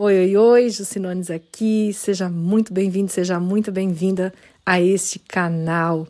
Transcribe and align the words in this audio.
Oi, 0.00 0.16
oi, 0.16 0.36
oi, 0.36 0.70
Jucinones 0.70 1.28
aqui. 1.28 1.92
Seja 1.92 2.28
muito 2.28 2.72
bem-vindo, 2.72 3.10
seja 3.10 3.40
muito 3.40 3.72
bem-vinda 3.72 4.32
a 4.64 4.80
este 4.80 5.18
canal. 5.18 6.06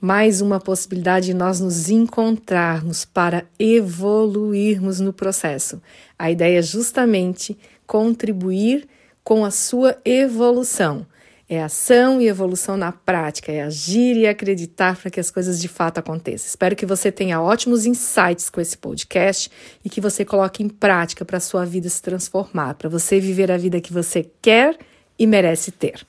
Mais 0.00 0.40
uma 0.40 0.58
possibilidade 0.58 1.26
de 1.26 1.34
nós 1.34 1.60
nos 1.60 1.90
encontrarmos 1.90 3.04
para 3.04 3.44
evoluirmos 3.58 5.00
no 5.00 5.12
processo. 5.12 5.82
A 6.18 6.30
ideia 6.30 6.60
é 6.60 6.62
justamente 6.62 7.58
contribuir 7.86 8.88
com 9.22 9.44
a 9.44 9.50
sua 9.50 9.98
evolução. 10.02 11.06
É 11.52 11.60
ação 11.60 12.20
e 12.20 12.28
evolução 12.28 12.76
na 12.76 12.92
prática, 12.92 13.50
é 13.50 13.62
agir 13.62 14.16
e 14.16 14.24
acreditar 14.24 14.96
para 14.96 15.10
que 15.10 15.18
as 15.18 15.32
coisas 15.32 15.60
de 15.60 15.66
fato 15.66 15.98
aconteçam. 15.98 16.46
Espero 16.46 16.76
que 16.76 16.86
você 16.86 17.10
tenha 17.10 17.42
ótimos 17.42 17.86
insights 17.86 18.48
com 18.48 18.60
esse 18.60 18.78
podcast 18.78 19.50
e 19.84 19.90
que 19.90 20.00
você 20.00 20.24
coloque 20.24 20.62
em 20.62 20.68
prática 20.68 21.24
para 21.24 21.38
a 21.38 21.40
sua 21.40 21.64
vida 21.66 21.88
se 21.88 22.00
transformar, 22.00 22.74
para 22.74 22.88
você 22.88 23.18
viver 23.18 23.50
a 23.50 23.56
vida 23.56 23.80
que 23.80 23.92
você 23.92 24.30
quer 24.40 24.78
e 25.18 25.26
merece 25.26 25.72
ter. 25.72 26.06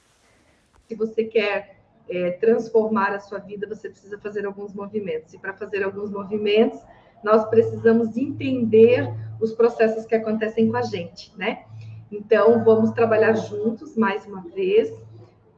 Se 0.88 0.94
você 0.94 1.24
quer 1.24 1.76
é, 2.08 2.34
transformar 2.34 3.12
a 3.12 3.20
sua 3.20 3.40
vida, 3.40 3.66
você 3.68 3.90
precisa 3.90 4.20
fazer 4.20 4.46
alguns 4.46 4.76
movimentos. 4.76 5.34
E 5.34 5.40
para 5.40 5.54
fazer 5.54 5.82
alguns 5.82 6.12
movimentos, 6.12 6.80
nós 7.24 7.50
precisamos 7.50 8.16
entender 8.16 9.12
os 9.40 9.54
processos 9.54 10.06
que 10.06 10.14
acontecem 10.14 10.70
com 10.70 10.78
a 10.78 10.84
gente, 10.84 11.34
né? 11.36 11.64
Então, 12.12 12.64
vamos 12.64 12.92
trabalhar 12.92 13.34
juntos 13.34 13.98
mais 13.98 14.24
uma 14.28 14.42
vez 14.54 14.94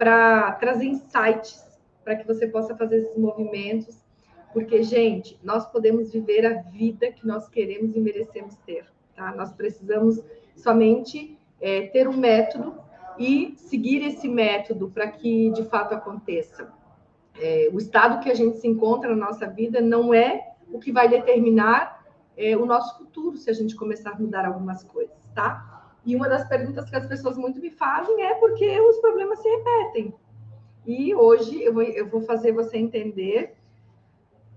para 0.03 0.51
trazer 0.53 0.83
insights 0.83 1.65
para 2.03 2.17
que 2.17 2.27
você 2.27 2.45
possa 2.45 2.75
fazer 2.75 2.97
esses 2.97 3.17
movimentos, 3.17 4.03
porque, 4.51 4.83
gente, 4.83 5.39
nós 5.41 5.65
podemos 5.65 6.11
viver 6.11 6.45
a 6.45 6.61
vida 6.63 7.09
que 7.09 7.25
nós 7.25 7.47
queremos 7.47 7.95
e 7.95 8.01
merecemos 8.01 8.57
ter, 8.65 8.85
tá? 9.15 9.33
Nós 9.33 9.53
precisamos 9.53 10.21
somente 10.57 11.37
é, 11.61 11.87
ter 11.87 12.09
um 12.09 12.17
método 12.17 12.75
e 13.17 13.55
seguir 13.55 14.05
esse 14.05 14.27
método 14.27 14.89
para 14.89 15.07
que 15.07 15.49
de 15.51 15.63
fato 15.69 15.93
aconteça. 15.93 16.73
É, 17.39 17.69
o 17.71 17.77
estado 17.77 18.21
que 18.21 18.29
a 18.29 18.35
gente 18.35 18.57
se 18.57 18.67
encontra 18.67 19.15
na 19.15 19.27
nossa 19.27 19.47
vida 19.47 19.79
não 19.79 20.13
é 20.13 20.51
o 20.69 20.79
que 20.79 20.91
vai 20.91 21.07
determinar 21.07 22.05
é, 22.35 22.57
o 22.57 22.65
nosso 22.65 22.97
futuro 22.97 23.37
se 23.37 23.49
a 23.49 23.53
gente 23.53 23.73
começar 23.73 24.11
a 24.11 24.19
mudar 24.19 24.45
algumas 24.45 24.83
coisas, 24.83 25.17
tá? 25.33 25.72
E 26.05 26.15
uma 26.15 26.27
das 26.27 26.47
perguntas 26.47 26.89
que 26.89 26.95
as 26.95 27.07
pessoas 27.07 27.37
muito 27.37 27.59
me 27.59 27.69
fazem 27.69 28.23
é 28.23 28.35
por 28.35 28.53
que 28.55 28.79
os 28.79 28.97
problemas 28.97 29.39
se 29.39 29.49
repetem. 29.49 30.13
E 30.85 31.15
hoje 31.15 31.63
eu 31.63 31.73
vou, 31.73 31.83
eu 31.83 32.09
vou 32.09 32.21
fazer 32.21 32.51
você 32.51 32.77
entender 32.77 33.55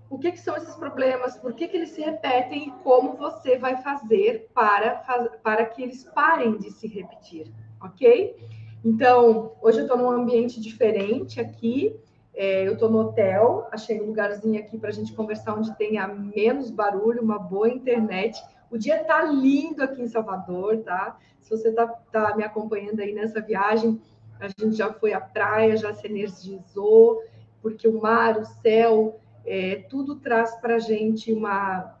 o 0.09 0.17
que, 0.17 0.31
que 0.31 0.39
são 0.39 0.55
esses 0.55 0.75
problemas, 0.75 1.37
por 1.37 1.53
que, 1.53 1.67
que 1.67 1.75
eles 1.75 1.89
se 1.89 2.01
repetem 2.01 2.67
e 2.67 2.71
como 2.83 3.13
você 3.13 3.57
vai 3.57 3.81
fazer 3.81 4.49
para, 4.53 5.03
para 5.43 5.65
que 5.65 5.83
eles 5.83 6.03
parem 6.03 6.57
de 6.57 6.71
se 6.71 6.87
repetir, 6.87 7.51
ok? 7.81 8.35
Então, 8.83 9.51
hoje 9.61 9.79
eu 9.79 9.83
estou 9.83 9.97
num 9.97 10.09
ambiente 10.09 10.61
diferente 10.61 11.39
aqui. 11.39 11.95
É, 12.33 12.67
eu 12.67 12.73
estou 12.73 12.89
no 12.89 12.99
hotel, 12.99 13.67
achei 13.71 13.99
um 13.99 14.05
lugarzinho 14.05 14.59
aqui 14.59 14.77
para 14.77 14.89
a 14.89 14.93
gente 14.93 15.11
conversar 15.11 15.55
onde 15.55 15.75
tenha 15.75 16.07
menos 16.07 16.69
barulho, 16.69 17.21
uma 17.21 17.39
boa 17.39 17.67
internet. 17.67 18.39
O 18.69 18.77
dia 18.77 19.01
está 19.01 19.23
lindo 19.23 19.83
aqui 19.83 20.01
em 20.01 20.07
Salvador, 20.07 20.77
tá? 20.79 21.17
Se 21.39 21.49
você 21.49 21.69
está 21.69 21.87
tá 21.87 22.35
me 22.35 22.43
acompanhando 22.43 22.99
aí 22.99 23.13
nessa 23.13 23.41
viagem, 23.41 24.01
a 24.39 24.47
gente 24.47 24.75
já 24.75 24.91
foi 24.93 25.13
à 25.13 25.21
praia, 25.21 25.77
já 25.77 25.93
se 25.93 26.05
energizou, 26.05 27.23
porque 27.61 27.87
o 27.87 28.01
mar, 28.01 28.37
o 28.37 28.45
céu, 28.45 29.19
é, 29.45 29.85
tudo 29.89 30.15
traz 30.17 30.55
para 30.57 30.75
a 30.75 30.79
gente 30.79 31.31
uma. 31.31 31.95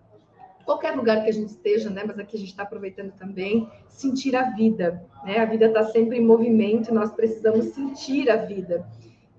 Qualquer 0.65 0.91
lugar 0.97 1.23
que 1.23 1.29
a 1.29 1.33
gente 1.33 1.49
esteja, 1.49 1.89
né? 1.89 2.03
Mas 2.05 2.19
aqui 2.19 2.35
a 2.35 2.39
gente 2.39 2.49
está 2.49 2.63
aproveitando 2.63 3.13
também, 3.13 3.71
sentir 3.87 4.35
a 4.35 4.51
vida, 4.51 5.01
né? 5.23 5.39
A 5.39 5.45
vida 5.45 5.67
está 5.67 5.85
sempre 5.85 6.17
em 6.17 6.25
movimento, 6.25 6.93
nós 6.93 7.11
precisamos 7.13 7.67
sentir 7.67 8.29
a 8.29 8.35
vida. 8.35 8.85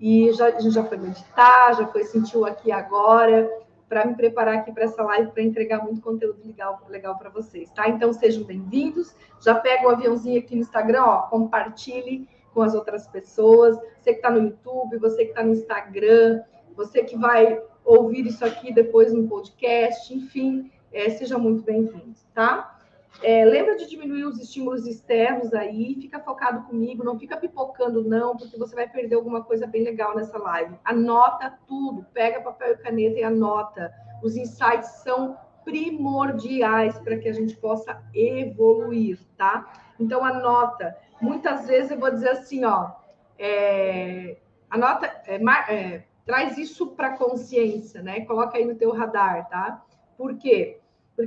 E 0.01 0.33
já, 0.33 0.47
a 0.47 0.59
gente 0.59 0.75
já 0.75 0.85
foi 0.85 0.97
meditar, 0.97 1.77
já 1.77 1.87
foi 1.89 2.05
sentir 2.05 2.39
o 2.39 2.47
aqui 2.47 2.69
e 2.69 2.73
agora, 2.73 3.51
para 3.89 4.05
me 4.05 4.15
preparar 4.15 4.59
aqui 4.59 4.73
para 4.73 4.85
essa 4.85 5.03
live 5.03 5.31
para 5.31 5.43
entregar 5.43 5.83
muito 5.83 6.01
conteúdo 6.01 6.41
legal, 6.45 6.81
legal 6.89 7.19
para 7.19 7.31
vocês, 7.31 7.71
tá? 7.71 7.89
Então 7.89 8.13
sejam 8.13 8.45
bem-vindos. 8.45 9.15
Já 9.41 9.55
pega 9.55 9.87
o 9.87 9.91
aviãozinho 9.91 10.39
aqui 10.39 10.55
no 10.55 10.61
Instagram, 10.61 11.03
ó, 11.05 11.23
compartilhe 11.23 12.29
com 12.53 12.63
as 12.63 12.75
outras 12.75 13.07
pessoas. 13.07 13.77
Você 13.77 14.13
que 14.13 14.19
está 14.19 14.31
no 14.31 14.43
YouTube, 14.43 14.99
você 14.99 15.25
que 15.25 15.31
está 15.31 15.43
no 15.43 15.53
Instagram, 15.53 16.43
você 16.77 17.03
que 17.03 17.17
vai 17.17 17.61
ouvir 17.85 18.27
isso 18.27 18.45
aqui 18.45 18.73
depois 18.73 19.13
no 19.13 19.27
podcast, 19.27 20.13
enfim, 20.15 20.71
é, 20.93 21.09
seja 21.11 21.39
muito 21.39 21.63
bem-vindo, 21.63 22.15
tá? 22.35 22.78
É, 23.23 23.45
lembra 23.45 23.77
de 23.77 23.89
diminuir 23.89 24.25
os 24.25 24.39
estímulos 24.39 24.87
externos 24.87 25.53
aí, 25.53 25.97
fica 26.01 26.21
focado 26.21 26.63
comigo, 26.67 27.03
não 27.03 27.19
fica 27.19 27.37
pipocando, 27.37 28.05
não, 28.05 28.37
porque 28.37 28.57
você 28.57 28.75
vai 28.77 28.89
perder 28.89 29.17
alguma 29.17 29.43
coisa 29.43 29.67
bem 29.67 29.83
legal 29.83 30.15
nessa 30.15 30.39
live. 30.39 30.77
Anota 30.85 31.59
tudo, 31.67 32.07
pega 32.15 32.41
papel 32.41 32.73
e 32.73 32.77
caneta 32.77 33.19
e 33.19 33.25
anota. 33.25 33.93
Os 34.23 34.37
insights 34.37 34.89
são 35.03 35.37
primordiais 35.65 36.97
para 37.01 37.19
que 37.19 37.29
a 37.29 37.33
gente 37.33 37.57
possa 37.57 38.01
evoluir, 38.15 39.19
tá? 39.37 39.73
Então 39.99 40.25
anota. 40.25 40.97
Muitas 41.21 41.67
vezes 41.67 41.91
eu 41.91 41.99
vou 41.99 42.11
dizer 42.11 42.31
assim, 42.31 42.65
ó, 42.65 42.93
é, 43.37 44.37
anota, 44.71 45.07
é, 45.27 45.41
é, 45.75 46.05
traz 46.25 46.57
isso 46.57 46.87
para 46.89 47.17
consciência, 47.17 48.01
né? 48.01 48.21
Coloca 48.21 48.57
aí 48.57 48.65
no 48.65 48.77
teu 48.77 48.93
radar, 48.93 49.49
tá? 49.49 49.85
Por 50.17 50.37
quê? 50.37 50.79
porque 50.79 50.81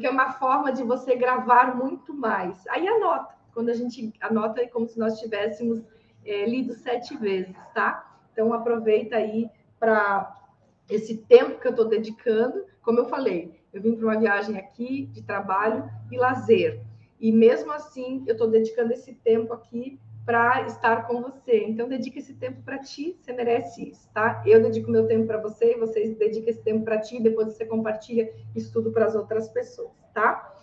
é 0.08 0.10
uma 0.10 0.32
forma 0.32 0.72
de 0.72 0.84
você 0.84 1.16
gravar 1.16 1.76
muito 1.76 2.14
mais. 2.14 2.66
Aí 2.68 2.88
anota, 2.88 3.36
quando 3.54 3.70
a 3.70 3.74
gente 3.74 4.14
anota 4.22 4.62
é 4.62 4.68
como 4.68 4.88
se 4.88 4.98
nós 4.98 5.20
tivéssemos 5.20 5.84
é, 6.26 6.46
lido 6.46 6.74
sete 6.74 7.18
vezes, 7.18 7.56
tá? 7.74 8.18
Então 8.32 8.54
aproveita 8.54 9.18
aí 9.18 9.50
para 9.80 10.34
esse 10.90 11.18
tempo 11.18 11.60
que 11.60 11.68
eu 11.68 11.72
estou 11.72 11.88
dedicando. 11.88 12.66
Como 12.82 13.00
eu 13.00 13.06
falei, 13.06 13.60
eu 13.74 13.82
vim 13.82 13.96
para 13.96 14.06
uma 14.06 14.20
viagem 14.20 14.58
aqui 14.58 15.08
de 15.08 15.22
trabalho 15.22 15.90
e 16.12 16.18
lazer. 16.18 16.82
E 17.20 17.32
mesmo 17.32 17.72
assim, 17.72 18.24
eu 18.28 18.34
estou 18.34 18.50
dedicando 18.50 18.94
esse 18.94 19.14
tempo 19.14 19.54
aqui 19.54 20.00
para 20.26 20.66
estar 20.68 21.08
com 21.08 21.22
você. 21.22 21.64
Então, 21.64 21.88
dedica 21.88 22.20
esse 22.20 22.34
tempo 22.36 22.62
para 22.62 22.80
ti, 22.80 23.18
você 23.20 23.34
merece 23.34 23.90
isso, 23.90 24.10
tá? 24.14 24.44
Eu 24.46 24.62
dedico 24.62 24.92
meu 24.92 25.08
tempo 25.08 25.26
para 25.26 25.40
você, 25.40 25.76
vocês 25.78 26.16
dedicam 26.18 26.50
esse 26.50 26.62
tempo 26.62 26.86
para 26.86 27.00
ti, 27.00 27.22
depois 27.22 27.54
você 27.54 27.66
compartilha 27.66 28.32
isso 28.56 28.72
tudo 28.72 28.92
para 28.92 29.06
as 29.06 29.16
outras 29.16 29.50
pessoas, 29.50 29.92
tá? 30.14 30.54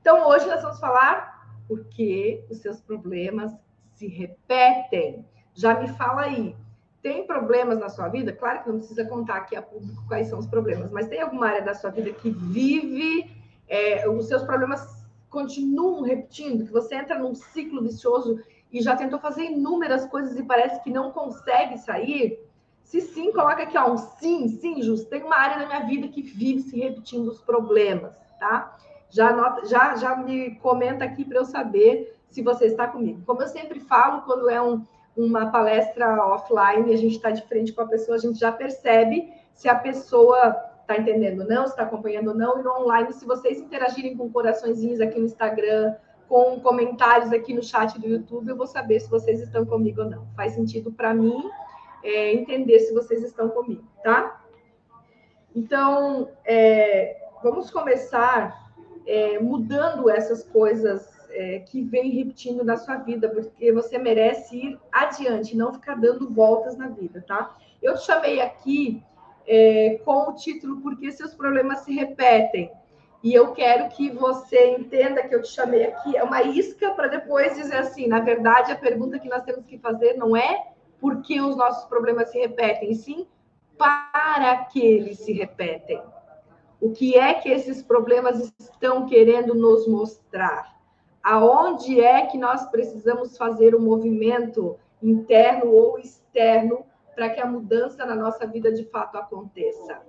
Então, 0.00 0.28
hoje 0.28 0.46
nós 0.46 0.62
vamos 0.62 0.80
falar 0.80 1.34
por 1.68 1.84
que 1.86 2.44
os 2.50 2.58
seus 2.58 2.80
problemas 2.80 3.52
se 3.94 4.06
repetem. 4.06 5.24
Já 5.54 5.80
me 5.80 5.88
fala 5.88 6.22
aí, 6.22 6.56
tem 7.00 7.26
problemas 7.26 7.78
na 7.78 7.88
sua 7.88 8.08
vida? 8.08 8.32
Claro 8.32 8.62
que 8.62 8.68
não 8.68 8.78
precisa 8.78 9.04
contar 9.04 9.36
aqui 9.36 9.54
a 9.54 9.62
público 9.62 10.04
quais 10.08 10.26
são 10.26 10.38
os 10.38 10.46
problemas, 10.46 10.90
mas 10.90 11.06
tem 11.06 11.20
alguma 11.20 11.46
área 11.46 11.62
da 11.62 11.74
sua 11.74 11.90
vida 11.90 12.10
que 12.10 12.30
vive, 12.30 13.30
é, 13.68 14.08
os 14.08 14.26
seus 14.26 14.42
problemas 14.42 15.04
continuam 15.30 16.02
repetindo, 16.02 16.64
que 16.64 16.72
você 16.72 16.94
entra 16.94 17.18
num 17.18 17.34
ciclo 17.34 17.82
vicioso 17.82 18.40
e 18.74 18.82
já 18.82 18.96
tentou 18.96 19.20
fazer 19.20 19.44
inúmeras 19.44 20.04
coisas 20.06 20.36
e 20.36 20.42
parece 20.42 20.82
que 20.82 20.90
não 20.90 21.12
consegue 21.12 21.78
sair, 21.78 22.44
se 22.82 23.00
sim, 23.00 23.32
coloca 23.32 23.62
aqui, 23.62 23.78
ó, 23.78 23.92
um 23.92 23.96
sim, 23.96 24.48
sim, 24.48 24.82
justo. 24.82 25.08
Tem 25.08 25.22
uma 25.22 25.36
área 25.36 25.60
da 25.60 25.66
minha 25.66 25.86
vida 25.86 26.08
que 26.08 26.20
vive 26.20 26.60
se 26.60 26.76
repetindo 26.78 27.28
os 27.28 27.40
problemas, 27.40 28.18
tá? 28.40 28.76
Já, 29.08 29.28
anota, 29.28 29.64
já, 29.64 29.94
já 29.94 30.16
me 30.16 30.56
comenta 30.56 31.04
aqui 31.04 31.24
para 31.24 31.38
eu 31.38 31.44
saber 31.44 32.18
se 32.28 32.42
você 32.42 32.66
está 32.66 32.88
comigo. 32.88 33.22
Como 33.24 33.40
eu 33.40 33.46
sempre 33.46 33.78
falo, 33.78 34.22
quando 34.22 34.50
é 34.50 34.60
um, 34.60 34.84
uma 35.16 35.52
palestra 35.52 36.26
offline, 36.26 36.92
a 36.92 36.96
gente 36.96 37.14
está 37.14 37.30
de 37.30 37.42
frente 37.42 37.72
com 37.72 37.82
a 37.82 37.86
pessoa, 37.86 38.16
a 38.16 38.20
gente 38.20 38.40
já 38.40 38.50
percebe 38.50 39.32
se 39.54 39.68
a 39.68 39.76
pessoa 39.76 40.48
está 40.80 40.98
entendendo 40.98 41.42
ou 41.42 41.46
não, 41.46 41.64
se 41.64 41.70
está 41.70 41.84
acompanhando 41.84 42.28
ou 42.28 42.34
não, 42.34 42.58
e 42.58 42.62
no 42.62 42.72
online, 42.80 43.12
se 43.12 43.24
vocês 43.24 43.60
interagirem 43.60 44.16
com 44.16 44.30
coraçõezinhos 44.32 45.00
aqui 45.00 45.18
no 45.18 45.26
Instagram, 45.26 45.94
com 46.28 46.60
comentários 46.60 47.32
aqui 47.32 47.52
no 47.52 47.62
chat 47.62 47.98
do 48.00 48.08
YouTube, 48.08 48.48
eu 48.48 48.56
vou 48.56 48.66
saber 48.66 49.00
se 49.00 49.10
vocês 49.10 49.40
estão 49.40 49.64
comigo 49.64 50.02
ou 50.02 50.10
não. 50.10 50.26
Faz 50.36 50.54
sentido 50.54 50.92
para 50.92 51.14
mim 51.14 51.50
é, 52.02 52.32
entender 52.32 52.78
se 52.80 52.92
vocês 52.92 53.22
estão 53.22 53.48
comigo, 53.48 53.84
tá? 54.02 54.42
Então, 55.54 56.30
é, 56.44 57.16
vamos 57.42 57.70
começar 57.70 58.70
é, 59.06 59.38
mudando 59.38 60.10
essas 60.10 60.42
coisas 60.44 61.14
é, 61.30 61.60
que 61.60 61.82
vem 61.82 62.10
repetindo 62.10 62.64
na 62.64 62.76
sua 62.76 62.96
vida, 62.96 63.28
porque 63.28 63.72
você 63.72 63.98
merece 63.98 64.56
ir 64.56 64.80
adiante, 64.90 65.56
não 65.56 65.72
ficar 65.72 65.94
dando 65.94 66.30
voltas 66.30 66.76
na 66.76 66.88
vida, 66.88 67.24
tá? 67.26 67.56
Eu 67.82 67.94
te 67.94 68.04
chamei 68.04 68.40
aqui 68.40 69.02
é, 69.46 70.00
com 70.04 70.30
o 70.30 70.34
título 70.34 70.80
Porque 70.80 71.12
seus 71.12 71.34
problemas 71.34 71.80
se 71.80 71.92
repetem 71.92 72.70
e 73.24 73.34
eu 73.34 73.52
quero 73.52 73.88
que 73.88 74.10
você 74.10 74.76
entenda 74.76 75.26
que 75.26 75.34
eu 75.34 75.42
te 75.42 75.48
chamei 75.48 75.84
aqui, 75.84 76.16
é 76.16 76.22
uma 76.22 76.42
isca 76.42 76.90
para 76.92 77.08
depois 77.08 77.56
dizer 77.56 77.78
assim: 77.78 78.06
na 78.06 78.20
verdade, 78.20 78.70
a 78.70 78.76
pergunta 78.76 79.18
que 79.18 79.28
nós 79.28 79.42
temos 79.42 79.64
que 79.64 79.78
fazer 79.78 80.14
não 80.14 80.36
é 80.36 80.68
por 81.00 81.22
que 81.22 81.40
os 81.40 81.56
nossos 81.56 81.86
problemas 81.86 82.30
se 82.30 82.38
repetem, 82.38 82.94
sim 82.94 83.26
para 83.76 84.64
que 84.66 84.80
eles 84.80 85.18
se 85.18 85.32
repetem. 85.32 86.00
O 86.80 86.92
que 86.92 87.16
é 87.18 87.34
que 87.34 87.48
esses 87.48 87.82
problemas 87.82 88.52
estão 88.60 89.06
querendo 89.06 89.54
nos 89.54 89.88
mostrar? 89.88 90.74
aonde 91.24 91.98
é 91.98 92.26
que 92.26 92.36
nós 92.36 92.66
precisamos 92.66 93.38
fazer 93.38 93.74
o 93.74 93.78
um 93.78 93.80
movimento 93.80 94.78
interno 95.02 95.72
ou 95.72 95.98
externo 95.98 96.84
para 97.14 97.30
que 97.30 97.40
a 97.40 97.46
mudança 97.46 98.04
na 98.04 98.14
nossa 98.14 98.46
vida 98.46 98.70
de 98.70 98.84
fato 98.84 99.16
aconteça. 99.16 100.02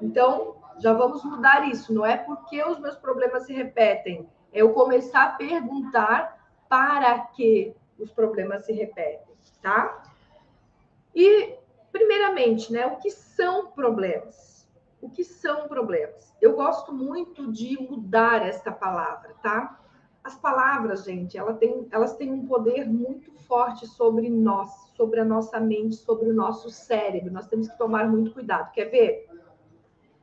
Então, 0.00 0.54
já 0.78 0.92
vamos 0.92 1.24
mudar 1.24 1.68
isso. 1.68 1.92
Não 1.92 2.04
é 2.04 2.16
porque 2.16 2.62
os 2.62 2.78
meus 2.78 2.96
problemas 2.96 3.44
se 3.46 3.52
repetem, 3.52 4.28
é 4.52 4.60
eu 4.60 4.72
começar 4.72 5.24
a 5.24 5.32
perguntar 5.32 6.38
para 6.68 7.18
que 7.18 7.74
os 7.98 8.10
problemas 8.10 8.64
se 8.64 8.72
repetem, 8.72 9.34
tá? 9.60 10.02
E, 11.14 11.54
primeiramente, 11.90 12.72
né, 12.72 12.86
o 12.86 12.96
que 12.96 13.10
são 13.10 13.66
problemas? 13.68 14.68
O 15.00 15.10
que 15.10 15.24
são 15.24 15.68
problemas? 15.68 16.34
Eu 16.40 16.54
gosto 16.54 16.92
muito 16.92 17.50
de 17.50 17.76
mudar 17.80 18.46
esta 18.46 18.70
palavra, 18.72 19.34
tá? 19.42 19.78
As 20.24 20.36
palavras, 20.36 21.04
gente, 21.04 21.36
elas 21.36 22.14
têm 22.16 22.32
um 22.32 22.46
poder 22.46 22.88
muito 22.88 23.32
forte 23.42 23.86
sobre 23.86 24.30
nós, 24.30 24.70
sobre 24.96 25.18
a 25.18 25.24
nossa 25.24 25.58
mente, 25.58 25.96
sobre 25.96 26.30
o 26.30 26.34
nosso 26.34 26.70
cérebro. 26.70 27.32
Nós 27.32 27.48
temos 27.48 27.68
que 27.68 27.76
tomar 27.76 28.08
muito 28.08 28.32
cuidado. 28.32 28.70
Quer 28.72 28.84
ver? 28.84 29.28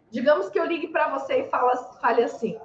Digamos 0.10 0.50
que 0.50 0.60
eu 0.60 0.66
ligue 0.66 0.88
para 0.88 1.10
você 1.18 1.42
e 1.42 1.50
fala, 1.50 1.76
fale 2.02 2.24
assim: 2.24 2.58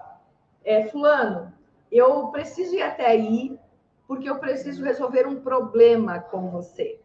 é, 0.65 0.87
Fulano, 0.89 1.53
eu 1.91 2.29
preciso 2.29 2.75
ir 2.75 2.83
até 2.83 3.07
aí 3.07 3.59
porque 4.07 4.29
eu 4.29 4.39
preciso 4.39 4.85
resolver 4.85 5.27
um 5.27 5.41
problema 5.41 6.21
com 6.21 6.51
você. 6.51 7.01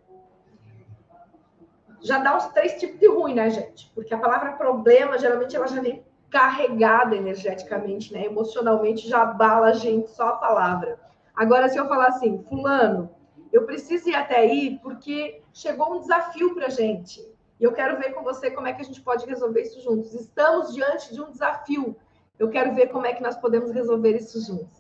Já 2.02 2.20
dá 2.20 2.38
uns 2.38 2.48
três 2.48 2.80
tipos 2.80 3.00
de 3.00 3.08
ruim, 3.08 3.34
né, 3.34 3.50
gente? 3.50 3.92
Porque 3.94 4.14
a 4.14 4.18
palavra 4.18 4.54
problema, 4.54 5.18
geralmente, 5.18 5.56
ela 5.56 5.68
já 5.68 5.82
vem 5.82 6.04
carregada 6.30 7.16
energeticamente, 7.16 8.14
né? 8.14 8.26
Emocionalmente 8.26 9.08
já 9.08 9.24
abala 9.24 9.68
a 9.68 9.74
gente 9.74 10.10
só 10.12 10.30
a 10.30 10.38
palavra. 10.38 11.00
Agora, 11.36 11.68
se 11.68 11.78
eu 11.78 11.88
falar 11.88 12.08
assim, 12.08 12.44
fulano, 12.44 13.10
eu 13.52 13.66
preciso 13.66 14.10
ir 14.10 14.16
até 14.16 14.38
aí 14.38 14.80
porque 14.82 15.42
chegou 15.54 15.96
um 15.96 16.00
desafio 16.00 16.54
para 16.54 16.70
gente. 16.70 17.26
E 17.60 17.64
eu 17.64 17.74
quero 17.74 17.98
ver 17.98 18.14
com 18.14 18.24
você 18.24 18.50
como 18.52 18.68
é 18.68 18.74
que 18.74 18.82
a 18.82 18.86
gente 18.86 19.02
pode 19.02 19.26
resolver 19.26 19.62
isso 19.62 19.82
juntos. 19.82 20.14
Estamos 20.14 20.74
diante 20.74 21.14
de 21.14 21.22
um 21.22 21.30
desafio. 21.30 21.96
Eu 22.38 22.50
quero 22.50 22.74
ver 22.74 22.88
como 22.88 23.06
é 23.06 23.14
que 23.14 23.22
nós 23.22 23.36
podemos 23.36 23.72
resolver 23.72 24.16
isso 24.16 24.40
juntos. 24.46 24.80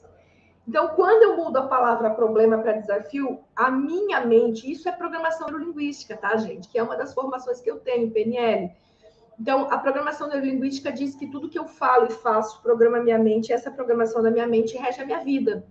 Então, 0.68 0.90
quando 0.90 1.24
eu 1.24 1.36
mudo 1.36 1.58
a 1.58 1.68
palavra 1.68 2.12
problema 2.12 2.60
para 2.60 2.74
desafio, 2.74 3.40
a 3.56 3.72
minha 3.72 4.26
mente, 4.26 4.72
isso 4.72 4.88
é 4.88 4.92
programação 4.92 5.48
neurolinguística, 5.48 6.16
tá, 6.16 6.38
gente? 6.38 6.70
Que 6.70 6.78
é 6.78 6.84
uma 6.84 6.96
das 6.96 7.14
formações 7.14 7.60
que 7.60 7.70
eu 7.70 7.80
tenho, 7.80 8.12
PNL 8.12 8.72
então, 9.40 9.72
a 9.72 9.78
programação 9.78 10.28
neurolinguística 10.28 10.92
diz 10.92 11.16
que 11.16 11.26
tudo 11.26 11.48
que 11.48 11.58
eu 11.58 11.66
falo 11.66 12.08
e 12.08 12.12
faço 12.12 12.62
programa 12.62 13.00
minha 13.00 13.18
mente, 13.18 13.54
essa 13.54 13.72
programação 13.72 14.22
da 14.22 14.30
minha 14.30 14.46
mente 14.46 14.78
rege 14.78 15.02
a 15.02 15.06
minha 15.06 15.24
vida. 15.24 15.66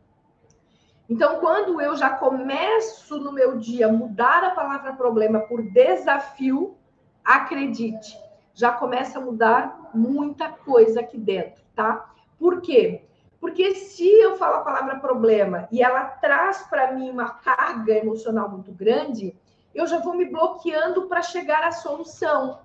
Então, 1.07 1.39
quando 1.39 1.79
eu 1.79 1.95
já 1.95 2.11
começo 2.11 3.19
no 3.19 3.31
meu 3.31 3.59
dia 3.59 3.89
mudar 3.89 4.43
a 4.43 4.53
palavra 4.53 4.95
problema 4.95 5.41
por 5.41 5.63
desafio, 5.63 6.78
acredite, 7.29 8.19
já 8.55 8.73
começa 8.73 9.19
a 9.19 9.23
mudar 9.23 9.91
muita 9.93 10.49
coisa 10.49 11.01
aqui 11.01 11.19
dentro, 11.19 11.63
tá? 11.75 12.11
Por 12.39 12.63
quê? 12.63 13.05
Porque 13.39 13.75
se 13.75 14.09
eu 14.09 14.37
falo 14.37 14.57
a 14.57 14.63
palavra 14.63 14.99
problema 14.99 15.69
e 15.71 15.83
ela 15.83 16.05
traz 16.05 16.63
para 16.63 16.93
mim 16.93 17.11
uma 17.11 17.29
carga 17.29 17.93
emocional 17.93 18.49
muito 18.49 18.73
grande, 18.73 19.37
eu 19.75 19.87
já 19.87 19.99
vou 19.99 20.15
me 20.15 20.25
bloqueando 20.25 21.07
para 21.07 21.21
chegar 21.21 21.63
à 21.63 21.71
solução. 21.71 22.61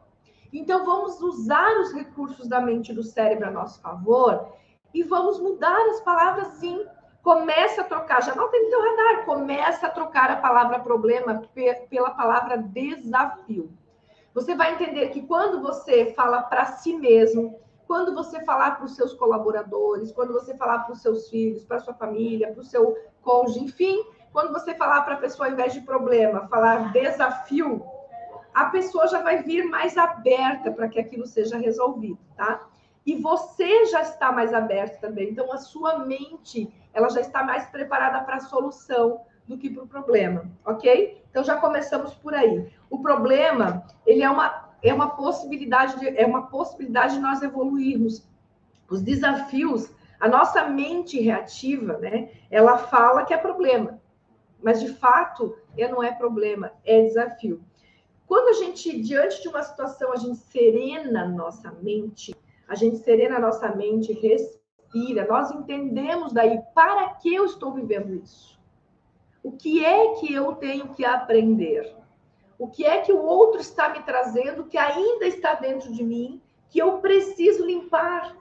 Então, 0.52 0.86
vamos 0.86 1.20
usar 1.22 1.78
os 1.82 1.92
recursos 1.92 2.48
da 2.48 2.62
mente 2.62 2.92
e 2.92 2.96
do 2.96 3.04
cérebro 3.04 3.48
a 3.48 3.52
nosso 3.52 3.82
favor 3.82 4.54
e 4.94 5.04
vamos 5.04 5.40
mudar 5.40 5.82
as 5.90 6.00
palavras 6.00 6.48
sim. 6.60 6.86
Começa 7.22 7.82
a 7.82 7.86
trocar, 7.86 8.24
já 8.24 8.34
não 8.34 8.50
tem 8.50 8.64
no 8.64 8.70
teu 8.70 8.82
radar, 8.82 9.26
começa 9.26 9.88
a 9.88 9.90
trocar 9.90 10.32
a 10.32 10.38
palavra 10.38 10.80
problema 10.80 11.44
pela 11.90 12.12
palavra 12.12 12.58
desafio. 12.58 13.72
Você 14.34 14.56
vai 14.56 14.74
entender 14.74 15.10
que 15.10 15.22
quando 15.22 15.62
você 15.62 16.14
fala 16.14 16.42
para 16.42 16.66
si 16.66 16.96
mesmo, 16.96 17.60
quando 17.86 18.16
você 18.16 18.44
falar 18.44 18.72
para 18.72 18.86
os 18.86 18.96
seus 18.96 19.14
colaboradores, 19.14 20.12
quando 20.12 20.34
você 20.34 20.56
falar 20.56 20.80
para 20.80 20.94
os 20.94 21.02
seus 21.02 21.30
filhos, 21.30 21.64
para 21.64 21.80
sua 21.80 21.94
família, 21.94 22.52
para 22.52 22.62
o 22.62 22.66
seu 22.66 22.98
cônjuge, 23.22 23.64
enfim, 23.64 24.04
quando 24.32 24.52
você 24.52 24.74
falar 24.74 25.04
para 25.04 25.14
a 25.14 25.18
pessoa, 25.18 25.48
ao 25.48 25.54
invés 25.54 25.74
de 25.74 25.82
problema, 25.82 26.48
falar 26.48 26.92
desafio, 26.92 27.86
a 28.54 28.66
pessoa 28.66 29.08
já 29.08 29.22
vai 29.22 29.44
vir 29.44 29.64
mais 29.66 29.98
aberta 29.98 30.72
para 30.72 30.88
que 30.88 31.00
aquilo 31.00 31.28
seja 31.28 31.58
resolvido, 31.58 32.20
tá? 32.36 32.68
E 33.06 33.16
você 33.16 33.86
já 33.88 34.02
está 34.02 34.32
mais 34.32 34.54
aberto 34.54 35.00
também. 35.02 35.30
Então, 35.30 35.52
a 35.52 35.58
sua 35.58 36.00
mente, 36.00 36.74
ela 36.94 37.10
já 37.10 37.20
está 37.20 37.44
mais 37.44 37.66
preparada 37.68 38.24
para 38.24 38.38
a 38.38 38.42
solução 38.42 39.22
do 39.48 39.58
que 39.58 39.70
para 39.70 39.84
o 39.84 39.88
problema, 39.88 40.46
ok? 40.66 41.22
Então, 41.30 41.44
já 41.44 41.58
começamos 41.58 42.14
por 42.14 42.34
aí. 42.34 42.72
O 42.90 43.00
problema, 43.02 43.86
ele 44.06 44.24
é 44.24 44.30
uma, 44.30 44.70
é 44.82 44.94
uma 44.94 45.10
possibilidade 45.16 46.00
de, 46.00 46.08
é 46.18 46.26
uma 46.26 46.48
possibilidade 46.48 47.16
de 47.16 47.20
nós 47.20 47.42
evoluirmos. 47.42 48.28
Os 48.90 49.02
desafios, 49.02 49.90
a 50.20 50.28
nossa 50.28 50.68
mente 50.68 51.20
reativa, 51.20 51.98
né? 51.98 52.30
Ela 52.50 52.78
fala 52.78 53.26
que 53.26 53.34
é 53.34 53.38
problema, 53.38 54.00
mas 54.62 54.80
de 54.80 54.94
fato, 54.94 55.58
não 55.90 56.02
é 56.02 56.12
problema, 56.12 56.72
é 56.86 57.02
desafio. 57.02 57.62
Quando 58.26 58.50
a 58.50 58.54
gente, 58.54 59.02
diante 59.02 59.42
de 59.42 59.48
uma 59.48 59.62
situação, 59.62 60.14
a 60.14 60.16
gente 60.16 60.38
serena 60.38 61.28
nossa 61.28 61.72
mente, 61.82 62.36
a 62.68 62.76
gente 62.76 62.98
serena 62.98 63.40
nossa 63.40 63.76
mente, 63.76 64.14
respira, 64.14 65.28
nós 65.28 65.52
entendemos 65.52 66.32
daí 66.32 66.62
para 66.74 67.10
que 67.16 67.34
eu 67.34 67.46
estou 67.46 67.74
vivendo 67.74 68.14
isso. 68.14 68.60
O 69.44 69.52
que 69.52 69.84
é 69.84 70.16
que 70.16 70.34
eu 70.34 70.54
tenho 70.56 70.94
que 70.94 71.04
aprender? 71.04 71.94
O 72.58 72.70
que 72.70 72.86
é 72.86 73.02
que 73.02 73.12
o 73.12 73.22
outro 73.22 73.60
está 73.60 73.90
me 73.90 74.02
trazendo 74.04 74.64
que 74.64 74.78
ainda 74.78 75.26
está 75.28 75.54
dentro 75.54 75.92
de 75.92 76.02
mim, 76.02 76.42
que 76.70 76.80
eu 76.80 77.00
preciso 77.00 77.66
limpar, 77.66 78.38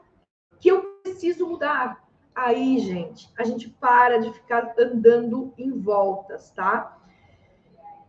que 0.60 0.70
eu 0.70 1.00
preciso 1.02 1.46
mudar? 1.46 2.00
Aí, 2.32 2.78
gente, 2.78 3.28
a 3.36 3.42
gente 3.42 3.68
para 3.68 4.18
de 4.18 4.32
ficar 4.32 4.74
andando 4.78 5.52
em 5.58 5.72
voltas, 5.72 6.50
tá? 6.52 6.98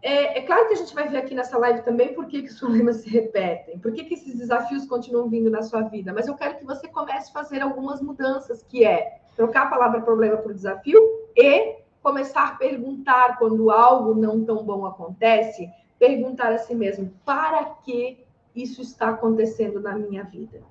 É, 0.04 0.38
é, 0.38 0.42
claro 0.42 0.68
que 0.68 0.74
a 0.74 0.78
gente 0.78 0.94
vai 0.94 1.08
ver 1.08 1.18
aqui 1.18 1.34
nessa 1.34 1.58
live 1.58 1.82
também 1.82 2.14
por 2.14 2.28
que, 2.28 2.44
que 2.44 2.50
os 2.50 2.60
problemas 2.60 2.98
se 2.98 3.10
repetem, 3.10 3.80
por 3.80 3.92
que, 3.92 4.04
que 4.04 4.14
esses 4.14 4.38
desafios 4.38 4.86
continuam 4.86 5.30
vindo 5.30 5.50
na 5.50 5.62
sua 5.62 5.82
vida, 5.82 6.14
mas 6.14 6.28
eu 6.28 6.36
quero 6.36 6.58
que 6.58 6.66
você 6.66 6.88
comece 6.88 7.30
a 7.30 7.34
fazer 7.34 7.62
algumas 7.62 8.02
mudanças, 8.02 8.62
que 8.64 8.86
é 8.86 9.22
trocar 9.36 9.64
a 9.64 9.70
palavra 9.70 10.02
problema 10.02 10.38
por 10.38 10.54
desafio 10.54 11.00
e 11.36 11.83
começar 12.04 12.50
a 12.50 12.56
perguntar 12.56 13.40
quando 13.40 13.72
algo 13.72 14.14
não 14.14 14.44
tão 14.44 14.64
bom 14.64 14.86
acontece, 14.86 15.72
perguntar 15.98 16.52
a 16.52 16.58
si 16.58 16.76
mesmo, 16.76 17.12
para 17.26 17.64
que 17.64 18.24
isso 18.54 18.82
está 18.82 19.10
acontecendo 19.10 19.80
na 19.80 19.96
minha 19.96 20.24
vida? 20.24 20.62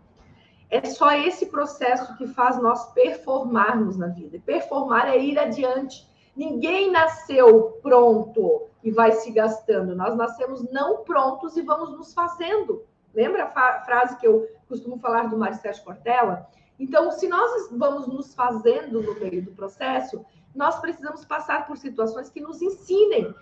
É 0.70 0.84
só 0.84 1.10
esse 1.12 1.46
processo 1.46 2.16
que 2.16 2.26
faz 2.26 2.60
nós 2.62 2.92
performarmos 2.92 3.96
na 3.96 4.08
vida. 4.08 4.40
Performar 4.44 5.08
é 5.08 5.18
ir 5.18 5.38
adiante. 5.38 6.06
Ninguém 6.36 6.90
nasceu 6.90 7.78
pronto 7.82 8.68
e 8.82 8.90
vai 8.90 9.12
se 9.12 9.30
gastando. 9.30 9.94
Nós 9.94 10.16
nascemos 10.16 10.62
não 10.70 11.02
prontos 11.04 11.56
e 11.56 11.62
vamos 11.62 11.92
nos 11.92 12.14
fazendo. 12.14 12.84
Lembra 13.14 13.44
a 13.54 13.80
frase 13.80 14.16
que 14.16 14.26
eu 14.26 14.48
costumo 14.66 14.98
falar 14.98 15.28
do 15.28 15.36
Maricete 15.36 15.82
Cortella? 15.82 16.46
Então, 16.78 17.10
se 17.10 17.28
nós 17.28 17.68
vamos 17.70 18.06
nos 18.06 18.34
fazendo 18.34 19.02
no 19.02 19.14
meio 19.20 19.42
do 19.42 19.52
processo, 19.52 20.24
nós 20.54 20.80
precisamos 20.80 21.24
passar 21.24 21.66
por 21.66 21.76
situações 21.76 22.30
que 22.30 22.40
nos 22.40 22.60
ensinem 22.60 23.34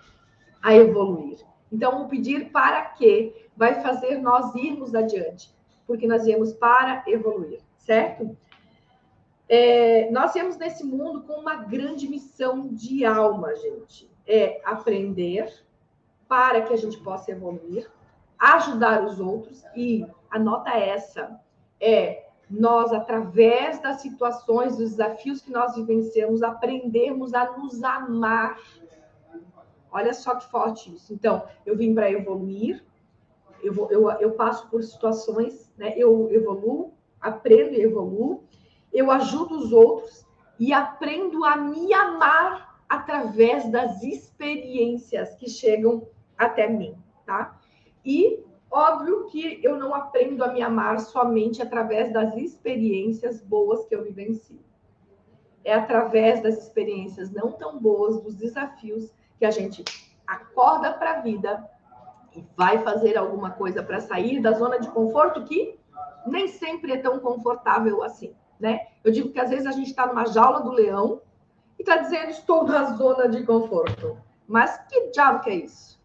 a 0.61 0.75
evoluir. 0.75 1.39
Então, 1.71 2.03
o 2.03 2.07
pedir 2.09 2.51
para 2.51 2.81
que 2.85 3.49
vai 3.55 3.81
fazer 3.81 4.17
nós 4.17 4.53
irmos 4.55 4.93
adiante, 4.93 5.53
porque 5.87 6.07
nós 6.07 6.25
viemos 6.25 6.53
para 6.53 7.03
evoluir, 7.07 7.59
certo? 7.77 8.37
É, 9.47 10.09
nós 10.11 10.33
viemos 10.33 10.57
nesse 10.57 10.83
mundo 10.83 11.23
com 11.23 11.33
uma 11.33 11.55
grande 11.55 12.07
missão 12.07 12.67
de 12.69 13.05
alma, 13.05 13.55
gente 13.55 14.11
é 14.31 14.61
aprender 14.63 15.51
para 16.27 16.61
que 16.61 16.73
a 16.73 16.77
gente 16.77 16.97
possa 16.99 17.31
evoluir, 17.31 17.89
ajudar 18.39 19.03
os 19.03 19.19
outros 19.19 19.63
e 19.75 20.05
a 20.29 20.39
nota 20.39 20.71
essa 20.71 21.39
é 21.79 22.29
nós 22.51 22.91
através 22.91 23.81
das 23.81 24.01
situações, 24.01 24.77
dos 24.77 24.91
desafios 24.91 25.41
que 25.41 25.51
nós 25.51 25.75
vivenciamos, 25.75 26.43
aprendermos 26.43 27.33
a 27.33 27.57
nos 27.57 27.81
amar. 27.83 28.59
Olha 29.91 30.13
só 30.13 30.35
que 30.35 30.49
forte 30.49 30.93
isso. 30.93 31.13
Então, 31.13 31.43
eu 31.65 31.77
vim 31.77 31.93
para 31.93 32.11
evoluir, 32.11 32.83
eu, 33.63 33.73
vou, 33.73 33.91
eu, 33.91 34.09
eu 34.11 34.31
passo 34.31 34.67
por 34.69 34.83
situações, 34.83 35.71
né? 35.77 35.93
eu 35.95 36.29
evoluo, 36.31 36.93
aprendo 37.19 37.73
e 37.73 37.81
evoluo, 37.81 38.43
eu 38.91 39.09
ajudo 39.11 39.57
os 39.57 39.71
outros 39.71 40.25
e 40.59 40.73
aprendo 40.73 41.45
a 41.45 41.55
me 41.55 41.93
amar 41.93 42.81
através 42.89 43.71
das 43.71 44.03
experiências 44.03 45.35
que 45.35 45.49
chegam 45.49 46.07
até 46.37 46.67
mim, 46.67 46.95
tá? 47.25 47.57
E 48.03 48.43
óbvio 48.71 49.25
que 49.25 49.59
eu 49.61 49.77
não 49.77 49.93
aprendo 49.93 50.43
a 50.43 50.47
me 50.47 50.61
amar 50.61 50.99
somente 50.99 51.61
através 51.61 52.11
das 52.13 52.35
experiências 52.37 53.41
boas 53.41 53.85
que 53.85 53.95
eu 53.95 54.03
vivencio. 54.03 54.59
é 55.63 55.73
através 55.75 56.41
das 56.41 56.57
experiências 56.57 57.29
não 57.29 57.51
tão 57.51 57.77
boas, 57.77 58.19
dos 58.19 58.33
desafios, 58.33 59.13
que 59.37 59.45
a 59.45 59.51
gente 59.51 59.83
acorda 60.25 60.91
para 60.91 61.17
a 61.17 61.21
vida 61.21 61.69
e 62.35 62.43
vai 62.57 62.79
fazer 62.79 63.15
alguma 63.15 63.51
coisa 63.51 63.83
para 63.83 63.99
sair 63.99 64.41
da 64.41 64.53
zona 64.53 64.79
de 64.79 64.89
conforto 64.89 65.43
que 65.43 65.77
nem 66.25 66.47
sempre 66.47 66.93
é 66.93 66.97
tão 66.97 67.19
confortável 67.19 68.01
assim, 68.03 68.33
né? 68.59 68.87
Eu 69.03 69.11
digo 69.11 69.31
que 69.31 69.39
às 69.39 69.49
vezes 69.49 69.67
a 69.67 69.71
gente 69.71 69.89
está 69.89 70.07
numa 70.07 70.25
jaula 70.25 70.61
do 70.61 70.71
leão 70.71 71.21
e 71.77 71.83
está 71.83 71.97
dizendo 71.97 72.29
estou 72.29 72.63
na 72.63 72.95
zona 72.95 73.27
de 73.27 73.43
conforto. 73.43 74.17
Mas 74.47 74.77
que 74.87 75.09
diabo 75.11 75.43
que 75.43 75.49
é 75.49 75.55
isso? 75.55 75.99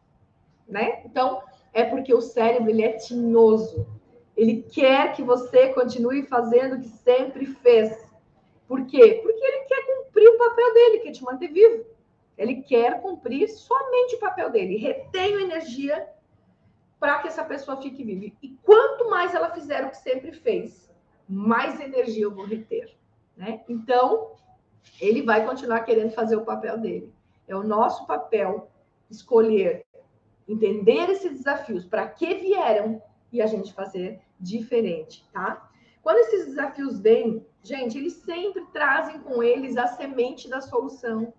Né? 0.68 1.02
Então, 1.04 1.42
é 1.76 1.84
porque 1.84 2.14
o 2.14 2.22
cérebro 2.22 2.70
ele 2.70 2.82
é 2.82 2.94
tinhoso. 2.94 3.86
Ele 4.34 4.62
quer 4.62 5.12
que 5.14 5.22
você 5.22 5.68
continue 5.74 6.22
fazendo 6.22 6.76
o 6.76 6.80
que 6.80 6.88
sempre 6.88 7.44
fez. 7.44 8.10
Por 8.66 8.86
quê? 8.86 9.20
Porque 9.22 9.44
ele 9.44 9.64
quer 9.64 9.86
cumprir 9.86 10.26
o 10.26 10.38
papel 10.38 10.72
dele, 10.72 11.00
que 11.00 11.08
é 11.08 11.12
te 11.12 11.22
manter 11.22 11.48
vivo. 11.48 11.84
Ele 12.38 12.62
quer 12.62 13.02
cumprir 13.02 13.46
somente 13.48 14.16
o 14.16 14.18
papel 14.18 14.48
dele. 14.48 14.78
Retém 14.78 15.42
energia 15.42 16.08
para 16.98 17.18
que 17.18 17.28
essa 17.28 17.44
pessoa 17.44 17.80
fique 17.82 18.02
viva. 18.02 18.34
E 18.42 18.56
quanto 18.62 19.10
mais 19.10 19.34
ela 19.34 19.50
fizer 19.50 19.84
o 19.84 19.90
que 19.90 19.98
sempre 19.98 20.32
fez, 20.32 20.90
mais 21.28 21.78
energia 21.78 22.24
eu 22.24 22.34
vou 22.34 22.46
reter. 22.46 22.96
Né? 23.36 23.60
Então, 23.68 24.32
ele 24.98 25.20
vai 25.20 25.44
continuar 25.44 25.80
querendo 25.80 26.12
fazer 26.12 26.36
o 26.36 26.44
papel 26.44 26.78
dele. 26.78 27.12
É 27.46 27.54
o 27.54 27.62
nosso 27.62 28.06
papel 28.06 28.70
escolher, 29.10 29.85
entender 30.48 31.10
esses 31.10 31.32
desafios, 31.32 31.84
para 31.84 32.08
que 32.08 32.34
vieram 32.34 33.02
e 33.32 33.42
a 33.42 33.46
gente 33.46 33.72
fazer 33.72 34.20
diferente, 34.38 35.28
tá? 35.32 35.68
Quando 36.02 36.18
esses 36.18 36.46
desafios 36.46 37.00
vêm, 37.00 37.44
gente, 37.62 37.98
eles 37.98 38.12
sempre 38.14 38.64
trazem 38.66 39.18
com 39.20 39.42
eles 39.42 39.76
a 39.76 39.88
semente 39.88 40.48
da 40.48 40.60
solução. 40.60 41.32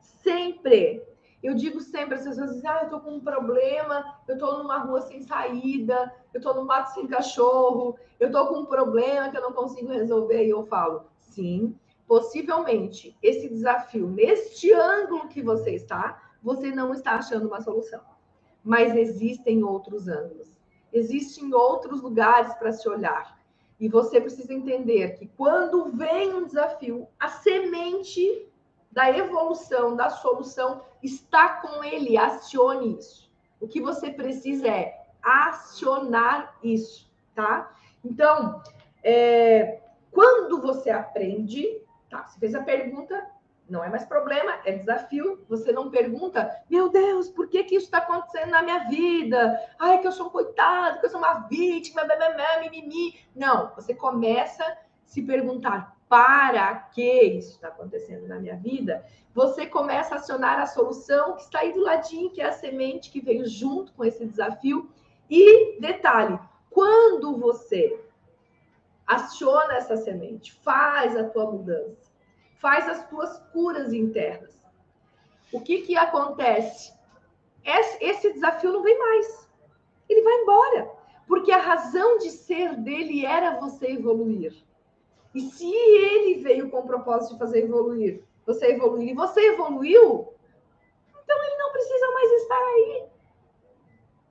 Sempre. 0.00 1.00
Eu 1.40 1.54
digo 1.54 1.80
sempre, 1.80 2.14
as 2.14 2.24
pessoas 2.24 2.54
dizem, 2.54 2.68
ah, 2.68 2.80
eu 2.84 2.88
tô 2.88 3.00
com 3.00 3.16
um 3.16 3.20
problema, 3.20 4.18
eu 4.26 4.36
tô 4.38 4.58
numa 4.58 4.78
rua 4.78 5.02
sem 5.02 5.22
saída, 5.22 6.12
eu 6.32 6.40
tô 6.40 6.54
no 6.54 6.64
mato 6.64 6.94
sem 6.94 7.06
cachorro, 7.06 7.96
eu 8.18 8.32
tô 8.32 8.46
com 8.46 8.60
um 8.60 8.66
problema 8.66 9.30
que 9.30 9.36
eu 9.36 9.42
não 9.42 9.52
consigo 9.52 9.92
resolver. 9.92 10.44
E 10.44 10.50
eu 10.50 10.64
falo, 10.64 11.04
sim, 11.18 11.78
possivelmente 12.06 13.16
esse 13.22 13.48
desafio, 13.48 14.08
neste 14.08 14.72
ângulo 14.72 15.28
que 15.28 15.42
você 15.42 15.72
está, 15.72 16.32
você 16.42 16.70
não 16.70 16.92
está 16.92 17.12
achando 17.12 17.46
uma 17.46 17.60
solução. 17.60 18.13
Mas 18.64 18.96
existem 18.96 19.62
outros 19.62 20.08
ângulos, 20.08 20.50
existem 20.92 21.52
outros 21.52 22.00
lugares 22.00 22.54
para 22.54 22.72
se 22.72 22.88
olhar. 22.88 23.38
E 23.78 23.88
você 23.88 24.20
precisa 24.20 24.54
entender 24.54 25.18
que 25.18 25.26
quando 25.36 25.90
vem 25.92 26.32
um 26.32 26.46
desafio, 26.46 27.06
a 27.20 27.28
semente 27.28 28.48
da 28.90 29.10
evolução, 29.10 29.96
da 29.96 30.08
solução, 30.08 30.82
está 31.02 31.60
com 31.60 31.82
ele. 31.82 32.16
Acione 32.16 32.96
isso. 32.96 33.28
O 33.60 33.66
que 33.66 33.80
você 33.80 34.10
precisa 34.10 34.68
é 34.68 35.04
acionar 35.20 36.56
isso, 36.62 37.10
tá? 37.34 37.74
Então, 38.04 38.62
é, 39.02 39.80
quando 40.12 40.60
você 40.60 40.90
aprende, 40.90 41.80
tá? 42.08 42.24
Você 42.26 42.38
fez 42.38 42.54
a 42.54 42.62
pergunta, 42.62 43.26
não 43.68 43.82
é 43.82 43.88
mais 43.88 44.04
problema, 44.04 44.58
é 44.64 44.72
desafio. 44.72 45.44
Você 45.48 45.72
não 45.72 45.90
pergunta, 45.90 46.62
meu 46.68 46.90
Deus, 46.90 47.28
por 47.28 47.48
que, 47.48 47.64
que 47.64 47.76
isso 47.76 47.86
está 47.86 47.98
acontecendo 47.98 48.50
na 48.50 48.62
minha 48.62 48.80
vida? 48.88 49.60
Ai, 49.78 50.00
que 50.00 50.06
eu 50.06 50.12
sou 50.12 50.26
um 50.26 50.30
coitado, 50.30 51.00
que 51.00 51.06
eu 51.06 51.10
sou 51.10 51.18
uma 51.18 51.46
vítima, 51.48 52.02
mimimi. 52.60 53.18
Não, 53.34 53.72
você 53.74 53.94
começa 53.94 54.62
a 54.64 54.76
se 55.06 55.22
perguntar 55.22 55.96
para 56.08 56.74
que 56.76 57.22
isso 57.22 57.52
está 57.52 57.68
acontecendo 57.68 58.28
na 58.28 58.38
minha 58.38 58.56
vida. 58.56 59.04
Você 59.34 59.66
começa 59.66 60.14
a 60.14 60.18
acionar 60.18 60.60
a 60.60 60.66
solução 60.66 61.34
que 61.34 61.42
está 61.42 61.60
aí 61.60 61.72
do 61.72 61.80
ladinho, 61.80 62.30
que 62.30 62.40
é 62.40 62.46
a 62.46 62.52
semente 62.52 63.10
que 63.10 63.20
veio 63.20 63.46
junto 63.46 63.92
com 63.92 64.04
esse 64.04 64.24
desafio. 64.24 64.90
E 65.28 65.80
detalhe, 65.80 66.38
quando 66.70 67.36
você 67.38 67.98
aciona 69.06 69.74
essa 69.74 69.96
semente, 69.96 70.52
faz 70.52 71.16
a 71.16 71.24
tua 71.24 71.50
mudança 71.50 72.03
faz 72.64 72.88
as 72.88 73.06
tuas 73.10 73.38
curas 73.52 73.92
internas. 73.92 74.58
O 75.52 75.60
que 75.60 75.82
que 75.82 75.98
acontece? 75.98 76.94
Esse 78.00 78.32
desafio 78.32 78.72
não 78.72 78.82
vem 78.82 78.98
mais. 78.98 79.46
Ele 80.08 80.22
vai 80.22 80.32
embora, 80.32 80.90
porque 81.28 81.52
a 81.52 81.60
razão 81.60 82.16
de 82.16 82.30
ser 82.30 82.74
dele 82.78 83.26
era 83.26 83.60
você 83.60 83.88
evoluir. 83.88 84.64
E 85.34 85.42
se 85.42 85.70
ele 85.70 86.42
veio 86.42 86.70
com 86.70 86.78
o 86.78 86.86
propósito 86.86 87.34
de 87.34 87.38
fazer 87.38 87.64
evoluir, 87.64 88.24
você 88.46 88.68
evoluir 88.68 89.10
e 89.10 89.14
você 89.14 89.40
evoluiu, 89.40 90.32
então 91.22 91.44
ele 91.44 91.56
não 91.58 91.70
precisa 91.70 92.10
mais 92.12 92.32
estar 92.32 92.58
aí. 92.58 93.04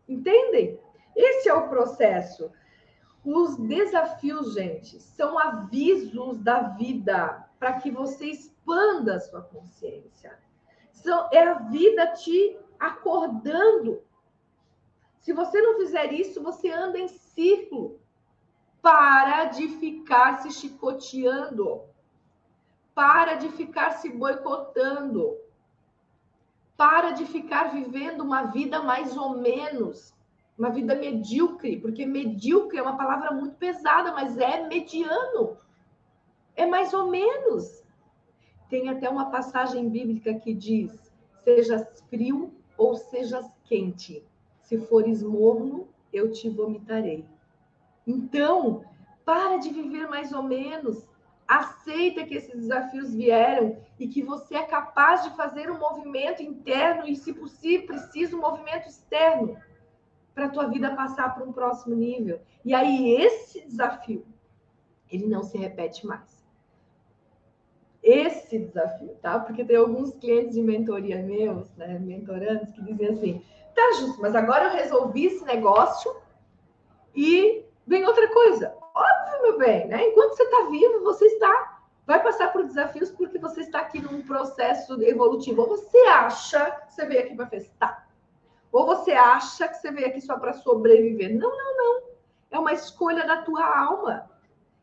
Entendem? 0.10 0.80
Esse 1.16 1.50
é 1.50 1.54
o 1.54 1.70
processo. 1.70 2.52
Os 3.24 3.58
desafios, 3.58 4.56
gente, 4.56 5.00
são 5.00 5.38
avisos 5.38 6.40
da 6.40 6.62
vida 6.70 7.43
para 7.64 7.80
que 7.80 7.90
você 7.90 8.26
expanda 8.26 9.16
a 9.16 9.20
sua 9.22 9.42
consciência. 9.42 10.38
é 11.32 11.44
a 11.48 11.54
vida 11.54 12.08
te 12.08 12.60
acordando. 12.78 14.02
Se 15.22 15.32
você 15.32 15.62
não 15.62 15.78
fizer 15.78 16.12
isso, 16.12 16.44
você 16.44 16.70
anda 16.70 17.00
em 17.00 17.08
círculo. 17.08 18.02
Para 18.82 19.46
de 19.46 19.70
ficar 19.80 20.42
se 20.42 20.52
chicoteando. 20.52 21.84
Para 22.94 23.36
de 23.36 23.48
ficar 23.48 23.92
se 23.92 24.10
boicotando. 24.10 25.38
Para 26.76 27.12
de 27.12 27.26
ficar 27.26 27.72
vivendo 27.72 28.26
uma 28.26 28.44
vida 28.48 28.82
mais 28.82 29.16
ou 29.16 29.38
menos, 29.38 30.14
uma 30.58 30.70
vida 30.70 30.96
medíocre, 30.96 31.80
porque 31.80 32.06
medíocre 32.06 32.80
é 32.80 32.82
uma 32.82 32.98
palavra 32.98 33.32
muito 33.32 33.56
pesada, 33.56 34.12
mas 34.12 34.38
é 34.38 34.68
mediano. 34.68 35.58
É 36.56 36.66
mais 36.66 36.94
ou 36.94 37.10
menos. 37.10 37.84
Tem 38.70 38.90
até 38.90 39.10
uma 39.10 39.30
passagem 39.30 39.90
bíblica 39.90 40.34
que 40.36 40.54
diz: 40.54 41.12
sejas 41.44 42.02
frio 42.10 42.54
ou 42.78 42.96
sejas 42.96 43.46
quente, 43.66 44.26
se 44.62 44.78
fores 44.78 45.22
morno, 45.22 45.88
eu 46.12 46.32
te 46.32 46.50
vomitarei. 46.50 47.26
Então, 48.06 48.84
para 49.26 49.58
de 49.58 49.70
viver 49.70 50.08
mais 50.08 50.32
ou 50.32 50.44
menos. 50.44 51.08
Aceita 51.46 52.26
que 52.26 52.36
esses 52.36 52.56
desafios 52.56 53.14
vieram 53.14 53.78
e 54.00 54.08
que 54.08 54.24
você 54.24 54.56
é 54.56 54.64
capaz 54.64 55.24
de 55.24 55.36
fazer 55.36 55.70
um 55.70 55.78
movimento 55.78 56.42
interno 56.42 57.06
e, 57.06 57.18
se 57.18 57.34
possível, 57.34 57.86
precisa 57.86 58.36
um 58.36 58.40
movimento 58.40 58.88
externo 58.88 59.58
para 60.34 60.46
a 60.46 60.50
tua 60.50 60.68
vida 60.68 60.96
passar 60.96 61.36
para 61.36 61.44
um 61.44 61.52
próximo 61.52 61.96
nível. 61.96 62.40
E 62.64 62.74
aí 62.74 63.12
esse 63.12 63.60
desafio, 63.66 64.26
ele 65.12 65.28
não 65.28 65.44
se 65.44 65.58
repete 65.58 66.08
mais 66.08 66.33
esse 68.04 68.60
desafio, 68.60 69.16
tá? 69.22 69.40
Porque 69.40 69.64
tem 69.64 69.78
alguns 69.78 70.14
clientes 70.16 70.54
de 70.54 70.62
mentoria 70.62 71.24
meus, 71.24 71.74
né, 71.76 71.98
mentorantes, 72.00 72.74
que 72.74 72.82
dizem 72.84 73.08
assim: 73.08 73.46
tá 73.74 73.94
justo, 74.00 74.22
mas 74.22 74.36
agora 74.36 74.66
eu 74.66 74.72
resolvi 74.72 75.28
esse 75.28 75.46
negócio 75.46 76.14
e 77.16 77.64
vem 77.88 78.06
outra 78.06 78.28
coisa. 78.28 78.76
Óbvio, 78.94 79.42
meu 79.42 79.58
bem, 79.58 79.88
né? 79.88 80.10
Enquanto 80.10 80.36
você 80.36 80.44
está 80.44 80.70
vivo, 80.70 81.04
você 81.04 81.26
está 81.28 81.80
vai 82.06 82.22
passar 82.22 82.52
por 82.52 82.66
desafios 82.66 83.10
porque 83.12 83.40
você 83.40 83.62
está 83.62 83.80
aqui 83.80 84.02
num 84.02 84.22
processo 84.22 85.02
evolutivo. 85.02 85.62
Ou 85.62 85.70
você 85.70 85.98
acha 86.00 86.72
que 86.72 86.94
você 86.94 87.06
veio 87.06 87.22
aqui 87.22 87.36
para 87.36 87.48
festar, 87.48 88.08
ou 88.72 88.86
você 88.86 89.12
acha 89.12 89.68
que 89.68 89.78
você 89.78 89.92
veio 89.92 90.08
aqui 90.08 90.20
só 90.20 90.38
para 90.38 90.54
sobreviver. 90.54 91.34
Não, 91.34 91.50
não, 91.50 91.78
não. 91.78 92.04
É 92.52 92.60
uma 92.60 92.74
escolha 92.74 93.26
da 93.26 93.42
tua 93.44 93.64
alma. 93.64 94.30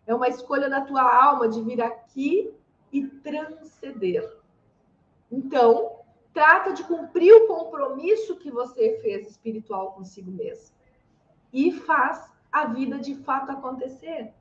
É 0.07 0.15
uma 0.15 0.29
escolha 0.29 0.69
da 0.71 0.81
tua 0.81 1.03
alma 1.03 1.49
de 1.49 1.61
vir 1.63 1.83
aqui 1.83 2.53
e 2.93 3.07
transcender. 3.07 4.29
Então, 5.31 6.01
trata 6.33 6.73
de 6.73 6.85
cumprir 6.85 7.33
o 7.33 7.47
compromisso 7.47 8.37
que 8.37 8.51
você 8.51 8.99
fez 9.03 9.29
espiritual 9.29 9.93
consigo 9.93 10.31
mesmo 10.31 10.75
e 11.53 11.73
faz 11.73 12.31
a 12.51 12.67
vida 12.67 12.99
de 12.99 13.15
fato 13.17 13.51
acontecer. 13.51 14.33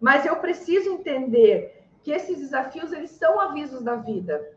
Mas 0.00 0.26
eu 0.26 0.36
preciso 0.36 0.90
entender 0.90 1.84
que 2.02 2.10
esses 2.10 2.38
desafios 2.38 2.92
eles 2.92 3.10
são 3.10 3.40
avisos 3.40 3.82
da 3.82 3.96
vida. 3.96 4.56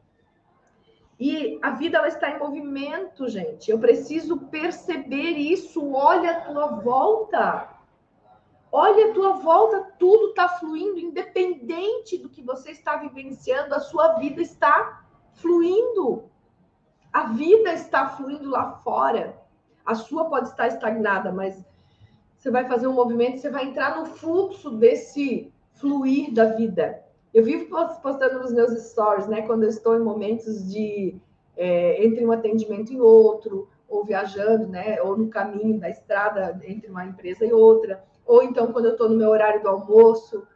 E 1.19 1.59
a 1.61 1.71
vida 1.71 1.97
ela 1.97 2.07
está 2.07 2.29
em 2.29 2.39
movimento, 2.39 3.27
gente. 3.27 3.69
Eu 3.69 3.79
preciso 3.79 4.37
perceber 4.37 5.31
isso. 5.31 5.91
Olha 5.91 6.31
a 6.31 6.41
tua 6.41 6.67
volta. 6.67 7.78
Olha 8.71 9.09
a 9.09 9.13
tua 9.13 9.33
volta, 9.33 9.93
tudo 9.97 10.29
está 10.29 10.47
fluindo, 10.47 10.99
independente 10.99 12.17
do 12.17 12.29
que 12.29 12.41
você 12.41 12.71
está 12.71 12.97
vivenciando, 12.97 13.73
a 13.73 13.79
sua 13.79 14.13
vida 14.19 14.41
está 14.41 15.03
fluindo. 15.33 16.29
A 17.11 17.23
vida 17.23 17.73
está 17.73 18.09
fluindo 18.09 18.49
lá 18.49 18.73
fora. 18.83 19.35
A 19.83 19.95
sua 19.95 20.25
pode 20.25 20.49
estar 20.49 20.67
estagnada, 20.67 21.31
mas 21.31 21.65
você 22.37 22.51
vai 22.51 22.67
fazer 22.67 22.87
um 22.87 22.93
movimento, 22.93 23.39
você 23.39 23.49
vai 23.49 23.65
entrar 23.65 23.97
no 23.97 24.05
fluxo 24.05 24.69
desse 24.71 25.51
fluir 25.73 26.31
da 26.31 26.45
vida. 26.53 27.03
Eu 27.33 27.43
vivo 27.43 27.67
postando 28.01 28.39
nos 28.39 28.53
meus 28.53 28.71
stories, 28.89 29.27
né? 29.27 29.41
Quando 29.43 29.63
eu 29.63 29.69
estou 29.69 29.95
em 29.95 30.03
momentos 30.03 30.71
de 30.71 31.19
é, 31.57 32.05
entre 32.05 32.25
um 32.25 32.31
atendimento 32.31 32.93
e 32.93 33.01
outro, 33.01 33.67
ou 33.87 34.05
viajando, 34.05 34.67
né? 34.67 35.01
Ou 35.01 35.17
no 35.17 35.27
caminho 35.29 35.79
da 35.79 35.89
estrada 35.89 36.59
entre 36.63 36.89
uma 36.89 37.05
empresa 37.05 37.45
e 37.45 37.51
outra, 37.51 38.03
ou 38.29 38.43
então 38.43 38.71
quando 38.71 38.85
eu 38.85 38.91
estou 38.91 39.09
no 39.09 39.17
meu 39.17 39.31
horário 39.31 39.63
do 39.63 39.67
almoço, 39.67 40.47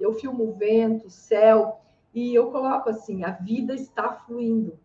eu 0.00 0.14
filmo 0.14 0.44
o 0.44 0.54
vento, 0.54 1.08
o 1.08 1.10
céu, 1.10 1.78
e 2.14 2.34
eu 2.34 2.50
coloco 2.50 2.88
assim: 2.88 3.22
a 3.22 3.32
vida 3.32 3.74
está 3.74 4.14
fluindo, 4.14 4.78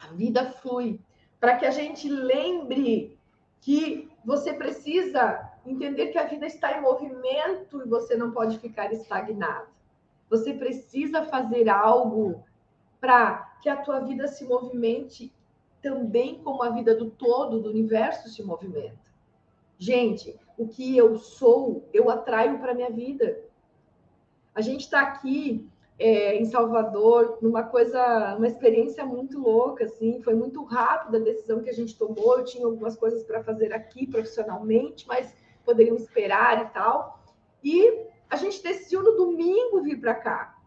a 0.00 0.08
vida 0.08 0.50
flui, 0.50 0.98
para 1.38 1.56
que 1.56 1.64
a 1.64 1.70
gente 1.70 2.08
lembre 2.08 3.16
que 3.60 4.10
você 4.24 4.52
precisa 4.52 5.52
entender 5.64 6.08
que 6.08 6.18
a 6.18 6.26
vida 6.26 6.46
está 6.46 6.76
em 6.76 6.80
movimento 6.82 7.80
e 7.80 7.88
você 7.88 8.16
não 8.16 8.32
pode 8.32 8.58
ficar 8.58 8.92
estagnado. 8.92 9.68
Você 10.28 10.52
precisa 10.54 11.26
fazer 11.26 11.68
algo 11.68 12.42
para 13.00 13.56
que 13.62 13.68
a 13.68 13.76
tua 13.76 14.00
vida 14.00 14.26
se 14.26 14.44
movimente 14.44 15.32
também 15.80 16.42
como 16.42 16.60
a 16.64 16.70
vida 16.70 16.92
do 16.92 17.08
todo, 17.08 17.60
do 17.60 17.70
universo 17.70 18.28
se 18.28 18.42
movimenta. 18.42 19.11
Gente, 19.82 20.38
o 20.56 20.68
que 20.68 20.96
eu 20.96 21.18
sou, 21.18 21.88
eu 21.92 22.08
atraio 22.08 22.60
para 22.60 22.72
minha 22.72 22.88
vida. 22.88 23.42
A 24.54 24.60
gente 24.60 24.82
está 24.82 25.00
aqui 25.00 25.68
é, 25.98 26.36
em 26.36 26.44
Salvador, 26.44 27.38
numa 27.42 27.64
coisa, 27.64 28.36
uma 28.36 28.46
experiência 28.46 29.04
muito 29.04 29.40
louca, 29.40 29.86
assim, 29.86 30.22
foi 30.22 30.36
muito 30.36 30.62
rápida 30.62 31.18
a 31.18 31.20
decisão 31.20 31.64
que 31.64 31.68
a 31.68 31.72
gente 31.72 31.98
tomou. 31.98 32.38
Eu 32.38 32.44
tinha 32.44 32.64
algumas 32.64 32.94
coisas 32.94 33.24
para 33.24 33.42
fazer 33.42 33.72
aqui 33.72 34.06
profissionalmente, 34.06 35.04
mas 35.08 35.34
poderiam 35.64 35.96
esperar 35.96 36.62
e 36.62 36.68
tal. 36.68 37.18
E 37.64 38.06
a 38.30 38.36
gente 38.36 38.62
decidiu 38.62 39.02
no 39.02 39.16
domingo 39.16 39.82
vir 39.82 40.00
para 40.00 40.14
cá. 40.14 40.58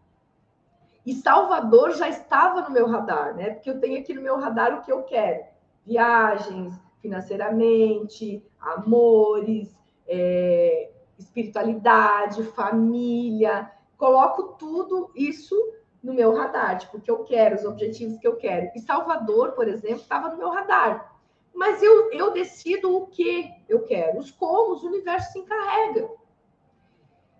E 1.06 1.14
Salvador 1.14 1.92
já 1.92 2.10
estava 2.10 2.60
no 2.60 2.70
meu 2.70 2.86
radar, 2.86 3.34
né? 3.34 3.54
Porque 3.54 3.70
eu 3.70 3.80
tenho 3.80 3.98
aqui 3.98 4.12
no 4.12 4.20
meu 4.20 4.36
radar 4.38 4.78
o 4.78 4.82
que 4.82 4.92
eu 4.92 5.04
quero: 5.04 5.42
viagens, 5.86 6.74
financeiramente, 7.06 8.44
amores, 8.58 9.72
é, 10.08 10.90
espiritualidade, 11.16 12.42
família. 12.42 13.70
Coloco 13.96 14.54
tudo 14.58 15.10
isso 15.14 15.54
no 16.02 16.12
meu 16.12 16.34
radar, 16.34 16.78
tipo, 16.78 16.98
o 16.98 17.00
que 17.00 17.10
eu 17.10 17.24
quero, 17.24 17.56
os 17.56 17.64
objetivos 17.64 18.18
que 18.18 18.26
eu 18.26 18.36
quero. 18.36 18.70
E 18.74 18.80
Salvador, 18.80 19.52
por 19.52 19.68
exemplo, 19.68 20.02
estava 20.02 20.28
no 20.28 20.36
meu 20.36 20.50
radar. 20.50 21.16
Mas 21.54 21.82
eu, 21.82 22.12
eu 22.12 22.32
decido 22.32 22.94
o 22.94 23.06
que 23.06 23.50
eu 23.68 23.84
quero, 23.84 24.18
os 24.18 24.30
como, 24.30 24.74
o 24.74 24.86
universo 24.86 25.32
se 25.32 25.38
encarrega. 25.38 26.10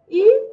E 0.08 0.48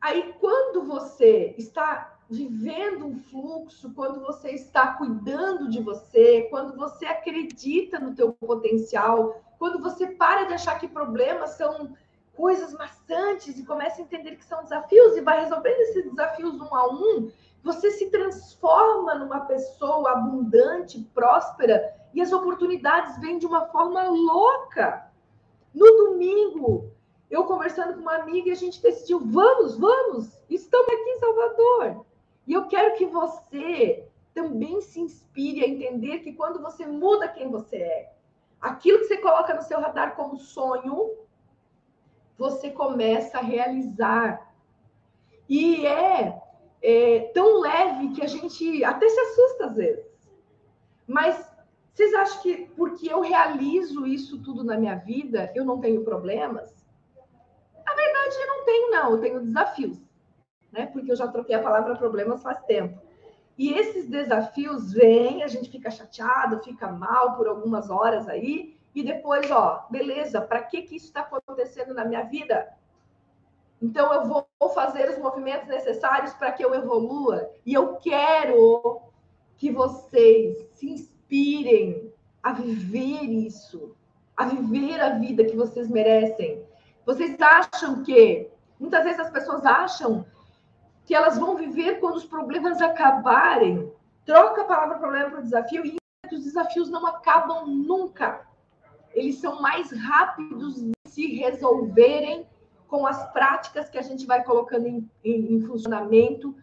aí, 0.00 0.34
quando 0.40 0.82
você 0.82 1.54
está 1.56 2.17
vivendo 2.30 3.06
um 3.06 3.18
fluxo, 3.18 3.92
quando 3.94 4.20
você 4.20 4.50
está 4.50 4.94
cuidando 4.94 5.70
de 5.70 5.80
você, 5.82 6.42
quando 6.50 6.76
você 6.76 7.06
acredita 7.06 7.98
no 7.98 8.14
teu 8.14 8.32
potencial, 8.32 9.40
quando 9.58 9.82
você 9.82 10.08
para 10.08 10.44
de 10.44 10.54
achar 10.54 10.78
que 10.78 10.86
problemas 10.86 11.50
são 11.50 11.96
coisas 12.34 12.72
maçantes 12.74 13.58
e 13.58 13.64
começa 13.64 14.00
a 14.00 14.04
entender 14.04 14.36
que 14.36 14.44
são 14.44 14.62
desafios 14.62 15.16
e 15.16 15.20
vai 15.20 15.40
resolvendo 15.42 15.80
esses 15.80 16.04
desafios 16.04 16.60
um 16.60 16.74
a 16.74 16.86
um, 16.86 17.32
você 17.62 17.90
se 17.90 18.10
transforma 18.10 19.14
numa 19.16 19.40
pessoa 19.40 20.12
abundante, 20.12 21.00
próspera 21.12 21.92
e 22.14 22.20
as 22.20 22.32
oportunidades 22.32 23.18
vêm 23.18 23.38
de 23.38 23.46
uma 23.46 23.66
forma 23.66 24.04
louca. 24.04 25.10
No 25.74 25.84
domingo, 25.84 26.92
eu 27.30 27.44
conversando 27.44 27.94
com 27.94 28.00
uma 28.00 28.16
amiga 28.16 28.52
a 28.52 28.54
gente 28.54 28.80
decidiu, 28.80 29.20
vamos, 29.20 29.76
vamos, 29.76 30.38
estamos 30.48 30.88
aqui 30.88 31.10
em 31.10 31.18
Salvador. 31.18 32.06
E 32.48 32.54
eu 32.54 32.66
quero 32.66 32.96
que 32.96 33.04
você 33.04 34.08
também 34.32 34.80
se 34.80 34.98
inspire 34.98 35.62
a 35.62 35.68
entender 35.68 36.20
que 36.20 36.32
quando 36.32 36.62
você 36.62 36.86
muda 36.86 37.28
quem 37.28 37.50
você 37.50 37.76
é, 37.76 38.12
aquilo 38.58 39.00
que 39.00 39.04
você 39.04 39.18
coloca 39.18 39.52
no 39.52 39.60
seu 39.60 39.78
radar 39.78 40.16
como 40.16 40.38
sonho, 40.38 41.10
você 42.38 42.70
começa 42.70 43.36
a 43.36 43.42
realizar. 43.42 44.50
E 45.46 45.84
é, 45.86 46.40
é 46.80 47.20
tão 47.34 47.60
leve 47.60 48.14
que 48.14 48.22
a 48.22 48.26
gente 48.26 48.82
até 48.82 49.06
se 49.10 49.20
assusta 49.20 49.66
às 49.66 49.76
vezes. 49.76 50.06
Mas 51.06 51.54
vocês 51.92 52.14
acham 52.14 52.40
que 52.40 52.66
porque 52.74 53.12
eu 53.12 53.20
realizo 53.20 54.06
isso 54.06 54.42
tudo 54.42 54.64
na 54.64 54.78
minha 54.78 54.94
vida, 54.94 55.52
eu 55.54 55.66
não 55.66 55.82
tenho 55.82 56.02
problemas? 56.02 56.74
Na 57.84 57.94
verdade, 57.94 58.36
eu 58.40 58.46
não 58.46 58.64
tenho, 58.64 58.90
não. 58.90 59.10
Eu 59.10 59.20
tenho 59.20 59.40
desafios 59.40 60.07
né? 60.72 60.86
Porque 60.86 61.10
eu 61.10 61.16
já 61.16 61.28
troquei 61.28 61.54
a 61.54 61.62
palavra 61.62 61.96
problemas 61.96 62.42
faz 62.42 62.60
tempo. 62.64 62.98
E 63.56 63.72
esses 63.72 64.08
desafios 64.08 64.92
vêm, 64.92 65.42
a 65.42 65.48
gente 65.48 65.68
fica 65.68 65.90
chateado, 65.90 66.62
fica 66.62 66.90
mal 66.92 67.36
por 67.36 67.48
algumas 67.48 67.90
horas 67.90 68.28
aí, 68.28 68.76
e 68.94 69.02
depois, 69.02 69.50
ó, 69.50 69.86
beleza, 69.90 70.40
para 70.40 70.62
que 70.62 70.82
que 70.82 70.96
isso 70.96 71.06
está 71.06 71.22
acontecendo 71.22 71.92
na 71.92 72.04
minha 72.04 72.22
vida? 72.22 72.68
Então 73.82 74.12
eu 74.12 74.26
vou 74.26 74.46
fazer 74.74 75.08
os 75.10 75.18
movimentos 75.18 75.68
necessários 75.68 76.32
para 76.34 76.52
que 76.52 76.64
eu 76.64 76.74
evolua, 76.74 77.50
e 77.66 77.74
eu 77.74 77.96
quero 77.96 79.00
que 79.56 79.72
vocês 79.72 80.68
se 80.72 80.90
inspirem 80.90 82.12
a 82.42 82.52
viver 82.52 83.24
isso, 83.24 83.94
a 84.36 84.46
viver 84.46 85.00
a 85.00 85.18
vida 85.18 85.44
que 85.44 85.56
vocês 85.56 85.88
merecem. 85.88 86.62
Vocês 87.04 87.36
acham 87.40 88.04
que 88.04 88.48
muitas 88.78 89.02
vezes 89.02 89.18
as 89.18 89.30
pessoas 89.30 89.66
acham 89.66 90.24
que 91.08 91.14
elas 91.14 91.38
vão 91.38 91.56
viver 91.56 92.00
quando 92.00 92.16
os 92.16 92.26
problemas 92.26 92.82
acabarem. 92.82 93.90
Troca 94.26 94.60
a 94.60 94.64
palavra 94.66 94.98
problema 94.98 95.30
por 95.30 95.40
desafio 95.40 95.82
e 95.86 95.96
os 96.30 96.44
desafios 96.44 96.90
não 96.90 97.06
acabam 97.06 97.66
nunca. 97.66 98.46
Eles 99.14 99.40
são 99.40 99.62
mais 99.62 99.90
rápidos 99.90 100.74
de 100.74 100.92
se 101.06 101.34
resolverem 101.36 102.46
com 102.86 103.06
as 103.06 103.32
práticas 103.32 103.88
que 103.88 103.96
a 103.96 104.02
gente 104.02 104.26
vai 104.26 104.44
colocando 104.44 104.86
em, 104.86 105.10
em, 105.24 105.54
em 105.54 105.60
funcionamento, 105.62 106.54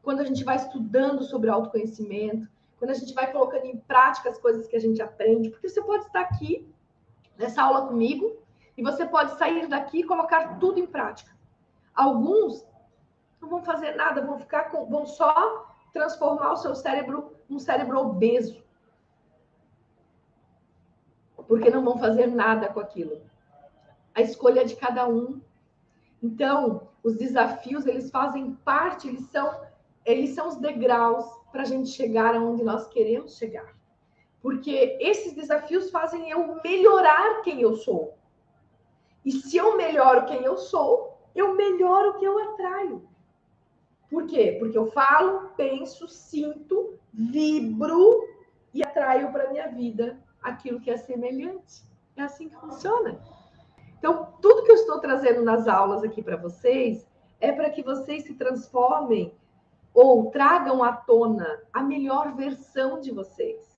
quando 0.00 0.20
a 0.20 0.24
gente 0.24 0.44
vai 0.44 0.54
estudando 0.54 1.24
sobre 1.24 1.50
autoconhecimento, 1.50 2.48
quando 2.78 2.92
a 2.92 2.94
gente 2.94 3.12
vai 3.12 3.32
colocando 3.32 3.64
em 3.64 3.78
prática 3.78 4.28
as 4.28 4.38
coisas 4.38 4.68
que 4.68 4.76
a 4.76 4.80
gente 4.80 5.02
aprende. 5.02 5.50
Porque 5.50 5.68
você 5.68 5.82
pode 5.82 6.04
estar 6.04 6.20
aqui 6.20 6.64
nessa 7.36 7.62
aula 7.62 7.88
comigo 7.88 8.36
e 8.76 8.82
você 8.82 9.04
pode 9.04 9.36
sair 9.36 9.66
daqui 9.66 9.98
e 9.98 10.04
colocar 10.04 10.60
tudo 10.60 10.78
em 10.78 10.86
prática. 10.86 11.36
Alguns 11.92 12.64
não 13.40 13.48
vão 13.48 13.62
fazer 13.62 13.94
nada, 13.94 14.24
vão 14.24 14.38
ficar 14.38 14.70
com, 14.70 14.86
vão 14.86 15.06
só 15.06 15.74
transformar 15.92 16.52
o 16.52 16.56
seu 16.56 16.74
cérebro 16.74 17.32
num 17.48 17.58
cérebro 17.58 17.98
obeso. 17.98 18.62
Porque 21.46 21.70
não 21.70 21.84
vão 21.84 21.98
fazer 21.98 22.26
nada 22.26 22.68
com 22.68 22.80
aquilo. 22.80 23.22
A 24.14 24.20
escolha 24.20 24.60
é 24.60 24.64
de 24.64 24.76
cada 24.76 25.08
um. 25.08 25.40
Então, 26.22 26.88
os 27.02 27.16
desafios, 27.16 27.86
eles 27.86 28.10
fazem 28.10 28.52
parte, 28.64 29.08
eles 29.08 29.24
são, 29.30 29.60
eles 30.04 30.30
são 30.30 30.48
os 30.48 30.56
degraus 30.56 31.24
para 31.50 31.62
a 31.62 31.64
gente 31.64 31.90
chegar 31.90 32.34
aonde 32.34 32.62
nós 32.62 32.88
queremos 32.88 33.36
chegar. 33.36 33.74
Porque 34.42 34.98
esses 35.00 35.32
desafios 35.32 35.90
fazem 35.90 36.30
eu 36.30 36.60
melhorar 36.62 37.42
quem 37.42 37.62
eu 37.62 37.76
sou. 37.76 38.14
E 39.24 39.32
se 39.32 39.56
eu 39.56 39.76
melhoro 39.76 40.26
quem 40.26 40.42
eu 40.42 40.56
sou, 40.56 41.18
eu 41.34 41.54
melhoro 41.54 42.10
o 42.10 42.14
que 42.18 42.24
eu 42.24 42.38
atraio. 42.38 43.08
Por 44.10 44.26
quê? 44.26 44.56
Porque 44.58 44.76
eu 44.76 44.86
falo, 44.86 45.50
penso, 45.56 46.08
sinto, 46.08 46.98
vibro 47.12 48.26
e 48.72 48.82
atraio 48.82 49.30
para 49.32 49.50
minha 49.50 49.68
vida 49.68 50.18
aquilo 50.42 50.80
que 50.80 50.90
é 50.90 50.96
semelhante. 50.96 51.84
É 52.16 52.22
assim 52.22 52.48
que 52.48 52.56
funciona. 52.56 53.20
Então, 53.98 54.32
tudo 54.40 54.64
que 54.64 54.70
eu 54.70 54.76
estou 54.76 55.00
trazendo 55.00 55.42
nas 55.42 55.68
aulas 55.68 56.02
aqui 56.02 56.22
para 56.22 56.36
vocês 56.36 57.06
é 57.40 57.52
para 57.52 57.70
que 57.70 57.82
vocês 57.82 58.24
se 58.24 58.34
transformem 58.34 59.34
ou 59.92 60.30
tragam 60.30 60.82
à 60.82 60.92
tona 60.92 61.60
a 61.72 61.82
melhor 61.82 62.34
versão 62.34 63.00
de 63.00 63.10
vocês, 63.10 63.76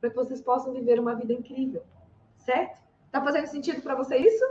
para 0.00 0.10
que 0.10 0.16
vocês 0.16 0.40
possam 0.40 0.72
viver 0.72 0.98
uma 0.98 1.14
vida 1.14 1.32
incrível, 1.32 1.82
certo? 2.38 2.80
Tá 3.10 3.22
fazendo 3.22 3.46
sentido 3.46 3.82
para 3.82 3.94
você 3.94 4.16
isso? 4.16 4.44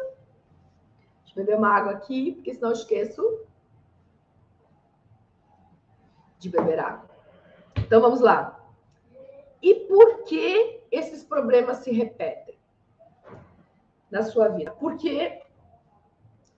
Deixa 1.24 1.40
eu 1.40 1.44
beber 1.44 1.58
uma 1.58 1.70
água 1.70 1.94
aqui, 1.94 2.34
porque 2.34 2.54
senão 2.54 2.70
eu 2.70 2.76
esqueço 2.76 3.22
de 6.42 6.50
beber 6.50 6.80
água. 6.80 7.10
Então 7.78 8.02
vamos 8.02 8.20
lá. 8.20 8.60
E 9.62 9.76
por 9.76 10.24
que 10.24 10.82
esses 10.92 11.24
problemas 11.24 11.78
se 11.78 11.92
repetem 11.92 12.58
na 14.10 14.24
sua 14.24 14.48
vida? 14.48 14.72
Porque 14.72 15.40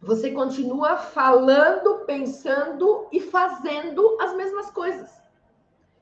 você 0.02 0.32
continua 0.32 0.96
falando, 0.98 2.06
pensando 2.06 3.08
e 3.12 3.20
fazendo 3.20 4.18
as 4.22 4.34
mesmas 4.36 4.72
coisas. 4.72 5.22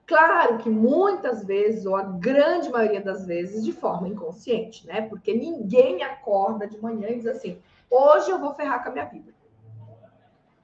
Claro 0.05 0.59
que 0.59 0.69
muitas 0.69 1.43
vezes, 1.43 1.85
ou 1.85 1.95
a 1.95 2.03
grande 2.03 2.69
maioria 2.69 3.01
das 3.01 3.25
vezes, 3.25 3.63
de 3.63 3.71
forma 3.71 4.07
inconsciente, 4.07 4.85
né? 4.85 5.01
Porque 5.03 5.33
ninguém 5.33 6.03
acorda 6.03 6.67
de 6.67 6.79
manhã 6.79 7.09
e 7.09 7.15
diz 7.15 7.27
assim: 7.27 7.59
hoje 7.89 8.29
eu 8.29 8.37
vou 8.37 8.53
ferrar 8.53 8.83
com 8.83 8.89
a 8.89 8.91
minha 8.91 9.05
vida. 9.05 9.33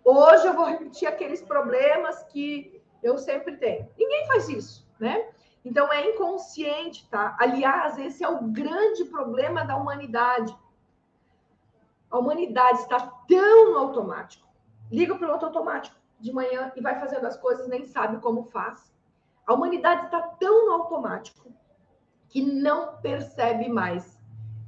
hoje 0.03 0.45
eu 0.45 0.53
vou 0.53 0.65
repetir 0.65 1.07
aqueles 1.07 1.41
problemas 1.41 2.23
que 2.23 2.76
eu 3.07 3.17
sempre 3.17 3.57
tenho. 3.57 3.89
Ninguém 3.97 4.27
faz 4.27 4.49
isso, 4.49 4.87
né? 4.99 5.29
Então 5.63 5.91
é 5.91 6.11
inconsciente, 6.11 7.07
tá? 7.09 7.35
Aliás, 7.39 7.97
esse 7.97 8.23
é 8.23 8.29
o 8.29 8.43
grande 8.43 9.05
problema 9.05 9.65
da 9.65 9.75
humanidade. 9.75 10.55
A 12.09 12.17
humanidade 12.17 12.79
está 12.79 12.99
tão 13.27 13.71
no 13.71 13.77
automático. 13.77 14.47
Liga 14.91 15.13
o 15.13 15.19
piloto 15.19 15.45
automático 15.45 15.95
de 16.19 16.31
manhã 16.31 16.71
e 16.75 16.81
vai 16.81 16.99
fazendo 16.99 17.25
as 17.25 17.37
coisas, 17.37 17.67
nem 17.67 17.85
sabe 17.85 18.21
como 18.21 18.45
faz. 18.45 18.91
A 19.45 19.53
humanidade 19.53 20.05
está 20.05 20.21
tão 20.21 20.65
no 20.65 20.71
automático 20.73 21.51
que 22.29 22.41
não 22.41 22.97
percebe 22.97 23.69
mais 23.69 24.17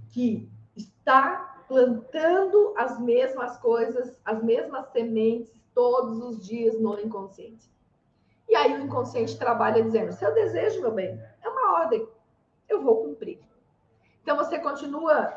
que 0.10 0.50
está 0.76 1.64
plantando 1.68 2.74
as 2.78 3.00
mesmas 3.00 3.58
coisas, 3.58 4.20
as 4.26 4.44
mesmas 4.44 4.88
sementes 4.92 5.54
todos 5.74 6.20
os 6.22 6.46
dias 6.46 6.80
no 6.80 7.00
inconsciente. 7.00 7.70
E 8.50 8.56
aí 8.56 8.74
o 8.74 8.84
inconsciente 8.84 9.38
trabalha 9.38 9.84
dizendo: 9.84 10.12
seu 10.12 10.34
desejo, 10.34 10.82
meu 10.82 10.92
bem, 10.92 11.22
é 11.42 11.48
uma 11.48 11.80
ordem, 11.80 12.06
eu 12.68 12.82
vou 12.82 13.04
cumprir. 13.04 13.40
Então 14.24 14.36
você 14.36 14.58
continua 14.58 15.32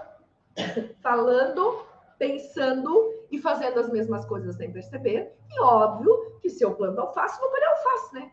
falando, 1.02 1.84
pensando 2.18 3.12
e 3.30 3.38
fazendo 3.38 3.78
as 3.78 3.90
mesmas 3.90 4.24
coisas 4.24 4.56
sem 4.56 4.72
perceber. 4.72 5.32
E 5.50 5.60
óbvio 5.60 6.38
que 6.40 6.48
se 6.48 6.64
eu 6.64 6.74
planto 6.74 7.00
alface, 7.00 7.38
vou 7.38 7.50
colher 7.50 7.68
alface, 7.68 8.14
né? 8.14 8.32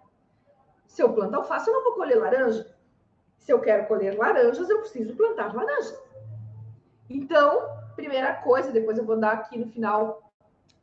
Se 0.88 1.04
eu 1.04 1.14
planto 1.14 1.36
alface, 1.36 1.70
eu 1.70 1.74
não 1.74 1.84
vou 1.84 1.94
colher 1.94 2.18
laranja. 2.18 2.74
Se 3.38 3.52
eu 3.52 3.60
quero 3.60 3.86
colher 3.88 4.18
laranjas, 4.18 4.70
eu 4.70 4.80
preciso 4.80 5.16
plantar 5.16 5.54
laranja. 5.54 5.98
Então, 7.10 7.68
primeira 7.96 8.34
coisa, 8.36 8.72
depois 8.72 8.98
eu 8.98 9.06
vou 9.06 9.18
dar 9.18 9.34
aqui 9.34 9.58
no 9.58 9.68
final 9.68 10.32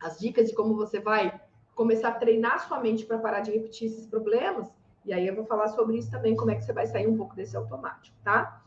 as 0.00 0.18
dicas 0.18 0.48
de 0.48 0.54
como 0.54 0.76
você 0.76 1.00
vai 1.00 1.40
começar 1.76 2.08
a 2.08 2.12
treinar 2.12 2.66
sua 2.66 2.80
mente 2.80 3.06
para 3.06 3.18
parar 3.18 3.40
de 3.40 3.52
repetir 3.52 3.86
esses 3.86 4.06
problemas. 4.06 4.66
E 5.04 5.12
aí 5.12 5.24
eu 5.24 5.36
vou 5.36 5.44
falar 5.44 5.68
sobre 5.68 5.98
isso 5.98 6.10
também, 6.10 6.34
como 6.34 6.50
é 6.50 6.56
que 6.56 6.64
você 6.64 6.72
vai 6.72 6.86
sair 6.86 7.06
um 7.06 7.16
pouco 7.16 7.36
desse 7.36 7.56
automático, 7.56 8.16
tá? 8.24 8.60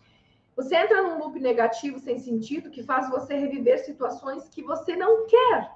Você 0.56 0.76
entra 0.76 1.02
num 1.02 1.18
loop 1.20 1.38
negativo 1.40 2.00
sem 2.00 2.18
sentido 2.20 2.70
que 2.70 2.84
faz 2.84 3.10
você 3.10 3.36
reviver 3.36 3.80
situações 3.80 4.48
que 4.48 4.62
você 4.62 4.96
não 4.96 5.26
quer. 5.26 5.72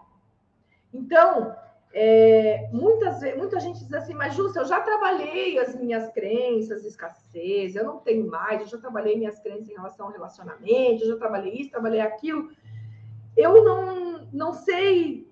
Então, 0.94 1.56
é, 1.92 2.70
muitas 2.72 3.20
vezes, 3.20 3.38
muita 3.38 3.60
gente 3.60 3.80
diz 3.80 3.94
assim, 3.94 4.14
mas 4.14 4.36
Justa, 4.36 4.60
eu 4.60 4.66
já 4.66 4.80
trabalhei 4.82 5.58
as 5.58 5.76
minhas 5.76 6.12
crenças 6.12 6.86
escassez, 6.86 7.76
eu 7.76 7.84
não 7.84 7.98
tenho 7.98 8.28
mais, 8.28 8.62
eu 8.62 8.68
já 8.68 8.78
trabalhei 8.78 9.18
minhas 9.18 9.40
crenças 9.40 9.68
em 9.68 9.74
relação 9.74 10.06
ao 10.06 10.12
relacionamento, 10.12 11.04
eu 11.04 11.08
já 11.08 11.18
trabalhei 11.18 11.54
isso, 11.54 11.72
trabalhei 11.72 12.02
aquilo. 12.02 12.52
Eu 13.36 13.64
não, 13.64 14.28
não 14.32 14.54
sei, 14.54 15.28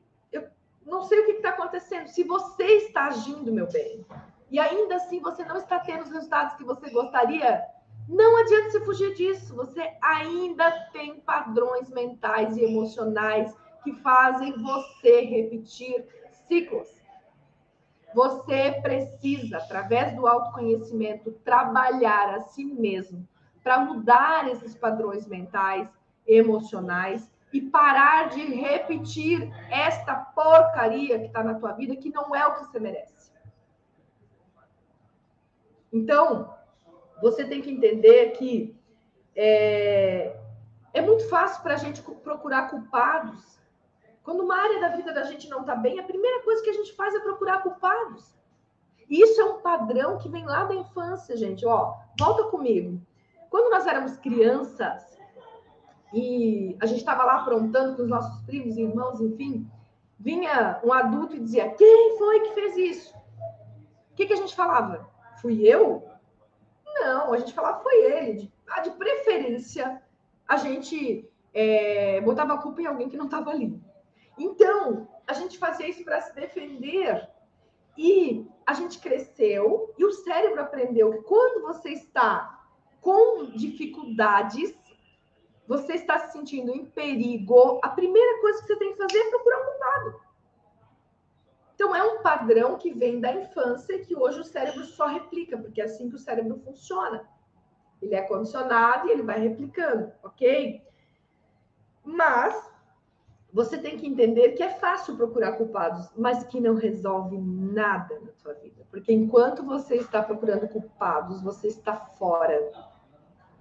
não 0.91 1.03
sei 1.03 1.21
o 1.21 1.25
que 1.25 1.31
está 1.31 1.49
acontecendo. 1.49 2.07
Se 2.07 2.23
você 2.23 2.63
está 2.63 3.05
agindo, 3.05 3.51
meu 3.51 3.67
bem, 3.71 4.05
e 4.51 4.59
ainda 4.59 4.97
assim 4.97 5.21
você 5.21 5.43
não 5.45 5.55
está 5.55 5.79
tendo 5.79 6.03
os 6.03 6.11
resultados 6.11 6.55
que 6.55 6.65
você 6.65 6.89
gostaria, 6.89 7.63
não 8.07 8.37
adianta 8.37 8.69
você 8.69 8.81
fugir 8.81 9.15
disso. 9.15 9.55
Você 9.55 9.89
ainda 10.01 10.69
tem 10.91 11.21
padrões 11.21 11.89
mentais 11.89 12.57
e 12.57 12.65
emocionais 12.65 13.55
que 13.83 13.93
fazem 13.93 14.53
você 14.61 15.21
repetir 15.21 16.05
ciclos. 16.47 16.89
Você 18.13 18.73
precisa, 18.81 19.57
através 19.57 20.13
do 20.13 20.27
autoconhecimento, 20.27 21.31
trabalhar 21.45 22.35
a 22.35 22.41
si 22.41 22.65
mesmo 22.65 23.25
para 23.63 23.79
mudar 23.79 24.49
esses 24.49 24.75
padrões 24.75 25.25
mentais, 25.25 25.87
emocionais 26.27 27.31
e 27.53 27.61
parar 27.61 28.29
de 28.29 28.41
repetir 28.55 29.51
esta 29.69 30.15
porcaria 30.15 31.19
que 31.19 31.27
está 31.27 31.43
na 31.43 31.55
tua 31.55 31.73
vida, 31.73 31.95
que 31.95 32.09
não 32.09 32.35
é 32.35 32.45
o 32.47 32.53
que 32.53 32.65
você 32.65 32.79
merece. 32.79 33.31
Então, 35.91 36.53
você 37.21 37.43
tem 37.45 37.61
que 37.61 37.71
entender 37.71 38.31
que 38.31 38.75
é, 39.35 40.37
é 40.93 41.01
muito 41.01 41.27
fácil 41.29 41.61
para 41.61 41.73
a 41.73 41.77
gente 41.77 42.01
procurar 42.01 42.69
culpados 42.69 43.61
quando 44.23 44.43
uma 44.43 44.55
área 44.55 44.79
da 44.79 44.89
vida 44.89 45.13
da 45.13 45.23
gente 45.23 45.49
não 45.49 45.61
está 45.61 45.75
bem, 45.75 45.99
a 45.99 46.03
primeira 46.03 46.43
coisa 46.43 46.63
que 46.63 46.69
a 46.69 46.73
gente 46.73 46.93
faz 46.93 47.13
é 47.15 47.19
procurar 47.19 47.63
culpados. 47.63 48.35
E 49.09 49.21
isso 49.21 49.41
é 49.41 49.45
um 49.45 49.59
padrão 49.61 50.17
que 50.19 50.29
vem 50.29 50.45
lá 50.45 50.63
da 50.63 50.75
infância, 50.75 51.35
gente. 51.35 51.65
Ó, 51.65 51.95
volta 52.19 52.43
comigo. 52.45 53.01
Quando 53.49 53.71
nós 53.71 53.85
éramos 53.85 54.15
crianças 54.17 55.10
e 56.13 56.75
a 56.81 56.85
gente 56.85 56.99
estava 56.99 57.23
lá 57.23 57.41
aprontando 57.41 57.95
com 57.95 58.03
os 58.03 58.09
nossos 58.09 58.41
primos, 58.43 58.77
irmãos, 58.77 59.21
enfim, 59.21 59.69
vinha 60.19 60.79
um 60.83 60.91
adulto 60.91 61.35
e 61.35 61.39
dizia: 61.39 61.69
Quem 61.69 62.17
foi 62.17 62.41
que 62.41 62.53
fez 62.53 62.77
isso? 62.77 63.15
O 64.11 64.15
que, 64.15 64.25
que 64.25 64.33
a 64.33 64.37
gente 64.37 64.55
falava? 64.55 65.09
Fui 65.41 65.61
eu? 65.61 66.07
Não, 66.85 67.33
a 67.33 67.37
gente 67.37 67.53
falava: 67.53 67.81
Foi 67.81 67.95
ele. 67.95 68.33
De, 68.33 68.53
ah, 68.69 68.81
de 68.81 68.91
preferência, 68.91 70.01
a 70.47 70.57
gente 70.57 71.29
é, 71.53 72.19
botava 72.21 72.53
a 72.53 72.57
culpa 72.57 72.81
em 72.81 72.85
alguém 72.85 73.09
que 73.09 73.17
não 73.17 73.25
estava 73.25 73.51
ali. 73.51 73.81
Então, 74.37 75.07
a 75.27 75.33
gente 75.33 75.57
fazia 75.57 75.89
isso 75.89 76.03
para 76.03 76.21
se 76.21 76.33
defender 76.35 77.29
e 77.97 78.45
a 78.65 78.73
gente 78.73 78.99
cresceu 78.99 79.93
e 79.97 80.05
o 80.05 80.11
cérebro 80.11 80.61
aprendeu 80.61 81.11
que 81.11 81.21
quando 81.23 81.61
você 81.61 81.89
está 81.89 82.59
com 83.01 83.45
dificuldades, 83.51 84.73
você 85.71 85.93
está 85.93 86.19
se 86.19 86.33
sentindo 86.33 86.69
em 86.69 86.83
perigo, 86.83 87.79
a 87.81 87.87
primeira 87.87 88.41
coisa 88.41 88.59
que 88.59 88.67
você 88.67 88.75
tem 88.75 88.91
que 88.91 88.97
fazer 88.97 89.19
é 89.19 89.29
procurar 89.29 89.61
um 89.61 89.65
culpado. 89.71 90.21
Então, 91.73 91.95
é 91.95 92.03
um 92.03 92.21
padrão 92.21 92.77
que 92.77 92.91
vem 92.91 93.21
da 93.21 93.31
infância 93.31 93.97
que 93.99 94.13
hoje 94.13 94.41
o 94.41 94.43
cérebro 94.43 94.83
só 94.83 95.07
replica, 95.07 95.57
porque 95.57 95.79
é 95.79 95.85
assim 95.85 96.09
que 96.09 96.15
o 96.15 96.19
cérebro 96.19 96.59
funciona. 96.59 97.25
Ele 98.01 98.13
é 98.13 98.21
condicionado 98.21 99.07
e 99.07 99.11
ele 99.11 99.21
vai 99.21 99.39
replicando, 99.39 100.11
ok? 100.21 100.85
Mas 102.03 102.69
você 103.53 103.77
tem 103.77 103.95
que 103.95 104.05
entender 104.05 104.49
que 104.49 104.63
é 104.63 104.71
fácil 104.71 105.15
procurar 105.15 105.53
culpados, 105.53 106.11
mas 106.17 106.43
que 106.43 106.59
não 106.59 106.75
resolve 106.75 107.37
nada 107.37 108.19
na 108.19 108.33
sua 108.33 108.55
vida. 108.55 108.85
Porque 108.91 109.13
enquanto 109.13 109.63
você 109.63 109.95
está 109.95 110.21
procurando 110.21 110.67
culpados, 110.67 111.41
você 111.41 111.69
está 111.69 111.95
fora. 111.95 112.73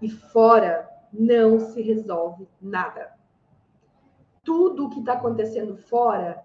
E 0.03 0.11
fora 0.11 0.91
não 1.13 1.59
se 1.59 1.81
resolve 1.83 2.49
nada. 2.61 3.13
Tudo 4.43 4.87
o 4.87 4.91
que 4.91 5.01
está 5.01 5.15
acontecendo 5.15 5.77
fora, 5.77 6.45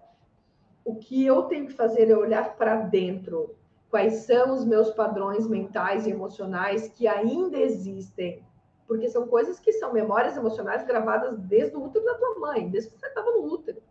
o 0.84 0.96
que 0.96 1.24
eu 1.24 1.44
tenho 1.44 1.66
que 1.66 1.72
fazer 1.72 2.10
é 2.10 2.16
olhar 2.16 2.56
para 2.56 2.76
dentro. 2.82 3.56
Quais 3.90 4.24
são 4.24 4.54
os 4.54 4.64
meus 4.64 4.90
padrões 4.90 5.46
mentais 5.46 6.06
e 6.06 6.10
emocionais 6.10 6.88
que 6.88 7.06
ainda 7.06 7.56
existem 7.56 8.44
porque 8.86 9.08
são 9.08 9.26
coisas 9.26 9.58
que 9.58 9.72
são 9.72 9.92
memórias 9.92 10.36
emocionais 10.36 10.86
gravadas 10.86 11.38
desde 11.40 11.76
o 11.76 11.84
útero 11.84 12.04
da 12.04 12.14
tua 12.14 12.38
mãe, 12.38 12.68
desde 12.68 12.90
que 12.90 12.98
você 12.98 13.06
estava 13.06 13.30
no 13.32 13.44
útero. 13.44 13.82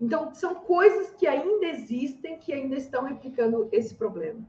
Então, 0.00 0.34
são 0.34 0.54
coisas 0.54 1.10
que 1.10 1.26
ainda 1.26 1.66
existem, 1.66 2.38
que 2.38 2.52
ainda 2.52 2.76
estão 2.76 3.04
replicando 3.04 3.68
esse 3.72 3.94
problema. 3.94 4.40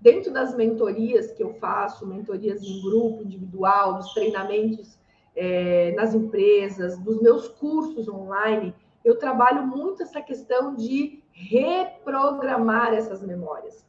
Dentro 0.00 0.32
das 0.32 0.56
mentorias 0.56 1.30
que 1.32 1.42
eu 1.42 1.54
faço, 1.54 2.06
mentorias 2.06 2.62
em 2.62 2.80
grupo, 2.82 3.22
individual, 3.22 3.94
dos 3.94 4.14
treinamentos 4.14 4.98
é, 5.36 5.92
nas 5.92 6.14
empresas, 6.14 6.98
dos 6.98 7.20
meus 7.20 7.48
cursos 7.48 8.08
online, 8.08 8.74
eu 9.04 9.18
trabalho 9.18 9.66
muito 9.66 10.02
essa 10.02 10.20
questão 10.20 10.74
de 10.74 11.22
reprogramar 11.32 12.94
essas 12.94 13.22
memórias, 13.22 13.84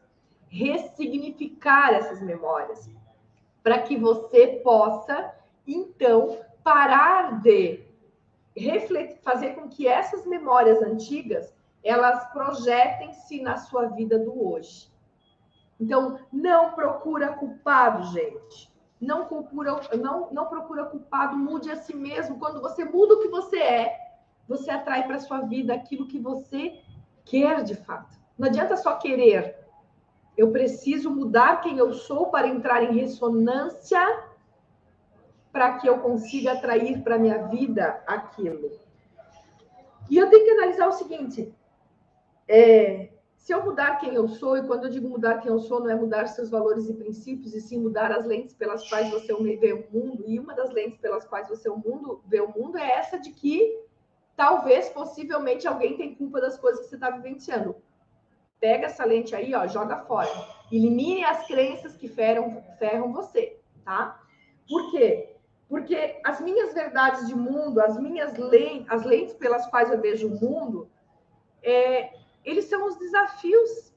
ressignificar 0.47 1.93
essas 1.93 2.21
memórias 2.21 2.89
para 3.63 3.79
que 3.79 3.95
você 3.95 4.59
possa, 4.63 5.33
então, 5.65 6.39
parar 6.63 7.41
de 7.41 7.83
refletir, 8.55 9.17
fazer 9.21 9.55
com 9.55 9.69
que 9.69 9.87
essas 9.87 10.25
memórias 10.25 10.81
antigas 10.81 11.53
elas 11.83 12.31
projetem-se 12.31 13.41
na 13.41 13.57
sua 13.57 13.87
vida 13.87 14.19
do 14.19 14.51
hoje. 14.51 14.90
Então, 15.81 16.19
não 16.31 16.73
procura 16.73 17.33
culpado, 17.33 18.03
gente. 18.13 18.71
Não 19.01 19.25
procura, 19.25 19.81
não, 19.97 20.31
não 20.31 20.45
procura 20.45 20.85
culpado, 20.85 21.35
mude 21.35 21.71
a 21.71 21.75
si 21.75 21.95
mesmo. 21.95 22.37
Quando 22.37 22.61
você 22.61 22.85
muda 22.85 23.15
o 23.15 23.19
que 23.19 23.27
você 23.27 23.57
é, 23.57 23.97
você 24.47 24.69
atrai 24.69 25.07
para 25.07 25.19
sua 25.19 25.41
vida 25.41 25.73
aquilo 25.73 26.07
que 26.07 26.19
você 26.19 26.79
quer 27.25 27.63
de 27.63 27.73
fato. 27.73 28.15
Não 28.37 28.47
adianta 28.47 28.77
só 28.77 28.95
querer, 28.97 29.57
eu 30.37 30.51
preciso 30.51 31.09
mudar 31.09 31.61
quem 31.61 31.79
eu 31.79 31.93
sou 31.93 32.27
para 32.27 32.47
entrar 32.47 32.83
em 32.83 32.99
ressonância 32.99 34.23
para 35.51 35.79
que 35.79 35.87
eu 35.87 35.99
consiga 35.99 36.53
atrair 36.53 37.01
para 37.01 37.17
minha 37.17 37.47
vida 37.47 38.03
aquilo. 38.05 38.71
E 40.09 40.17
eu 40.17 40.29
tenho 40.29 40.45
que 40.45 40.51
analisar 40.51 40.87
o 40.87 40.93
seguinte: 40.93 41.53
é, 42.47 43.09
se 43.41 43.51
eu 43.51 43.65
mudar 43.65 43.95
quem 43.95 44.13
eu 44.13 44.27
sou, 44.27 44.55
e 44.55 44.67
quando 44.67 44.83
eu 44.83 44.91
digo 44.91 45.09
mudar 45.09 45.39
quem 45.39 45.51
eu 45.51 45.57
sou, 45.57 45.79
não 45.79 45.89
é 45.89 45.95
mudar 45.95 46.27
seus 46.27 46.47
valores 46.47 46.87
e 46.87 46.93
princípios, 46.93 47.55
e 47.55 47.59
sim 47.59 47.79
mudar 47.79 48.11
as 48.11 48.23
lentes 48.23 48.53
pelas 48.53 48.87
quais 48.87 49.09
você 49.09 49.33
vê 49.57 49.73
o 49.73 49.87
mundo, 49.91 50.23
e 50.27 50.39
uma 50.39 50.53
das 50.53 50.69
lentes 50.69 50.99
pelas 50.99 51.25
quais 51.25 51.49
você 51.49 51.67
vê 52.27 52.39
o 52.39 52.53
mundo 52.55 52.77
é 52.77 52.91
essa 52.91 53.17
de 53.17 53.31
que 53.31 53.81
talvez, 54.37 54.89
possivelmente, 54.89 55.67
alguém 55.67 55.97
tem 55.97 56.13
culpa 56.13 56.39
das 56.39 56.55
coisas 56.55 56.81
que 56.81 56.89
você 56.89 56.95
está 56.95 57.09
vivenciando. 57.09 57.75
Pega 58.59 58.85
essa 58.85 59.03
lente 59.05 59.35
aí, 59.35 59.55
ó, 59.55 59.65
joga 59.65 59.97
fora. 60.05 60.29
Elimine 60.71 61.25
as 61.25 61.47
crenças 61.47 61.95
que 61.95 62.07
ferram, 62.07 62.63
ferram 62.77 63.11
você, 63.11 63.57
tá? 63.83 64.21
Por 64.69 64.91
quê? 64.91 65.35
Porque 65.67 66.21
as 66.23 66.39
minhas 66.39 66.75
verdades 66.75 67.27
de 67.27 67.35
mundo, 67.35 67.81
as 67.81 67.99
minhas 67.99 68.37
lentes, 68.37 68.85
as 68.91 69.03
lentes 69.03 69.33
pelas 69.33 69.65
quais 69.65 69.89
eu 69.89 69.99
vejo 69.99 70.27
o 70.27 70.39
mundo, 70.39 70.87
é, 71.63 72.20
eles 72.43 72.65
são 72.65 72.87
os 72.87 72.97
desafios 72.97 73.91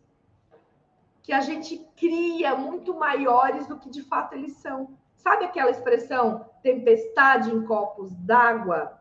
que 1.22 1.32
a 1.32 1.40
gente 1.40 1.78
cria 1.96 2.54
muito 2.54 2.94
maiores 2.94 3.66
do 3.66 3.78
que 3.78 3.88
de 3.88 4.02
fato 4.02 4.34
eles 4.34 4.52
são. 4.58 4.96
Sabe 5.16 5.46
aquela 5.46 5.70
expressão 5.70 6.44
tempestade 6.62 7.50
em 7.50 7.64
copos 7.64 8.14
d'água? 8.14 9.00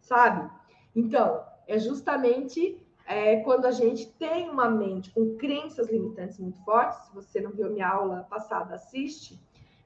Sabe? 0.00 0.50
Então, 0.94 1.42
é 1.66 1.78
justamente 1.78 2.78
é, 3.06 3.36
quando 3.40 3.64
a 3.64 3.70
gente 3.70 4.06
tem 4.18 4.50
uma 4.50 4.68
mente 4.68 5.10
com 5.10 5.36
crenças 5.36 5.88
limitantes 5.90 6.38
muito 6.38 6.62
fortes. 6.64 7.06
Se 7.06 7.14
você 7.14 7.40
não 7.40 7.50
viu 7.50 7.70
minha 7.70 7.88
aula 7.88 8.26
passada, 8.28 8.74
assiste. 8.74 9.40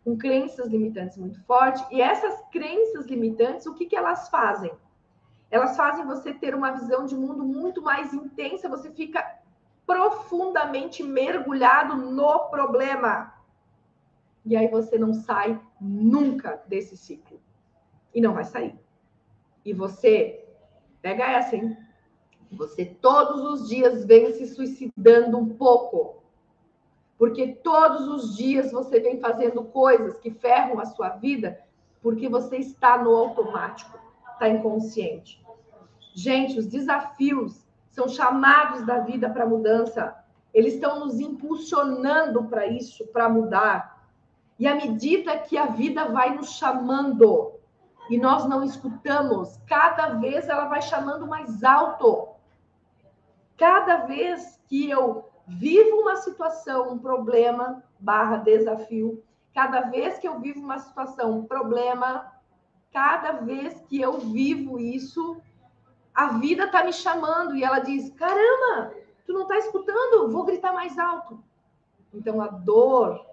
Com 0.05 0.18
crenças 0.18 0.66
limitantes 0.66 1.16
muito 1.16 1.40
fortes. 1.45 1.85
E 1.92 2.01
essas 2.01 2.42
crenças 2.51 3.07
limitantes, 3.07 3.66
o 3.66 3.75
que, 3.75 3.87
que 3.87 3.95
elas 3.95 4.29
fazem? 4.29 4.73
Elas 5.52 5.76
fazem 5.76 6.04
você 6.04 6.32
ter 6.32 6.54
uma 6.54 6.72
visão 6.72 7.06
de 7.06 7.14
mundo 7.14 7.44
muito 7.44 7.80
mais 7.80 8.12
intensa. 8.12 8.68
Você 8.68 8.90
fica 8.90 9.24
profundamente 9.86 11.04
mergulhado 11.04 11.94
no 11.94 12.48
problema. 12.48 13.34
E 14.44 14.56
aí 14.56 14.66
você 14.66 14.98
não 14.98 15.12
sai 15.12 15.60
nunca 15.80 16.60
desse 16.66 16.96
ciclo. 16.96 17.38
E 18.12 18.20
não 18.20 18.32
vai 18.32 18.44
sair. 18.44 18.74
E 19.64 19.72
você, 19.72 20.44
pega 21.00 21.24
essa, 21.24 21.54
hein? 21.54 21.76
Você 22.50 22.84
todos 22.86 23.44
os 23.44 23.68
dias 23.68 24.04
vem 24.04 24.32
se 24.32 24.46
suicidando 24.46 25.38
um 25.38 25.50
pouco. 25.50 26.22
Porque 27.18 27.48
todos 27.62 28.08
os 28.08 28.36
dias 28.36 28.72
você 28.72 28.98
vem 28.98 29.20
fazendo 29.20 29.62
coisas 29.64 30.18
que 30.18 30.30
ferram 30.30 30.80
a 30.80 30.86
sua 30.86 31.10
vida 31.10 31.62
porque 32.02 32.28
você 32.28 32.56
está 32.56 32.98
no 32.98 33.14
automático, 33.14 33.96
está 34.32 34.48
inconsciente. 34.48 35.41
Gente, 36.14 36.59
os 36.59 36.66
desafios 36.66 37.64
são 37.90 38.09
chamados 38.09 38.85
da 38.85 39.01
vida 39.01 39.29
para 39.31 39.46
mudança. 39.46 40.16
Eles 40.53 40.75
estão 40.75 41.01
nos 41.01 41.20
impulsionando 41.20 42.44
para 42.44 42.66
isso, 42.66 43.07
para 43.07 43.29
mudar. 43.29 44.07
E 44.59 44.66
à 44.66 44.75
medida 44.75 45.38
que 45.38 45.57
a 45.57 45.66
vida 45.66 46.07
vai 46.07 46.35
nos 46.35 46.53
chamando 46.53 47.53
e 48.11 48.18
nós 48.18 48.46
não 48.46 48.62
escutamos, 48.62 49.59
cada 49.66 50.14
vez 50.14 50.48
ela 50.48 50.66
vai 50.66 50.83
chamando 50.83 51.27
mais 51.27 51.64
alto. 51.64 52.29
Cada 53.57 53.98
vez 54.07 54.61
que 54.68 54.90
eu 54.90 55.29
vivo 55.46 55.96
uma 55.96 56.16
situação, 56.16 56.92
um 56.92 56.98
problema, 56.98 57.83
barra 57.98 58.37
desafio, 58.37 59.22
cada 59.55 59.83
vez 59.83 60.18
que 60.18 60.27
eu 60.27 60.40
vivo 60.40 60.61
uma 60.61 60.79
situação, 60.79 61.38
um 61.38 61.44
problema, 61.44 62.33
cada 62.92 63.33
vez 63.33 63.81
que 63.88 64.01
eu 64.01 64.18
vivo 64.18 64.79
isso, 64.79 65.40
a 66.14 66.38
vida 66.38 66.64
está 66.64 66.85
me 66.85 66.92
chamando 66.92 67.57
e 67.57 67.64
ela 67.64 67.79
diz: 67.79 68.11
caramba, 68.11 68.94
tu 69.27 69.33
não 69.33 69.42
está 69.42 69.59
escutando? 69.59 70.31
Vou 70.31 70.44
gritar 70.44 70.72
mais 70.72 70.98
alto. 70.98 71.42
Então 72.12 72.40
a 72.40 72.48
dor 72.48 73.25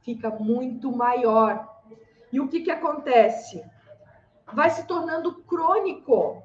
fica 0.00 0.30
muito 0.30 0.90
maior. 0.90 1.68
E 2.32 2.40
o 2.40 2.48
que, 2.48 2.62
que 2.62 2.70
acontece? 2.70 3.64
Vai 4.52 4.70
se 4.70 4.86
tornando 4.86 5.42
crônico. 5.42 6.42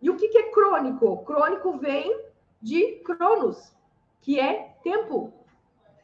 E 0.00 0.10
o 0.10 0.16
que, 0.16 0.28
que 0.28 0.38
é 0.38 0.50
crônico? 0.50 1.24
Crônico 1.24 1.78
vem 1.78 2.24
de 2.60 3.00
cronos, 3.04 3.74
que 4.20 4.38
é 4.38 4.74
tempo. 4.82 5.32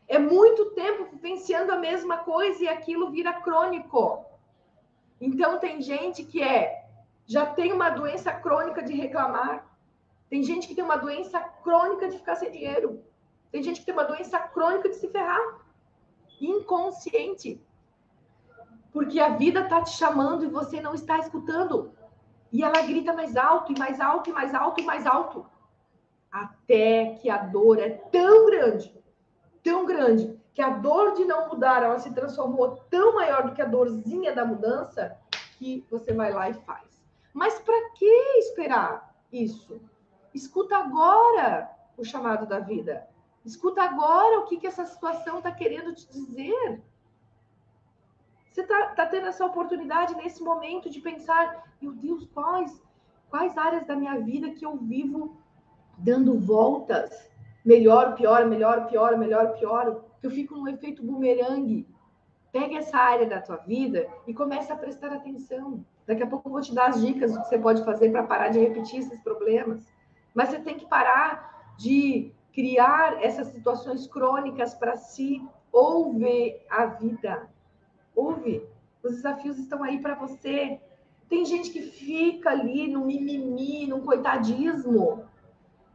É 0.09 0.19
muito 0.19 0.71
tempo 0.71 1.05
vivenciando 1.11 1.73
a 1.73 1.79
mesma 1.79 2.19
coisa 2.19 2.65
e 2.65 2.69
aquilo 2.69 3.11
vira 3.11 3.33
crônico. 3.33 4.25
Então 5.21 5.59
tem 5.59 5.83
gente 5.83 6.25
que 6.25 6.43
é 6.43 6.80
já 7.31 7.47
tem 7.47 7.73
uma 7.73 7.91
doença 7.91 8.33
crônica 8.33 8.83
de 8.83 8.93
reclamar. 8.93 9.65
Tem 10.29 10.43
gente 10.43 10.67
que 10.67 10.75
tem 10.75 10.83
uma 10.83 10.97
doença 10.97 11.39
crônica 11.39 12.09
de 12.09 12.19
ficar 12.19 12.35
sem 12.35 12.51
dinheiro. 12.51 13.05
Tem 13.53 13.63
gente 13.63 13.79
que 13.79 13.87
tem 13.87 13.95
uma 13.95 14.03
doença 14.03 14.37
crônica 14.41 14.89
de 14.89 14.97
se 14.97 15.09
ferrar. 15.09 15.61
Inconsciente. 16.41 17.65
Porque 18.93 19.21
a 19.21 19.29
vida 19.37 19.61
está 19.61 19.81
te 19.81 19.91
chamando 19.91 20.45
e 20.45 20.49
você 20.49 20.81
não 20.81 20.93
está 20.93 21.19
escutando. 21.21 21.93
E 22.51 22.65
ela 22.65 22.83
grita 22.83 23.13
mais 23.13 23.37
alto, 23.37 23.73
e 23.73 23.79
mais 23.79 24.01
alto, 24.01 24.29
e 24.29 24.33
mais 24.33 24.53
alto, 24.53 24.81
e 24.81 24.85
mais 24.85 25.07
alto. 25.07 25.47
Até 26.33 27.15
que 27.21 27.31
a 27.31 27.39
dor 27.39 27.79
é 27.79 27.91
tão 27.91 28.47
grande, 28.47 28.93
tão 29.63 29.87
grande, 29.87 30.37
que 30.53 30.61
a 30.61 30.71
dor 30.71 31.15
de 31.15 31.25
não 31.25 31.49
mudar, 31.49 31.85
ela 31.85 32.01
se 32.01 32.13
transformou 32.13 32.79
tão 32.91 33.15
maior 33.15 33.45
do 33.45 33.55
que 33.55 33.63
a 33.63 33.67
dorzinha 33.67 34.35
da 34.35 34.45
mudança, 34.45 35.17
que 35.61 35.87
você 35.89 36.13
vai 36.13 36.33
lá 36.33 36.51
e 36.51 36.55
faz. 36.55 36.90
Mas 37.33 37.59
para 37.59 37.91
que 37.91 38.39
esperar 38.39 39.15
isso? 39.33 39.81
Escuta 40.35 40.77
agora 40.77 41.71
o 41.97 42.05
chamado 42.05 42.47
da 42.47 42.59
vida. 42.59 43.09
Escuta 43.45 43.83
agora 43.83 44.41
o 44.41 44.47
que, 44.47 44.59
que 44.59 44.67
essa 44.67 44.85
situação 44.85 45.39
está 45.39 45.51
querendo 45.51 45.95
te 45.95 46.11
dizer. 46.11 46.83
Você 48.53 48.63
está 48.63 48.89
tá 48.89 49.07
tendo 49.07 49.29
essa 49.29 49.47
oportunidade 49.47 50.15
nesse 50.15 50.43
momento 50.43 50.91
de 50.91 51.01
pensar, 51.01 51.65
meu 51.81 51.93
Deus, 51.93 52.27
quais, 52.35 52.83
quais 53.29 53.57
áreas 53.57 53.87
da 53.87 53.97
minha 53.97 54.19
vida 54.19 54.51
que 54.51 54.67
eu 54.67 54.77
vivo 54.77 55.37
dando 55.97 56.39
voltas? 56.39 57.31
Melhor, 57.65 58.15
pior, 58.15 58.47
melhor, 58.47 58.87
pior, 58.89 59.17
melhor, 59.17 59.59
pior. 59.59 60.05
Que 60.21 60.27
eu 60.27 60.31
fico 60.31 60.57
num 60.57 60.69
efeito 60.69 61.03
bumerangue. 61.03 61.89
Pega 62.53 62.79
essa 62.79 62.97
área 62.99 63.27
da 63.27 63.41
tua 63.41 63.57
vida 63.57 64.09
e 64.27 64.35
começa 64.35 64.75
a 64.75 64.77
prestar 64.77 65.13
atenção. 65.13 65.85
Daqui 66.11 66.25
a 66.25 66.27
pouco 66.27 66.49
eu 66.49 66.53
vou 66.53 66.61
te 66.61 66.75
dar 66.75 66.89
as 66.89 67.01
dicas 67.01 67.33
do 67.33 67.41
que 67.41 67.47
você 67.47 67.57
pode 67.57 67.85
fazer 67.85 68.11
para 68.11 68.25
parar 68.25 68.49
de 68.49 68.59
repetir 68.59 68.99
esses 68.99 69.21
problemas. 69.21 69.87
Mas 70.35 70.49
você 70.49 70.59
tem 70.59 70.77
que 70.77 70.85
parar 70.85 71.73
de 71.79 72.33
criar 72.53 73.23
essas 73.23 73.47
situações 73.47 74.09
crônicas 74.09 74.75
para 74.75 74.97
si. 74.97 75.41
Ouve 75.71 76.57
a 76.69 76.87
vida. 76.87 77.49
Ouve. 78.13 78.67
Os 79.05 79.13
desafios 79.13 79.57
estão 79.57 79.85
aí 79.85 80.01
para 80.01 80.17
você. 80.17 80.81
Tem 81.29 81.45
gente 81.45 81.71
que 81.71 81.81
fica 81.81 82.51
ali 82.51 82.89
no 82.89 83.07
mimimi, 83.07 83.87
no 83.87 84.01
coitadismo 84.01 85.25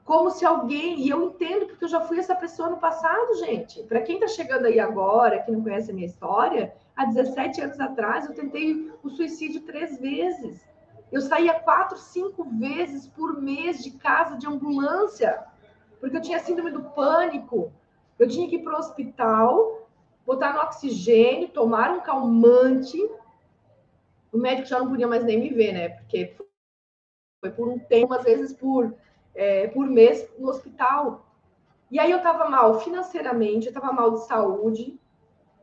como 0.06 0.30
se 0.30 0.45
alguém, 0.45 1.01
e 1.01 1.10
eu 1.10 1.23
entendo 1.23 1.65
porque 1.65 1.84
eu 1.84 1.89
já 1.89 1.99
fui 1.99 2.19
essa 2.19 2.36
pessoa 2.36 2.69
no 2.69 2.78
passado, 2.78 3.39
gente. 3.39 3.82
Para 3.84 4.01
quem 4.01 4.15
está 4.15 4.28
chegando 4.28 4.67
aí 4.67 4.80
agora, 4.80 5.41
que 5.41 5.51
não 5.51 5.63
conhece 5.63 5.89
a 5.89 5.93
minha 5.93 6.06
história, 6.06 6.75
há 6.95 7.05
17 7.05 7.62
anos 7.62 7.79
atrás 7.79 8.25
eu 8.25 8.34
tentei 8.34 8.91
o 9.03 9.10
suicídio 9.10 9.62
três 9.62 9.99
vezes. 9.99 10.65
Eu 11.12 11.21
saía 11.21 11.60
quatro, 11.60 11.97
cinco 11.97 12.43
vezes 12.43 13.08
por 13.08 13.41
mês 13.41 13.84
de 13.84 13.91
casa 13.91 14.38
de 14.38 14.47
ambulância, 14.47 15.43
porque 15.99 16.17
eu 16.17 16.21
tinha 16.21 16.39
síndrome 16.39 16.71
do 16.71 16.84
pânico. 16.84 17.71
Eu 18.17 18.27
tinha 18.27 18.47
que 18.47 18.55
ir 18.55 18.63
para 18.63 18.75
o 18.75 18.79
hospital, 18.79 19.88
botar 20.25 20.53
no 20.53 20.60
oxigênio, 20.62 21.49
tomar 21.49 21.91
um 21.91 22.01
calmante. 22.01 22.97
O 24.31 24.38
médico 24.38 24.67
já 24.67 24.79
não 24.79 24.89
podia 24.89 25.08
mais 25.08 25.23
nem 25.23 25.39
me 25.39 25.49
ver, 25.49 25.73
né? 25.73 25.89
Porque 25.89 26.36
foi 27.39 27.51
por 27.51 27.67
um 27.67 27.77
tempo, 27.77 28.13
às 28.13 28.23
vezes 28.23 28.53
por 28.53 28.93
é, 29.36 29.67
por 29.67 29.86
mês 29.86 30.27
no 30.39 30.49
hospital. 30.49 31.25
E 31.91 31.99
aí 31.99 32.10
eu 32.10 32.17
estava 32.17 32.49
mal 32.49 32.79
financeiramente, 32.79 33.67
eu 33.67 33.71
estava 33.71 33.93
mal 33.93 34.12
de 34.12 34.25
saúde, 34.25 34.99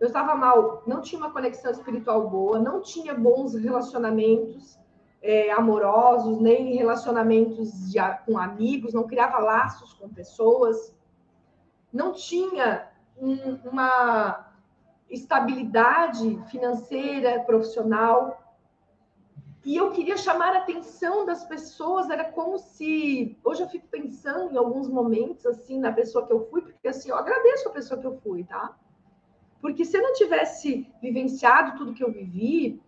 eu 0.03 0.09
estava 0.09 0.35
mal, 0.35 0.83
não 0.85 1.01
tinha 1.01 1.21
uma 1.21 1.31
conexão 1.31 1.71
espiritual 1.71 2.29
boa, 2.29 2.59
não 2.59 2.81
tinha 2.83 3.15
bons 3.15 3.55
relacionamentos 3.55 4.77
é, 5.23 5.53
amorosos, 5.53 6.41
nem 6.41 6.75
relacionamentos 6.75 7.89
de, 7.89 7.99
com 8.27 8.37
amigos, 8.37 8.93
não 8.93 9.07
criava 9.07 9.39
laços 9.39 9.93
com 9.93 10.09
pessoas, 10.09 10.93
não 11.93 12.13
tinha 12.15 12.91
um, 13.17 13.55
uma 13.65 14.53
estabilidade 15.09 16.37
financeira, 16.51 17.39
profissional. 17.45 18.43
E 19.65 19.77
eu 19.77 19.93
queria 19.93 20.17
chamar 20.17 20.57
a 20.57 20.63
atenção 20.63 21.25
das 21.25 21.45
pessoas, 21.45 22.11
era 22.11 22.25
como 22.25 22.59
se. 22.59 23.39
Hoje 23.45 23.63
eu 23.63 23.69
fico 23.69 23.87
pensando 23.87 24.53
em 24.53 24.57
alguns 24.57 24.89
momentos, 24.89 25.47
assim, 25.47 25.79
na 25.79 25.93
pessoa 25.93 26.27
que 26.27 26.33
eu 26.33 26.45
fui, 26.51 26.61
porque 26.61 26.89
assim, 26.89 27.11
eu 27.11 27.17
agradeço 27.17 27.69
a 27.69 27.73
pessoa 27.73 28.01
que 28.01 28.07
eu 28.09 28.17
fui, 28.17 28.43
tá? 28.43 28.77
Porque 29.63 29.85
se 29.85 29.97
eu 29.97 30.03
não 30.03 30.13
tivesse 30.13 30.89
vivenciado 31.01 31.79
tudo 31.79 31.95
que 31.95 32.03
eu 32.03 32.11
vivi, 32.11 32.83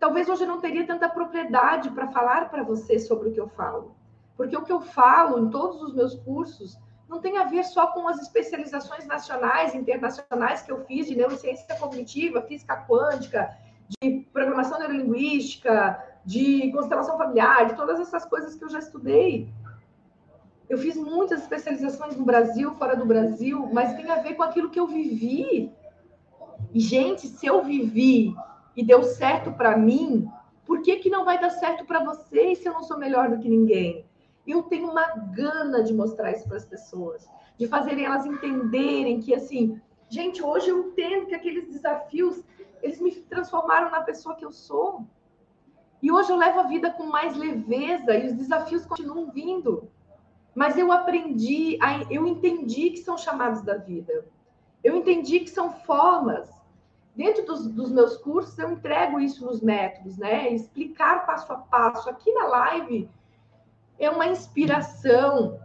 talvez 0.00 0.26
hoje 0.26 0.44
eu 0.44 0.48
não 0.48 0.58
teria 0.58 0.86
tanta 0.86 1.06
propriedade 1.06 1.90
para 1.90 2.08
falar 2.08 2.48
para 2.48 2.62
você 2.62 2.98
sobre 2.98 3.28
o 3.28 3.32
que 3.32 3.38
eu 3.38 3.48
falo. 3.50 3.94
Porque 4.34 4.56
o 4.56 4.62
que 4.62 4.72
eu 4.72 4.80
falo 4.80 5.38
em 5.38 5.50
todos 5.50 5.82
os 5.82 5.94
meus 5.94 6.14
cursos 6.14 6.78
não 7.06 7.20
tem 7.20 7.36
a 7.36 7.44
ver 7.44 7.62
só 7.64 7.88
com 7.88 8.08
as 8.08 8.22
especializações 8.22 9.06
nacionais, 9.06 9.74
internacionais 9.74 10.62
que 10.62 10.72
eu 10.72 10.82
fiz 10.86 11.06
de 11.06 11.14
neurociência 11.14 11.76
cognitiva, 11.76 12.40
física 12.40 12.74
quântica, 12.88 13.54
de 14.00 14.26
programação 14.32 14.78
neurolinguística, 14.78 16.02
de 16.24 16.72
constelação 16.72 17.18
familiar, 17.18 17.66
de 17.66 17.76
todas 17.76 18.00
essas 18.00 18.24
coisas 18.24 18.54
que 18.54 18.64
eu 18.64 18.70
já 18.70 18.78
estudei. 18.78 19.52
Eu 20.70 20.78
fiz 20.78 20.96
muitas 20.96 21.42
especializações 21.42 22.16
no 22.16 22.24
Brasil, 22.24 22.74
fora 22.76 22.96
do 22.96 23.04
Brasil, 23.04 23.68
mas 23.74 23.94
tem 23.94 24.10
a 24.10 24.16
ver 24.16 24.34
com 24.34 24.42
aquilo 24.42 24.70
que 24.70 24.80
eu 24.80 24.86
vivi. 24.86 25.70
E, 26.74 26.80
gente, 26.80 27.28
se 27.28 27.46
eu 27.46 27.62
vivi 27.62 28.34
e 28.76 28.84
deu 28.84 29.04
certo 29.04 29.52
para 29.52 29.76
mim, 29.78 30.28
por 30.66 30.82
que, 30.82 30.96
que 30.96 31.08
não 31.08 31.24
vai 31.24 31.40
dar 31.40 31.50
certo 31.50 31.84
para 31.84 32.02
vocês 32.02 32.58
se 32.58 32.68
eu 32.68 32.72
não 32.72 32.82
sou 32.82 32.98
melhor 32.98 33.30
do 33.30 33.38
que 33.38 33.48
ninguém? 33.48 34.04
Eu 34.44 34.64
tenho 34.64 34.90
uma 34.90 35.06
gana 35.32 35.84
de 35.84 35.94
mostrar 35.94 36.32
isso 36.32 36.48
para 36.48 36.56
as 36.56 36.64
pessoas, 36.64 37.30
de 37.56 37.68
fazerem 37.68 38.04
elas 38.04 38.26
entenderem 38.26 39.20
que, 39.20 39.32
assim, 39.32 39.80
gente, 40.08 40.42
hoje 40.42 40.68
eu 40.68 40.88
entendo 40.88 41.26
que 41.26 41.34
aqueles 41.36 41.68
desafios, 41.68 42.42
eles 42.82 43.00
me 43.00 43.12
transformaram 43.12 43.92
na 43.92 44.02
pessoa 44.02 44.34
que 44.34 44.44
eu 44.44 44.50
sou. 44.50 45.06
E 46.02 46.10
hoje 46.10 46.32
eu 46.32 46.36
levo 46.36 46.58
a 46.58 46.64
vida 46.64 46.90
com 46.90 47.04
mais 47.04 47.36
leveza 47.36 48.16
e 48.16 48.26
os 48.26 48.32
desafios 48.32 48.84
continuam 48.84 49.30
vindo. 49.30 49.88
Mas 50.52 50.76
eu 50.76 50.90
aprendi, 50.90 51.78
eu 52.10 52.26
entendi 52.26 52.90
que 52.90 52.98
são 52.98 53.16
chamados 53.16 53.62
da 53.62 53.76
vida. 53.76 54.26
Eu 54.82 54.96
entendi 54.96 55.38
que 55.40 55.50
são 55.50 55.70
formas. 55.70 56.63
Dentro 57.14 57.44
dos, 57.44 57.66
dos, 57.68 57.90
meus 57.90 58.16
cursos, 58.16 58.58
eu 58.58 58.72
entrego 58.72 59.20
isso 59.20 59.44
nos 59.44 59.60
métodos, 59.60 60.18
né? 60.18 60.52
Explicar 60.52 61.24
passo 61.24 61.52
a 61.52 61.56
passo. 61.56 62.10
Aqui 62.10 62.32
na 62.32 62.46
live 62.48 63.08
é 63.98 64.10
uma 64.10 64.26
inspiração. 64.26 65.60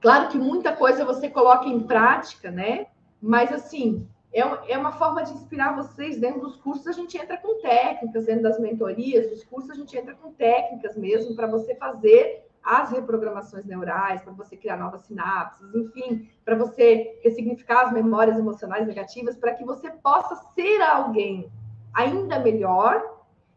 Claro 0.00 0.28
que 0.30 0.38
muita 0.38 0.74
coisa 0.74 1.04
você 1.04 1.28
coloca 1.28 1.66
em 1.66 1.80
prática, 1.80 2.50
né? 2.50 2.86
Mas, 3.20 3.52
assim, 3.52 4.08
é, 4.32 4.40
é 4.72 4.78
uma 4.78 4.92
forma 4.92 5.22
de 5.22 5.32
inspirar 5.32 5.76
vocês. 5.76 6.18
Dentro 6.18 6.40
dos 6.40 6.56
cursos, 6.56 6.86
a 6.86 6.92
gente 6.92 7.18
entra 7.18 7.36
com 7.36 7.60
técnicas, 7.60 8.24
dentro 8.24 8.44
das 8.44 8.58
mentorias, 8.58 9.28
dos 9.28 9.44
cursos, 9.44 9.70
a 9.70 9.74
gente 9.74 9.96
entra 9.96 10.14
com 10.14 10.32
técnicas 10.32 10.96
mesmo 10.96 11.36
para 11.36 11.46
você 11.46 11.74
fazer 11.74 12.46
as 12.64 12.90
reprogramações 12.90 13.64
neurais, 13.64 14.22
para 14.22 14.32
você 14.32 14.56
criar 14.56 14.76
novas 14.76 15.02
sinapses, 15.02 15.74
enfim, 15.74 16.28
para 16.44 16.54
você 16.54 17.18
ressignificar 17.22 17.86
as 17.86 17.92
memórias 17.92 18.38
emocionais 18.38 18.86
negativas, 18.86 19.36
para 19.36 19.54
que 19.54 19.64
você 19.64 19.90
possa 19.90 20.36
ser 20.54 20.80
alguém 20.80 21.50
ainda 21.92 22.38
melhor 22.38 23.02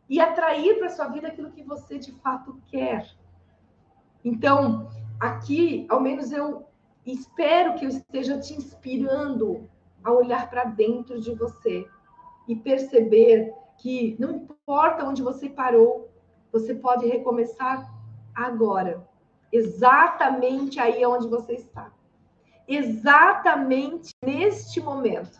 e 0.10 0.20
atrair 0.20 0.78
para 0.80 0.90
sua 0.90 1.08
vida 1.08 1.28
aquilo 1.28 1.52
que 1.52 1.64
você 1.64 1.98
de 1.98 2.12
fato 2.14 2.60
quer. 2.68 3.08
Então, 4.24 4.90
aqui, 5.20 5.86
ao 5.90 6.00
menos 6.00 6.32
eu 6.32 6.68
espero 7.06 7.76
que 7.76 7.86
eu 7.86 7.90
esteja 7.90 8.40
te 8.40 8.56
inspirando 8.56 9.70
a 10.04 10.12
olhar 10.12 10.50
para 10.50 10.66
dentro 10.66 11.20
de 11.20 11.34
você 11.34 11.88
e 12.48 12.56
perceber 12.56 13.54
que 13.78 14.16
não 14.20 14.32
importa 14.32 15.06
onde 15.06 15.22
você 15.22 15.50
parou, 15.50 16.10
você 16.52 16.74
pode 16.74 17.06
recomeçar 17.08 17.95
agora, 18.36 19.08
exatamente 19.52 20.80
aí 20.80 21.06
onde 21.06 21.28
você 21.28 21.54
está. 21.54 21.92
Exatamente 22.68 24.14
neste 24.24 24.82
momento. 24.82 25.40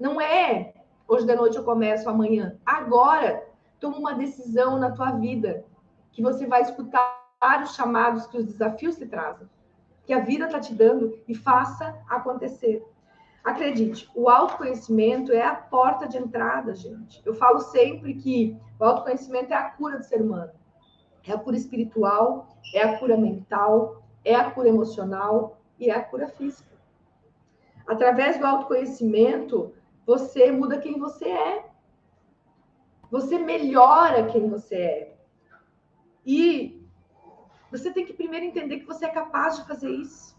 Não 0.00 0.20
é 0.20 0.74
hoje 1.08 1.24
de 1.24 1.34
noite 1.34 1.56
eu 1.56 1.64
começo 1.64 2.08
amanhã. 2.08 2.58
Agora, 2.64 3.46
toma 3.78 3.98
uma 3.98 4.14
decisão 4.14 4.78
na 4.78 4.90
tua 4.90 5.12
vida 5.12 5.64
que 6.12 6.22
você 6.22 6.46
vai 6.46 6.62
escutar 6.62 7.16
os 7.62 7.74
chamados 7.74 8.26
que 8.26 8.38
os 8.38 8.46
desafios 8.46 8.96
te 8.96 9.06
trazem, 9.06 9.48
que 10.04 10.12
a 10.12 10.20
vida 10.20 10.46
está 10.46 10.58
te 10.58 10.74
dando 10.74 11.16
e 11.28 11.34
faça 11.34 11.96
acontecer. 12.08 12.84
Acredite, 13.44 14.10
o 14.14 14.28
autoconhecimento 14.28 15.32
é 15.32 15.42
a 15.42 15.54
porta 15.54 16.08
de 16.08 16.18
entrada, 16.18 16.74
gente. 16.74 17.22
Eu 17.24 17.34
falo 17.34 17.60
sempre 17.60 18.14
que 18.14 18.56
o 18.80 18.84
autoconhecimento 18.84 19.52
é 19.52 19.56
a 19.56 19.70
cura 19.70 19.98
do 19.98 20.04
ser 20.04 20.20
humano. 20.20 20.50
É 21.26 21.32
a 21.32 21.38
cura 21.38 21.56
espiritual, 21.56 22.56
é 22.74 22.82
a 22.82 22.98
cura 22.98 23.16
mental, 23.16 24.02
é 24.24 24.34
a 24.34 24.50
cura 24.50 24.68
emocional 24.68 25.60
e 25.78 25.90
é 25.90 25.94
a 25.94 26.02
cura 26.02 26.28
física. 26.28 26.76
Através 27.86 28.38
do 28.38 28.46
autoconhecimento, 28.46 29.72
você 30.04 30.50
muda 30.50 30.78
quem 30.78 30.98
você 30.98 31.28
é. 31.28 31.66
Você 33.10 33.38
melhora 33.38 34.26
quem 34.26 34.48
você 34.48 34.74
é. 34.74 35.16
E 36.24 36.84
você 37.70 37.92
tem 37.92 38.04
que 38.04 38.12
primeiro 38.12 38.46
entender 38.46 38.80
que 38.80 38.86
você 38.86 39.06
é 39.06 39.08
capaz 39.08 39.56
de 39.56 39.66
fazer 39.66 39.90
isso. 39.90 40.36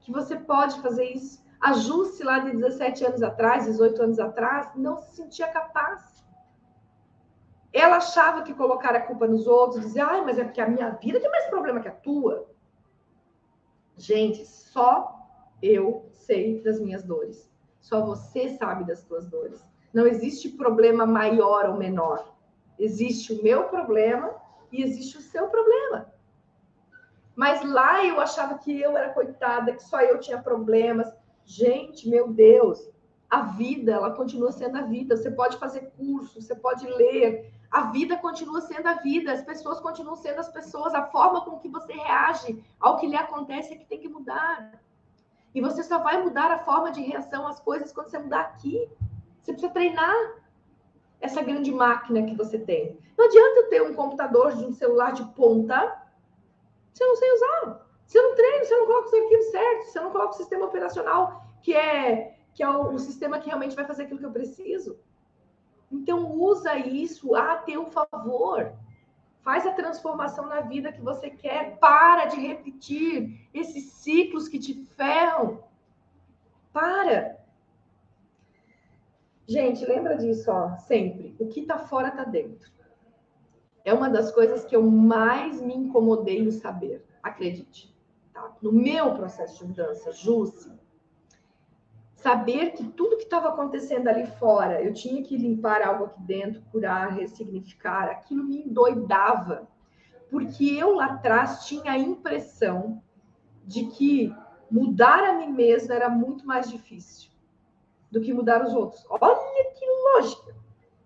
Que 0.00 0.10
você 0.10 0.36
pode 0.36 0.80
fazer 0.80 1.04
isso. 1.04 1.42
A 1.60 1.72
Jusce, 1.72 2.22
lá 2.22 2.38
de 2.38 2.52
17 2.52 3.04
anos 3.04 3.22
atrás, 3.22 3.64
18 3.64 4.02
anos 4.02 4.18
atrás, 4.18 4.70
não 4.76 4.96
se 4.96 5.16
sentia 5.16 5.48
capaz. 5.48 6.17
Ela 7.72 7.96
achava 7.96 8.42
que 8.42 8.54
colocar 8.54 8.94
a 8.94 9.00
culpa 9.00 9.26
nos 9.26 9.46
outros, 9.46 9.84
dizer, 9.84 10.00
ai, 10.00 10.24
mas 10.24 10.38
é 10.38 10.44
porque 10.44 10.60
a 10.60 10.68
minha 10.68 10.90
vida 10.90 11.20
tem 11.20 11.30
mais 11.30 11.46
problema 11.46 11.80
que 11.80 11.88
a 11.88 11.92
tua. 11.92 12.48
Gente, 13.96 14.46
só 14.46 15.18
eu 15.62 16.08
sei 16.12 16.62
das 16.62 16.80
minhas 16.80 17.02
dores. 17.02 17.50
Só 17.80 18.04
você 18.04 18.50
sabe 18.56 18.84
das 18.84 19.00
suas 19.00 19.26
dores. 19.26 19.64
Não 19.92 20.06
existe 20.06 20.50
problema 20.50 21.06
maior 21.06 21.66
ou 21.66 21.76
menor. 21.76 22.34
Existe 22.78 23.32
o 23.32 23.42
meu 23.42 23.64
problema 23.64 24.34
e 24.70 24.82
existe 24.82 25.18
o 25.18 25.22
seu 25.22 25.48
problema. 25.48 26.12
Mas 27.34 27.64
lá 27.64 28.04
eu 28.04 28.20
achava 28.20 28.58
que 28.58 28.80
eu 28.80 28.96
era 28.96 29.12
coitada, 29.12 29.72
que 29.72 29.82
só 29.82 30.00
eu 30.00 30.18
tinha 30.18 30.42
problemas. 30.42 31.12
Gente, 31.44 32.08
meu 32.08 32.32
Deus, 32.32 32.90
a 33.30 33.42
vida, 33.42 33.92
ela 33.92 34.14
continua 34.14 34.52
sendo 34.52 34.76
a 34.76 34.82
vida. 34.82 35.16
Você 35.16 35.30
pode 35.30 35.56
fazer 35.56 35.90
curso, 35.96 36.40
você 36.40 36.54
pode 36.54 36.86
ler, 36.86 37.52
a 37.70 37.82
vida 37.90 38.16
continua 38.16 38.60
sendo 38.62 38.86
a 38.86 38.94
vida, 38.94 39.32
as 39.32 39.42
pessoas 39.42 39.80
continuam 39.80 40.16
sendo 40.16 40.40
as 40.40 40.48
pessoas, 40.48 40.94
a 40.94 41.06
forma 41.06 41.42
com 41.42 41.58
que 41.58 41.68
você 41.68 41.92
reage 41.92 42.64
ao 42.80 42.96
que 42.98 43.06
lhe 43.06 43.16
acontece 43.16 43.74
é 43.74 43.76
que 43.76 43.84
tem 43.84 44.00
que 44.00 44.08
mudar. 44.08 44.80
E 45.54 45.60
você 45.60 45.82
só 45.82 45.98
vai 45.98 46.22
mudar 46.22 46.50
a 46.50 46.58
forma 46.60 46.90
de 46.90 47.02
reação 47.02 47.46
às 47.46 47.60
coisas 47.60 47.92
quando 47.92 48.10
você 48.10 48.18
mudar 48.18 48.40
aqui. 48.40 48.88
Você 49.42 49.52
precisa 49.52 49.72
treinar 49.72 50.14
essa 51.20 51.42
grande 51.42 51.72
máquina 51.72 52.22
que 52.22 52.34
você 52.34 52.58
tem. 52.58 52.98
Não 53.16 53.26
adianta 53.26 53.60
eu 53.60 53.68
ter 53.68 53.82
um 53.82 53.94
computador 53.94 54.54
de 54.54 54.64
um 54.64 54.72
celular 54.72 55.12
de 55.12 55.24
ponta 55.34 56.02
se 56.92 57.02
eu 57.02 57.08
não 57.08 57.16
sei 57.16 57.32
usar. 57.32 57.86
Se 58.06 58.18
eu 58.18 58.22
não 58.22 58.34
treino, 58.34 58.64
se 58.64 58.72
eu 58.72 58.78
não 58.78 58.86
coloco 58.86 59.08
os 59.08 59.14
arquivos 59.14 59.50
certos, 59.50 59.92
se 59.92 59.98
eu 59.98 60.02
não 60.04 60.10
coloco 60.10 60.34
o 60.34 60.36
sistema 60.36 60.64
operacional 60.64 61.44
que 61.62 61.74
é 61.74 62.34
que 62.54 62.62
é 62.62 62.68
o, 62.68 62.94
o 62.94 62.98
sistema 62.98 63.38
que 63.38 63.46
realmente 63.46 63.76
vai 63.76 63.84
fazer 63.84 64.04
aquilo 64.04 64.18
que 64.18 64.26
eu 64.26 64.32
preciso. 64.32 64.98
Então, 65.90 66.32
usa 66.32 66.76
isso 66.76 67.34
a 67.34 67.56
teu 67.56 67.86
favor. 67.86 68.72
Faz 69.42 69.66
a 69.66 69.72
transformação 69.72 70.46
na 70.46 70.60
vida 70.60 70.92
que 70.92 71.00
você 71.00 71.30
quer. 71.30 71.78
Para 71.78 72.26
de 72.26 72.36
repetir 72.36 73.48
esses 73.54 73.92
ciclos 73.92 74.48
que 74.48 74.58
te 74.58 74.74
ferram. 74.96 75.64
Para. 76.72 77.38
Gente, 79.46 79.86
lembra 79.86 80.16
disso, 80.16 80.50
ó, 80.50 80.76
sempre. 80.76 81.34
O 81.38 81.48
que 81.48 81.62
tá 81.62 81.78
fora 81.78 82.10
tá 82.10 82.24
dentro. 82.24 82.70
É 83.82 83.94
uma 83.94 84.10
das 84.10 84.30
coisas 84.30 84.66
que 84.66 84.76
eu 84.76 84.82
mais 84.82 85.62
me 85.62 85.74
incomodei 85.74 86.40
em 86.40 86.50
saber. 86.50 87.02
Acredite. 87.22 87.96
Tá? 88.34 88.54
No 88.60 88.70
meu 88.70 89.14
processo 89.14 89.58
de 89.58 89.64
mudança, 89.70 90.12
Jusce, 90.12 90.70
saber 92.18 92.72
que 92.72 92.84
tudo 92.84 93.16
que 93.16 93.24
estava 93.24 93.48
acontecendo 93.48 94.08
ali 94.08 94.26
fora, 94.26 94.82
eu 94.82 94.92
tinha 94.92 95.22
que 95.22 95.36
limpar 95.36 95.82
algo 95.82 96.06
aqui 96.06 96.20
dentro, 96.22 96.62
curar, 96.72 97.12
ressignificar, 97.12 98.08
aquilo 98.10 98.44
me 98.44 98.62
endoidava. 98.62 99.68
Porque 100.30 100.64
eu 100.64 100.94
lá 100.94 101.06
atrás 101.06 101.64
tinha 101.64 101.92
a 101.92 101.98
impressão 101.98 103.02
de 103.64 103.84
que 103.86 104.34
mudar 104.70 105.24
a 105.24 105.34
mim 105.34 105.52
mesma 105.52 105.94
era 105.94 106.08
muito 106.08 106.46
mais 106.46 106.68
difícil 106.68 107.30
do 108.10 108.20
que 108.20 108.32
mudar 108.34 108.64
os 108.64 108.74
outros. 108.74 109.06
Olha 109.08 109.70
que 109.74 109.86
lógica! 109.86 110.56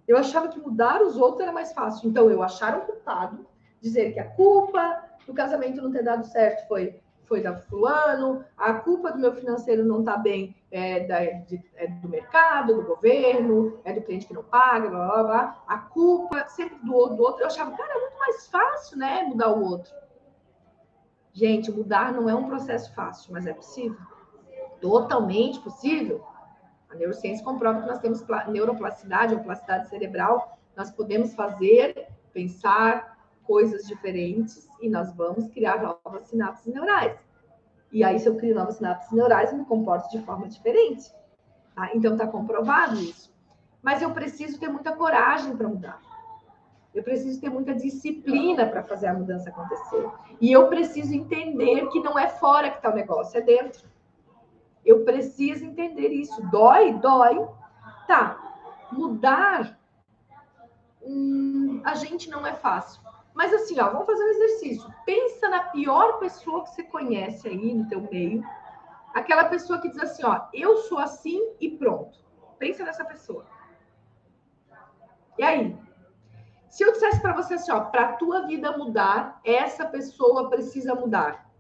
Eu 0.08 0.16
achava 0.16 0.48
que 0.48 0.58
mudar 0.58 1.02
os 1.02 1.16
outros 1.16 1.42
era 1.42 1.52
mais 1.52 1.72
fácil. 1.72 2.08
Então, 2.08 2.30
eu 2.30 2.42
achar 2.42 2.76
um 2.76 2.80
culpado, 2.80 3.46
dizer 3.80 4.12
que 4.12 4.18
a 4.18 4.28
culpa 4.30 5.04
do 5.26 5.34
casamento 5.34 5.80
não 5.80 5.92
ter 5.92 6.02
dado 6.02 6.26
certo 6.26 6.66
foi 6.66 7.00
foi 7.24 7.40
da 7.40 7.56
fulano, 7.56 8.44
a 8.58 8.74
culpa 8.74 9.10
do 9.10 9.18
meu 9.18 9.32
financeiro 9.32 9.86
não 9.86 10.00
está 10.00 10.18
bem 10.18 10.54
é, 10.72 11.00
da, 11.00 11.20
de, 11.24 11.62
é, 11.76 11.86
do 11.86 12.08
mercado, 12.08 12.74
do 12.74 12.82
governo, 12.82 13.78
é 13.84 13.92
do 13.92 14.00
cliente 14.00 14.26
que 14.26 14.32
não 14.32 14.42
paga, 14.42 14.88
blá, 14.88 15.06
blá, 15.06 15.22
blá. 15.22 15.62
A 15.68 15.76
culpa 15.76 16.46
sempre 16.46 16.78
do, 16.78 17.08
do 17.10 17.22
outro. 17.22 17.42
Eu 17.42 17.46
achava, 17.46 17.76
cara, 17.76 17.92
é 17.94 18.00
muito 18.00 18.18
mais 18.18 18.46
fácil, 18.48 18.96
né, 18.96 19.22
mudar 19.24 19.52
o 19.52 19.62
outro. 19.62 19.92
Gente, 21.34 21.70
mudar 21.70 22.12
não 22.12 22.28
é 22.28 22.34
um 22.34 22.48
processo 22.48 22.92
fácil, 22.94 23.32
mas 23.32 23.46
é 23.46 23.52
possível. 23.52 24.00
Totalmente 24.80 25.60
possível. 25.60 26.24
A 26.88 26.94
neurociência 26.94 27.44
comprova 27.44 27.82
que 27.82 27.88
nós 27.88 27.98
temos 27.98 28.24
neuroplasticidade 28.48 29.34
ou 29.34 29.40
plasticidade 29.40 29.88
cerebral. 29.88 30.58
Nós 30.74 30.90
podemos 30.90 31.34
fazer, 31.34 32.08
pensar, 32.32 33.18
coisas 33.44 33.86
diferentes 33.86 34.68
e 34.80 34.88
nós 34.88 35.14
vamos 35.14 35.48
criar 35.48 35.82
novas 35.82 36.28
sinapses 36.28 36.72
neurais. 36.72 37.18
E 37.92 38.02
aí, 38.02 38.18
se 38.18 38.26
eu 38.26 38.36
crio 38.36 38.54
novas 38.54 38.76
sinapses 38.76 39.12
neurais, 39.12 39.52
eu 39.52 39.58
me 39.58 39.64
comporto 39.66 40.08
de 40.10 40.24
forma 40.24 40.48
diferente. 40.48 41.12
Tá? 41.74 41.90
Então, 41.94 42.12
está 42.12 42.26
comprovado 42.26 42.98
isso. 42.98 43.32
Mas 43.82 44.00
eu 44.00 44.10
preciso 44.12 44.58
ter 44.58 44.68
muita 44.68 44.96
coragem 44.96 45.56
para 45.56 45.68
mudar. 45.68 46.00
Eu 46.94 47.02
preciso 47.02 47.40
ter 47.40 47.50
muita 47.50 47.74
disciplina 47.74 48.66
para 48.66 48.82
fazer 48.82 49.08
a 49.08 49.14
mudança 49.14 49.50
acontecer. 49.50 50.08
E 50.40 50.52
eu 50.52 50.68
preciso 50.68 51.14
entender 51.14 51.88
que 51.88 52.00
não 52.00 52.18
é 52.18 52.28
fora 52.28 52.70
que 52.70 52.76
está 52.76 52.90
o 52.90 52.94
negócio, 52.94 53.38
é 53.38 53.40
dentro. 53.40 53.86
Eu 54.84 55.04
preciso 55.04 55.64
entender 55.64 56.08
isso. 56.08 56.40
Dói? 56.50 56.94
Dói. 56.94 57.46
Tá. 58.06 58.38
Mudar, 58.90 59.78
hum, 61.02 61.80
a 61.84 61.94
gente 61.94 62.28
não 62.28 62.46
é 62.46 62.52
fácil. 62.52 63.00
Mas 63.34 63.52
assim, 63.54 63.80
ó, 63.80 63.88
vamos 63.88 64.06
fazer 64.06 64.22
um 64.22 64.28
exercício. 64.28 64.94
Pensa 65.06 65.21
pior 65.72 66.18
pessoa 66.18 66.62
que 66.62 66.70
você 66.70 66.82
conhece 66.82 67.48
aí 67.48 67.74
no 67.74 67.88
teu 67.88 68.00
meio. 68.02 68.44
Aquela 69.14 69.44
pessoa 69.46 69.80
que 69.80 69.88
diz 69.88 69.98
assim, 69.98 70.24
ó, 70.24 70.46
eu 70.52 70.76
sou 70.78 70.98
assim 70.98 71.54
e 71.60 71.70
pronto. 71.70 72.18
Pensa 72.58 72.84
nessa 72.84 73.04
pessoa. 73.04 73.44
E 75.38 75.42
aí? 75.42 75.76
Se 76.68 76.84
eu 76.84 76.92
dissesse 76.92 77.20
para 77.20 77.34
você 77.34 77.54
assim, 77.54 77.72
ó, 77.72 77.80
para 77.80 78.14
tua 78.14 78.46
vida 78.46 78.76
mudar, 78.76 79.40
essa 79.44 79.84
pessoa 79.84 80.48
precisa 80.48 80.94
mudar. 80.94 81.50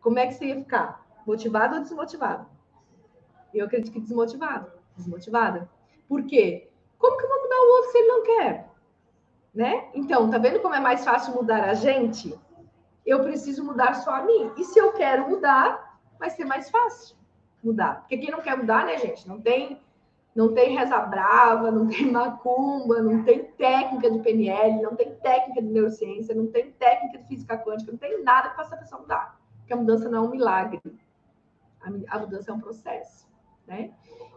Como 0.00 0.18
é 0.18 0.26
que 0.26 0.34
você 0.34 0.46
ia 0.46 0.56
ficar? 0.56 1.04
Motivado 1.26 1.76
ou 1.76 1.80
desmotivado? 1.80 2.46
Eu 3.52 3.66
acredito 3.66 3.92
que 3.92 4.00
desmotivado. 4.00 4.70
Desmotivada. 4.96 5.68
Por 6.08 6.24
quê? 6.24 6.70
Como 6.98 7.16
que 7.16 7.24
eu 7.24 7.28
vou 7.28 7.42
mudar 7.42 7.56
o 7.56 7.70
outro 7.76 7.90
se 7.90 7.98
ele 7.98 8.08
não 8.08 8.22
quer? 8.22 8.70
Né? 9.52 9.90
Então, 9.94 10.30
tá 10.30 10.38
vendo 10.38 10.60
como 10.60 10.74
é 10.74 10.80
mais 10.80 11.04
fácil 11.04 11.34
mudar 11.34 11.64
a 11.64 11.74
gente? 11.74 12.38
Eu 13.06 13.22
preciso 13.22 13.64
mudar 13.64 13.94
só 13.94 14.10
a 14.16 14.22
mim. 14.22 14.50
E 14.56 14.64
se 14.64 14.78
eu 14.78 14.92
quero 14.92 15.28
mudar, 15.30 15.98
vai 16.18 16.28
ser 16.28 16.44
mais 16.44 16.68
fácil 16.68 17.16
mudar. 17.62 18.00
Porque 18.00 18.18
quem 18.18 18.30
não 18.30 18.40
quer 18.40 18.56
mudar, 18.56 18.84
né, 18.84 18.98
gente? 18.98 19.26
Não 19.28 19.40
tem 19.40 19.80
não 20.34 20.52
tem 20.52 20.76
reza 20.76 20.98
brava, 21.00 21.70
não 21.70 21.88
tem 21.88 22.12
macumba, 22.12 23.00
não 23.00 23.24
tem 23.24 23.42
técnica 23.42 24.10
de 24.10 24.18
PNL, 24.18 24.82
não 24.82 24.94
tem 24.94 25.14
técnica 25.14 25.62
de 25.62 25.68
neurociência, 25.68 26.34
não 26.34 26.46
tem 26.48 26.70
técnica 26.72 27.16
de 27.16 27.26
física 27.26 27.56
quântica, 27.56 27.90
não 27.90 27.98
tem 27.98 28.22
nada 28.22 28.50
que 28.50 28.56
faça 28.56 28.74
a 28.74 28.78
pessoa 28.78 29.00
mudar. 29.00 29.40
Porque 29.60 29.72
a 29.72 29.76
mudança 29.76 30.10
não 30.10 30.18
é 30.18 30.28
um 30.28 30.30
milagre. 30.30 30.82
A 32.10 32.18
mudança 32.18 32.50
é 32.50 32.54
um 32.54 32.60
processo, 32.60 33.26
né? 33.66 33.92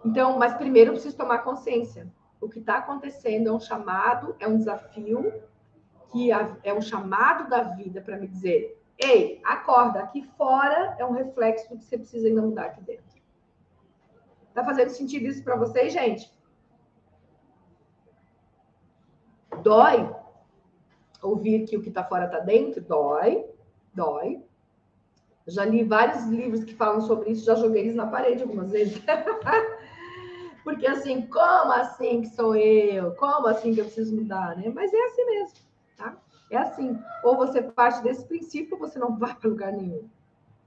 Então, 0.05 0.38
mas 0.38 0.53
primeiro 0.53 0.91
eu 0.91 0.93
preciso 0.93 1.17
tomar 1.17 1.39
consciência. 1.39 2.07
O 2.39 2.47
que 2.47 2.59
está 2.59 2.78
acontecendo 2.78 3.49
é 3.49 3.51
um 3.51 3.59
chamado, 3.59 4.36
é 4.39 4.47
um 4.47 4.57
desafio, 4.57 5.34
que 6.12 6.32
é 6.32 6.74
um 6.74 6.82
chamado 6.82 7.49
da 7.49 7.64
vida 7.64 8.01
para 8.01 8.18
me 8.18 8.28
dizer: 8.28 8.82
ei, 8.97 9.39
acorda, 9.43 9.99
aqui 9.99 10.24
fora 10.38 10.95
é 10.97 11.05
um 11.05 11.12
reflexo 11.12 11.70
do 11.70 11.78
que 11.78 11.86
você 11.86 11.97
precisa 11.97 12.28
ainda 12.28 12.41
mudar 12.41 12.66
aqui 12.66 12.82
dentro. 12.82 13.20
Tá 14.53 14.64
fazendo 14.66 14.89
sentido 14.89 15.28
isso 15.28 15.43
para 15.43 15.55
vocês, 15.55 15.93
gente? 15.93 16.32
Dói 19.62 20.10
ouvir 21.22 21.66
que 21.66 21.78
o 21.78 21.82
que 21.82 21.89
está 21.89 22.03
fora 22.03 22.26
está 22.26 22.39
dentro? 22.39 22.82
Dói, 22.82 23.45
dói. 23.93 24.43
Já 25.47 25.66
li 25.66 25.84
vários 25.84 26.26
livros 26.26 26.64
que 26.64 26.76
falam 26.76 27.01
sobre 27.01 27.32
isso, 27.32 27.45
já 27.45 27.55
joguei 27.55 27.84
eles 27.84 27.95
na 27.95 28.07
parede 28.07 28.43
algumas 28.43 28.72
vezes. 28.72 29.01
Porque 30.64 30.86
assim, 30.86 31.22
como 31.28 31.72
assim 31.72 32.22
que 32.22 32.28
sou 32.28 32.55
eu? 32.55 33.16
Como 33.16 33.47
assim 33.47 33.74
que 33.74 33.80
eu 33.80 33.86
preciso 33.86 34.16
mudar, 34.16 34.55
né? 34.55 34.70
Mas 34.70 34.93
é 34.93 35.05
assim 35.05 35.26
mesmo, 35.26 35.57
assim. 36.80 37.00
Ou 37.24 37.36
você 37.36 37.62
parte 37.62 38.02
desse 38.02 38.26
princípio 38.26 38.74
ou 38.74 38.80
você 38.80 38.98
não 38.98 39.18
vai 39.18 39.36
para 39.36 39.50
lugar 39.50 39.74
nenhum. 39.74 40.08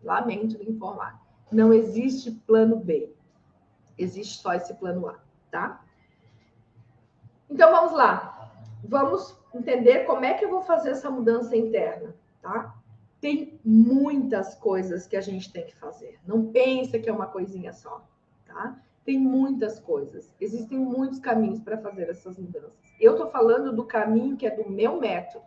Lamento 0.02 0.58
lhe 0.58 0.70
informar. 0.70 1.20
Não 1.50 1.72
existe 1.72 2.30
plano 2.30 2.76
B. 2.76 3.12
Existe 3.98 4.40
só 4.40 4.54
esse 4.54 4.74
plano 4.74 5.08
A, 5.08 5.18
tá? 5.50 5.84
Então 7.48 7.70
vamos 7.70 7.92
lá. 7.92 8.50
Vamos 8.84 9.36
entender 9.54 10.04
como 10.04 10.24
é 10.24 10.34
que 10.34 10.44
eu 10.44 10.50
vou 10.50 10.62
fazer 10.62 10.90
essa 10.90 11.10
mudança 11.10 11.56
interna, 11.56 12.14
tá? 12.40 12.74
Tem 13.20 13.60
muitas 13.64 14.54
coisas 14.54 15.06
que 15.06 15.16
a 15.16 15.20
gente 15.20 15.52
tem 15.52 15.66
que 15.66 15.76
fazer. 15.76 16.18
Não 16.26 16.46
pensa 16.46 16.98
que 16.98 17.08
é 17.08 17.12
uma 17.12 17.26
coisinha 17.26 17.72
só, 17.72 18.04
tá? 18.46 18.76
Tem 19.04 19.18
muitas 19.18 19.78
coisas. 19.78 20.34
Existem 20.40 20.78
muitos 20.78 21.20
caminhos 21.20 21.60
para 21.60 21.78
fazer 21.78 22.08
essas 22.08 22.36
mudanças. 22.36 22.72
Eu 22.98 23.12
estou 23.12 23.30
falando 23.30 23.74
do 23.74 23.84
caminho 23.84 24.36
que 24.36 24.46
é 24.46 24.50
do 24.50 24.68
meu 24.68 24.98
método. 24.98 25.44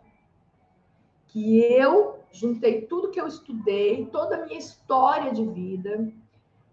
Que 1.36 1.60
eu 1.70 2.18
juntei 2.32 2.86
tudo 2.86 3.10
que 3.10 3.20
eu 3.20 3.26
estudei, 3.26 4.06
toda 4.06 4.36
a 4.36 4.46
minha 4.46 4.58
história 4.58 5.30
de 5.30 5.44
vida, 5.44 6.10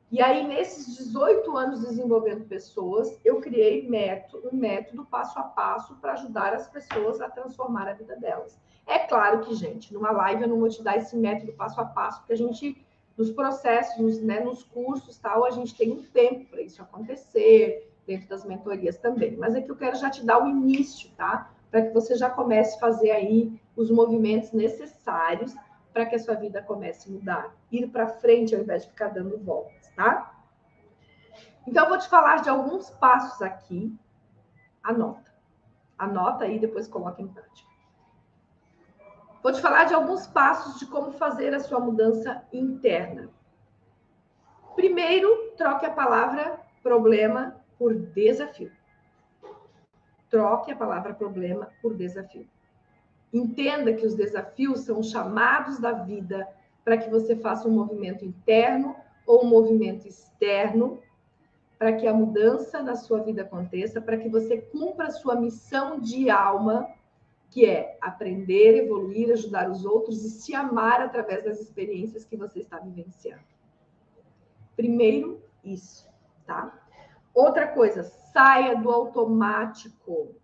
e 0.10 0.22
aí, 0.22 0.48
nesses 0.48 0.96
18 0.96 1.58
anos 1.58 1.82
desenvolvendo 1.82 2.46
pessoas, 2.46 3.20
eu 3.26 3.42
criei 3.42 3.86
método, 3.90 4.48
um 4.54 4.56
método 4.56 5.04
passo 5.04 5.38
a 5.38 5.44
passo 5.44 5.96
para 5.96 6.14
ajudar 6.14 6.54
as 6.54 6.70
pessoas 6.70 7.20
a 7.20 7.30
transformar 7.30 7.90
a 7.90 7.94
vida 7.94 8.16
delas. 8.16 8.58
É 8.88 9.00
claro 9.00 9.42
que, 9.42 9.54
gente, 9.54 9.94
numa 9.94 10.12
live 10.12 10.44
eu 10.44 10.48
não 10.48 10.62
vou 10.62 10.70
te 10.70 10.82
dar 10.82 10.96
esse 10.96 11.18
método 11.18 11.52
passo 11.52 11.82
a 11.82 11.86
passo, 11.86 12.20
porque 12.20 12.32
a 12.32 12.38
gente, 12.38 12.82
nos 13.18 13.32
processos, 13.32 13.98
nos, 13.98 14.22
né, 14.22 14.40
nos 14.40 14.64
cursos 14.64 15.18
tal, 15.18 15.44
a 15.44 15.52
gente 15.52 15.76
tem 15.76 15.92
um 15.92 16.04
tempo 16.04 16.46
para 16.46 16.62
isso 16.62 16.82
acontecer, 16.82 17.92
dentro 18.08 18.30
das 18.30 18.46
mentorias 18.46 18.98
também. 18.98 19.36
Mas 19.36 19.56
aqui 19.56 19.70
eu 19.70 19.76
quero 19.76 19.98
já 19.98 20.10
te 20.10 20.26
dar 20.26 20.42
o 20.42 20.48
início, 20.48 21.12
tá? 21.18 21.53
Para 21.74 21.82
que 21.82 21.90
você 21.90 22.16
já 22.16 22.30
comece 22.30 22.76
a 22.78 22.80
fazer 22.80 23.10
aí 23.10 23.60
os 23.76 23.90
movimentos 23.90 24.52
necessários 24.52 25.56
para 25.92 26.06
que 26.06 26.16
a 26.16 26.20
sua 26.20 26.36
vida 26.36 26.62
comece 26.62 27.10
a 27.10 27.12
mudar, 27.12 27.56
ir 27.72 27.88
para 27.88 28.08
frente 28.08 28.54
ao 28.54 28.62
invés 28.62 28.84
de 28.84 28.90
ficar 28.90 29.08
dando 29.08 29.40
volta 29.40 29.74
tá? 29.96 30.36
Então, 31.66 31.86
eu 31.86 31.90
vou 31.90 31.98
te 31.98 32.08
falar 32.08 32.44
de 32.44 32.50
alguns 32.50 32.92
passos 32.92 33.42
aqui. 33.42 33.98
Anota. 34.84 35.34
Anota 35.98 36.46
aí, 36.46 36.60
depois 36.60 36.88
coloca 36.88 37.24
em 37.24 37.28
prática. 37.28 37.68
Vou 39.42 39.52
te 39.52 39.60
falar 39.60 39.86
de 39.86 39.96
alguns 39.96 40.28
passos 40.28 40.78
de 40.80 40.86
como 40.86 41.14
fazer 41.14 41.56
a 41.56 41.60
sua 41.60 41.80
mudança 41.80 42.44
interna. 42.54 43.32
Primeiro, 44.76 45.54
troque 45.58 45.88
a 45.88 45.92
palavra 45.92 46.60
problema 46.84 47.60
por 47.80 47.96
desafio. 47.96 48.72
Troque 50.34 50.72
a 50.72 50.76
palavra 50.76 51.14
problema 51.14 51.70
por 51.80 51.94
desafio. 51.94 52.48
Entenda 53.32 53.94
que 53.94 54.04
os 54.04 54.16
desafios 54.16 54.80
são 54.80 55.04
chamados 55.04 55.78
da 55.78 55.92
vida 55.92 56.48
para 56.84 56.98
que 56.98 57.08
você 57.08 57.36
faça 57.36 57.68
um 57.68 57.72
movimento 57.72 58.26
interno 58.26 58.96
ou 59.28 59.46
um 59.46 59.48
movimento 59.48 60.08
externo 60.08 61.00
para 61.78 61.94
que 61.94 62.08
a 62.08 62.14
mudança 62.16 62.82
na 62.82 62.96
sua 62.96 63.20
vida 63.20 63.44
aconteça, 63.44 64.02
para 64.02 64.18
que 64.18 64.28
você 64.28 64.58
cumpra 64.58 65.06
a 65.06 65.12
sua 65.12 65.40
missão 65.40 66.00
de 66.00 66.32
alma, 66.32 66.90
que 67.52 67.68
é 67.68 67.96
aprender, 68.02 68.86
evoluir, 68.86 69.32
ajudar 69.34 69.70
os 69.70 69.86
outros 69.86 70.26
e 70.26 70.32
se 70.32 70.56
amar 70.56 71.00
através 71.00 71.44
das 71.44 71.62
experiências 71.62 72.26
que 72.26 72.36
você 72.36 72.62
está 72.62 72.80
vivenciando. 72.80 73.44
Primeiro, 74.76 75.44
isso, 75.64 76.10
tá? 76.44 76.83
Outra 77.34 77.68
coisa, 77.68 78.04
saia 78.04 78.76
do 78.76 78.92
automático. 78.92 80.36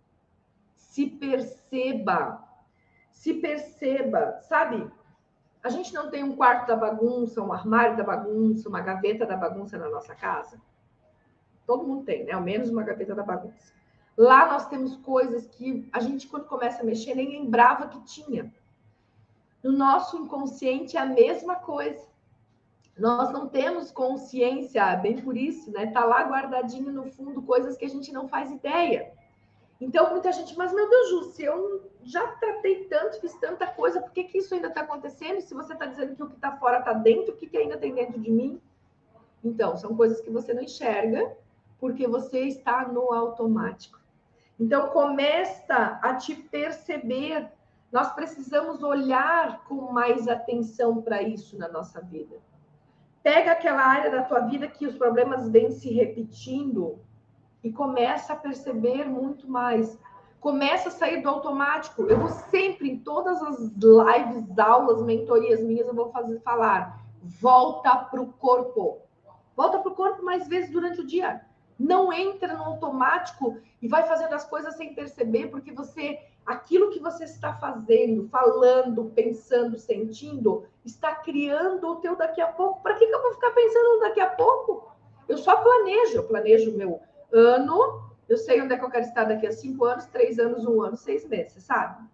Se 0.74 1.06
perceba. 1.06 2.42
Se 3.10 3.34
perceba, 3.34 4.40
sabe? 4.40 4.90
A 5.62 5.68
gente 5.68 5.92
não 5.92 6.10
tem 6.10 6.24
um 6.24 6.34
quarto 6.34 6.66
da 6.68 6.76
bagunça, 6.76 7.42
um 7.42 7.52
armário 7.52 7.96
da 7.96 8.02
bagunça, 8.02 8.68
uma 8.68 8.80
gaveta 8.80 9.26
da 9.26 9.36
bagunça 9.36 9.76
na 9.78 9.88
nossa 9.90 10.14
casa? 10.14 10.60
Todo 11.66 11.86
mundo 11.86 12.04
tem, 12.04 12.24
né? 12.24 12.32
Ao 12.32 12.40
menos 12.40 12.70
uma 12.70 12.82
gaveta 12.82 13.14
da 13.14 13.22
bagunça. 13.22 13.72
Lá 14.16 14.50
nós 14.50 14.66
temos 14.68 14.96
coisas 14.96 15.46
que 15.46 15.88
a 15.92 16.00
gente, 16.00 16.26
quando 16.28 16.46
começa 16.46 16.82
a 16.82 16.84
mexer, 16.84 17.14
nem 17.14 17.30
lembrava 17.30 17.88
que 17.88 18.00
tinha. 18.04 18.52
No 19.62 19.72
nosso 19.72 20.16
inconsciente 20.16 20.96
é 20.96 21.00
a 21.00 21.06
mesma 21.06 21.56
coisa. 21.56 22.09
Nós 23.00 23.32
não 23.32 23.48
temos 23.48 23.90
consciência, 23.90 24.94
bem 24.96 25.16
por 25.22 25.34
isso, 25.34 25.72
né? 25.72 25.86
Tá 25.86 26.04
lá 26.04 26.22
guardadinho 26.24 26.92
no 26.92 27.06
fundo 27.06 27.40
coisas 27.40 27.74
que 27.74 27.86
a 27.86 27.88
gente 27.88 28.12
não 28.12 28.28
faz 28.28 28.50
ideia. 28.50 29.10
Então, 29.80 30.10
muita 30.10 30.30
gente, 30.30 30.54
mas 30.58 30.70
meu 30.70 30.86
Deus, 30.90 31.08
Ju, 31.08 31.24
se 31.32 31.42
eu 31.42 31.90
já 32.02 32.26
tratei 32.32 32.84
tanto, 32.84 33.18
fiz 33.18 33.32
tanta 33.38 33.66
coisa, 33.66 34.02
por 34.02 34.10
que, 34.10 34.24
que 34.24 34.36
isso 34.36 34.54
ainda 34.54 34.68
está 34.68 34.82
acontecendo? 34.82 35.40
Se 35.40 35.54
você 35.54 35.72
está 35.72 35.86
dizendo 35.86 36.14
que 36.14 36.22
o 36.22 36.28
que 36.28 36.34
está 36.34 36.52
fora 36.58 36.80
está 36.80 36.92
dentro, 36.92 37.32
o 37.32 37.36
que, 37.38 37.46
que 37.46 37.56
ainda 37.56 37.78
tem 37.78 37.94
dentro 37.94 38.20
de 38.20 38.30
mim? 38.30 38.60
Então, 39.42 39.78
são 39.78 39.96
coisas 39.96 40.20
que 40.20 40.28
você 40.28 40.52
não 40.52 40.62
enxerga, 40.62 41.34
porque 41.78 42.06
você 42.06 42.40
está 42.40 42.86
no 42.86 43.14
automático. 43.14 43.98
Então, 44.58 44.88
começa 44.88 45.98
a 46.02 46.14
te 46.16 46.34
perceber. 46.34 47.50
Nós 47.90 48.12
precisamos 48.12 48.82
olhar 48.82 49.64
com 49.64 49.90
mais 49.90 50.28
atenção 50.28 51.00
para 51.00 51.22
isso 51.22 51.56
na 51.56 51.66
nossa 51.66 51.98
vida. 52.02 52.36
Pega 53.22 53.52
aquela 53.52 53.82
área 53.82 54.10
da 54.10 54.22
tua 54.22 54.40
vida 54.40 54.66
que 54.66 54.86
os 54.86 54.96
problemas 54.96 55.48
vêm 55.48 55.70
se 55.70 55.92
repetindo 55.92 56.98
e 57.62 57.70
começa 57.70 58.32
a 58.32 58.36
perceber 58.36 59.04
muito 59.04 59.48
mais. 59.48 59.98
Começa 60.40 60.88
a 60.88 60.92
sair 60.92 61.22
do 61.22 61.28
automático. 61.28 62.04
Eu 62.04 62.18
vou 62.18 62.28
sempre, 62.28 62.90
em 62.90 62.98
todas 62.98 63.42
as 63.42 63.58
lives, 63.58 64.58
aulas, 64.58 65.02
mentorias 65.02 65.62
minhas, 65.62 65.86
eu 65.86 65.94
vou 65.94 66.10
fazer 66.10 66.40
falar: 66.40 67.04
volta 67.22 67.94
para 67.96 68.22
o 68.22 68.32
corpo. 68.32 69.02
Volta 69.54 69.78
para 69.78 69.92
o 69.92 69.94
corpo 69.94 70.24
mais 70.24 70.48
vezes 70.48 70.70
durante 70.70 71.00
o 71.00 71.06
dia. 71.06 71.42
Não 71.78 72.10
entra 72.10 72.54
no 72.54 72.64
automático 72.64 73.58
e 73.82 73.88
vai 73.88 74.04
fazendo 74.04 74.32
as 74.34 74.44
coisas 74.44 74.76
sem 74.76 74.94
perceber, 74.94 75.48
porque 75.48 75.72
você, 75.72 76.18
aquilo 76.50 76.90
que 76.90 76.98
você 76.98 77.24
está 77.24 77.54
fazendo, 77.54 78.28
falando, 78.28 79.12
pensando, 79.14 79.78
sentindo, 79.78 80.64
está 80.84 81.14
criando 81.14 81.86
o 81.86 81.96
teu 81.96 82.16
daqui 82.16 82.40
a 82.40 82.48
pouco. 82.48 82.82
Para 82.82 82.94
que, 82.94 83.06
que 83.06 83.14
eu 83.14 83.22
vou 83.22 83.32
ficar 83.34 83.50
pensando 83.52 84.00
daqui 84.00 84.20
a 84.20 84.30
pouco? 84.30 84.90
Eu 85.28 85.38
só 85.38 85.56
planejo, 85.56 86.16
eu 86.16 86.24
planejo 86.24 86.72
o 86.72 86.76
meu 86.76 87.00
ano, 87.32 88.02
eu 88.28 88.36
sei 88.36 88.60
onde 88.60 88.74
é 88.74 88.76
que 88.76 88.84
eu 88.84 88.90
quero 88.90 89.04
estar 89.04 89.24
daqui 89.24 89.46
a 89.46 89.52
cinco 89.52 89.84
anos, 89.84 90.06
três 90.06 90.40
anos, 90.40 90.66
um 90.66 90.82
ano, 90.82 90.96
seis 90.96 91.24
meses, 91.28 91.62
sabe? 91.62 92.04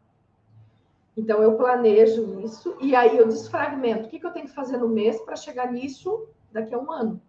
Então 1.17 1.43
eu 1.43 1.57
planejo 1.57 2.41
isso 2.41 2.77
e 2.79 2.95
aí 2.95 3.17
eu 3.17 3.27
desfragmento. 3.27 4.07
O 4.07 4.11
que, 4.11 4.21
que 4.21 4.27
eu 4.27 4.33
tenho 4.33 4.47
que 4.47 4.55
fazer 4.55 4.77
no 4.77 4.89
mês 4.89 5.19
para 5.23 5.35
chegar 5.35 5.73
nisso 5.73 6.29
daqui 6.53 6.75
a 6.75 6.79
um 6.79 6.93
ano? 6.93 7.23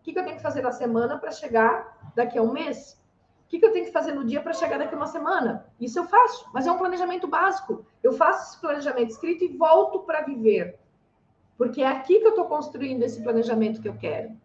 O 0.00 0.02
que, 0.02 0.12
que 0.12 0.18
eu 0.18 0.24
tenho 0.24 0.36
que 0.36 0.42
fazer 0.42 0.62
na 0.62 0.72
semana 0.72 1.18
para 1.18 1.30
chegar 1.30 2.12
daqui 2.16 2.36
a 2.36 2.42
um 2.42 2.52
mês? 2.52 3.00
O 3.48 3.50
que, 3.50 3.58
que 3.58 3.64
eu 3.64 3.72
tenho 3.72 3.86
que 3.86 3.92
fazer 3.92 4.12
no 4.12 4.26
dia 4.26 4.42
para 4.42 4.52
chegar 4.52 4.76
daqui 4.76 4.94
uma 4.94 5.06
semana? 5.06 5.64
Isso 5.80 5.98
eu 5.98 6.04
faço, 6.04 6.46
mas 6.52 6.66
é 6.66 6.70
um 6.70 6.76
planejamento 6.76 7.26
básico. 7.26 7.82
Eu 8.02 8.12
faço 8.12 8.50
esse 8.50 8.60
planejamento 8.60 9.08
escrito 9.08 9.42
e 9.42 9.48
volto 9.48 10.00
para 10.00 10.20
viver. 10.20 10.78
Porque 11.56 11.80
é 11.80 11.86
aqui 11.86 12.20
que 12.20 12.26
eu 12.26 12.30
estou 12.30 12.44
construindo 12.44 13.02
esse 13.04 13.22
planejamento 13.22 13.80
que 13.80 13.88
eu 13.88 13.96
quero. 13.96 14.36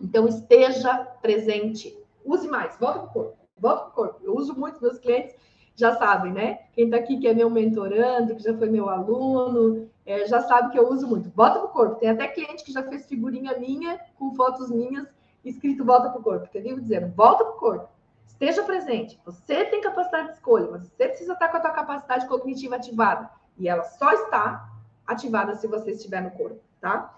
Então, 0.00 0.26
esteja 0.26 0.96
presente. 1.20 1.94
Use 2.24 2.48
mais, 2.48 2.74
volta 2.78 3.00
para 3.00 3.08
o 3.08 3.12
corpo. 3.12 3.36
Volta 3.58 3.82
para 3.82 3.90
o 3.90 3.92
corpo. 3.92 4.20
Eu 4.24 4.34
uso 4.34 4.58
muito 4.58 4.80
meus 4.80 4.98
clientes 4.98 5.36
já 5.76 5.94
sabem, 5.96 6.32
né? 6.32 6.60
Quem 6.72 6.86
está 6.86 6.96
aqui 6.96 7.18
que 7.18 7.28
é 7.28 7.34
meu 7.34 7.50
mentorando, 7.50 8.34
que 8.34 8.42
já 8.42 8.56
foi 8.56 8.70
meu 8.70 8.88
aluno, 8.88 9.90
é, 10.06 10.26
já 10.26 10.40
sabe 10.40 10.72
que 10.72 10.78
eu 10.78 10.88
uso 10.88 11.06
muito. 11.06 11.28
Bota 11.28 11.58
pro 11.60 11.68
corpo. 11.68 11.96
Tem 11.96 12.08
até 12.08 12.26
cliente 12.28 12.64
que 12.64 12.72
já 12.72 12.82
fez 12.82 13.04
figurinha 13.04 13.58
minha 13.58 14.00
com 14.18 14.34
fotos 14.34 14.70
minhas 14.70 15.06
escrito 15.44 15.84
volta 15.84 16.08
pro 16.08 16.22
corpo. 16.22 16.48
Porque 16.50 16.62
dizendo, 16.62 17.12
volta 17.14 17.44
pro 17.44 17.58
corpo. 17.58 17.97
Esteja 18.40 18.62
presente. 18.62 19.20
Você 19.24 19.64
tem 19.64 19.80
capacidade 19.80 20.28
de 20.28 20.34
escolha, 20.34 20.68
mas 20.70 20.82
você 20.82 21.08
precisa 21.08 21.32
estar 21.32 21.48
com 21.48 21.56
a 21.56 21.60
tua 21.60 21.72
capacidade 21.72 22.28
cognitiva 22.28 22.76
ativada. 22.76 23.28
E 23.58 23.68
ela 23.68 23.82
só 23.82 24.12
está 24.12 24.70
ativada 25.06 25.56
se 25.56 25.66
você 25.66 25.90
estiver 25.90 26.22
no 26.22 26.30
corpo, 26.30 26.60
tá? 26.80 27.14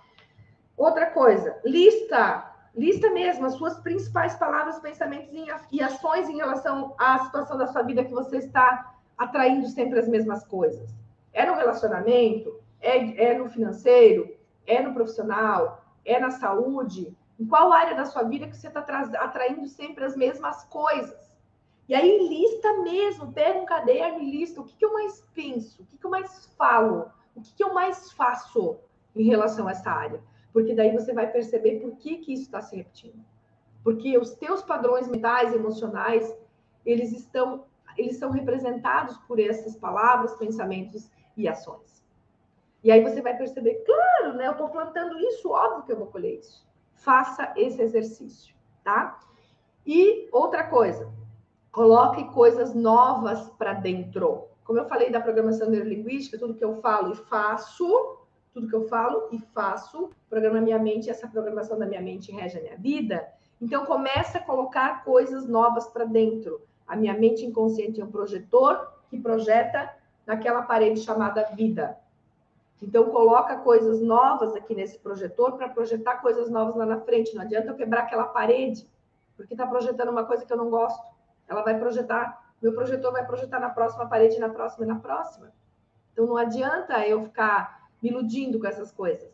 Outra 0.76 1.06
coisa, 1.10 1.60
lista 1.64 2.50
Lista 2.74 3.10
mesmo 3.10 3.46
as 3.46 3.54
suas 3.54 3.78
principais 3.80 4.36
palavras, 4.36 4.78
pensamentos 4.78 5.28
e 5.72 5.82
ações 5.82 6.28
em 6.28 6.36
relação 6.36 6.94
à 6.98 7.18
situação 7.24 7.58
da 7.58 7.66
sua 7.66 7.82
vida 7.82 8.04
que 8.04 8.12
você 8.12 8.38
está 8.38 8.94
atraindo 9.18 9.66
sempre 9.66 9.98
as 9.98 10.08
mesmas 10.08 10.44
coisas. 10.44 10.88
É 11.32 11.44
no 11.44 11.54
relacionamento? 11.54 12.60
É, 12.80 13.32
é 13.32 13.38
no 13.38 13.48
financeiro? 13.48 14.34
É 14.66 14.80
no 14.80 14.94
profissional? 14.94 15.84
É 16.04 16.18
na 16.20 16.30
saúde? 16.30 17.16
Em 17.41 17.47
qual 17.47 17.72
área 17.72 17.97
da 17.97 18.05
sua 18.05 18.22
vida 18.22 18.47
que 18.47 18.57
você 18.57 18.68
está 18.68 18.80
atraindo 18.80 19.66
sempre 19.66 20.05
as 20.05 20.14
mesmas 20.14 20.64
coisas? 20.64 21.18
E 21.88 21.95
aí 21.95 22.28
lista 22.28 22.82
mesmo, 22.82 23.32
pega 23.32 23.59
um 23.59 23.64
caderno 23.64 24.20
e 24.20 24.30
lista 24.30 24.61
o 24.61 24.64
que, 24.64 24.76
que 24.76 24.84
eu 24.84 24.93
mais 24.93 25.26
penso, 25.34 25.82
o 25.82 25.86
que, 25.86 25.97
que 25.97 26.07
eu 26.07 26.11
mais 26.11 26.47
falo, 26.57 27.11
o 27.34 27.41
que, 27.41 27.55
que 27.55 27.64
eu 27.64 27.72
mais 27.72 28.12
faço 28.12 28.78
em 29.16 29.24
relação 29.24 29.66
a 29.66 29.70
essa 29.72 29.91
área 29.91 30.22
porque 30.53 30.74
daí 30.74 30.93
você 30.93 31.12
vai 31.12 31.30
perceber 31.30 31.80
por 31.80 31.97
que, 31.97 32.18
que 32.18 32.32
isso 32.32 32.45
está 32.45 32.61
se 32.61 32.76
repetindo. 32.76 33.24
Porque 33.82 34.18
os 34.18 34.30
teus 34.34 34.62
padrões 34.62 35.09
mentais, 35.09 35.55
emocionais, 35.55 36.36
eles 36.84 37.12
estão, 37.12 37.64
eles 37.97 38.16
são 38.18 38.30
representados 38.30 39.16
por 39.18 39.38
essas 39.41 39.76
palavras, 39.76 40.34
pensamentos 40.34 41.11
e 41.36 41.49
ações. 41.49 42.05
E 42.82 42.91
aí 42.91 43.03
você 43.03 43.20
vai 43.20 43.36
perceber, 43.36 43.84
claro, 43.84 44.36
né? 44.36 44.47
Eu 44.47 44.53
estou 44.53 44.68
plantando 44.68 45.18
isso, 45.18 45.51
óbvio 45.51 45.84
que 45.84 45.93
eu 45.93 45.99
vou 45.99 46.07
colher 46.07 46.38
isso. 46.38 46.66
Faça 47.01 47.53
esse 47.57 47.80
exercício, 47.80 48.55
tá? 48.84 49.18
E 49.86 50.28
outra 50.30 50.64
coisa, 50.64 51.11
coloque 51.72 52.24
coisas 52.32 52.74
novas 52.74 53.48
para 53.51 53.72
dentro. 53.72 54.44
Como 54.64 54.78
eu 54.78 54.84
falei 54.84 55.11
da 55.11 55.20
programação 55.20 55.70
neurolinguística, 55.70 56.38
tudo 56.38 56.55
que 56.55 56.64
eu 56.64 56.80
falo 56.80 57.12
e 57.12 57.16
faço, 57.16 58.18
tudo 58.53 58.68
que 58.68 58.74
eu 58.74 58.86
falo 58.86 59.28
e 59.32 59.38
faço, 59.38 60.11
programa 60.28 60.61
minha 60.61 60.78
mente, 60.78 61.09
essa 61.09 61.26
programação 61.26 61.78
da 61.78 61.86
minha 61.86 62.03
mente 62.03 62.32
rege 62.32 62.59
a 62.59 62.62
minha 62.62 62.76
vida. 62.76 63.26
Então 63.61 63.86
começa 63.86 64.38
a 64.38 64.42
colocar 64.42 65.05
coisas 65.05 65.46
novas 65.48 65.88
para 65.88 66.05
dentro. 66.05 66.61
A 66.86 66.96
minha 66.96 67.14
mente 67.14 67.44
inconsciente 67.44 68.01
é 68.01 68.05
um 68.05 68.11
projetor 68.11 68.92
que 69.09 69.18
projeta 69.18 69.94
naquela 70.26 70.62
parede 70.62 71.01
chamada 71.01 71.44
vida. 71.55 71.98
Então 72.82 73.10
coloca 73.10 73.56
coisas 73.58 74.00
novas 74.00 74.54
aqui 74.54 74.74
nesse 74.74 74.98
projetor 74.98 75.56
para 75.56 75.68
projetar 75.68 76.16
coisas 76.16 76.50
novas 76.50 76.74
lá 76.76 76.86
na 76.86 77.00
frente. 77.00 77.34
Não 77.34 77.42
adianta 77.42 77.68
eu 77.68 77.76
quebrar 77.76 78.02
aquela 78.02 78.24
parede, 78.24 78.88
porque 79.36 79.54
está 79.54 79.66
projetando 79.66 80.08
uma 80.08 80.24
coisa 80.24 80.44
que 80.44 80.52
eu 80.52 80.56
não 80.56 80.70
gosto. 80.70 81.04
Ela 81.46 81.62
vai 81.62 81.78
projetar, 81.78 82.52
meu 82.62 82.72
projetor 82.72 83.12
vai 83.12 83.26
projetar 83.26 83.60
na 83.60 83.70
próxima 83.70 84.06
parede, 84.06 84.38
na 84.38 84.48
próxima 84.48 84.84
e 84.84 84.88
na 84.88 84.98
próxima. 84.98 85.52
Então 86.12 86.26
não 86.26 86.36
adianta 86.36 87.06
eu 87.06 87.22
ficar 87.24 87.88
me 88.02 88.08
iludindo 88.08 88.58
com 88.58 88.66
essas 88.66 88.90
coisas. 88.90 89.30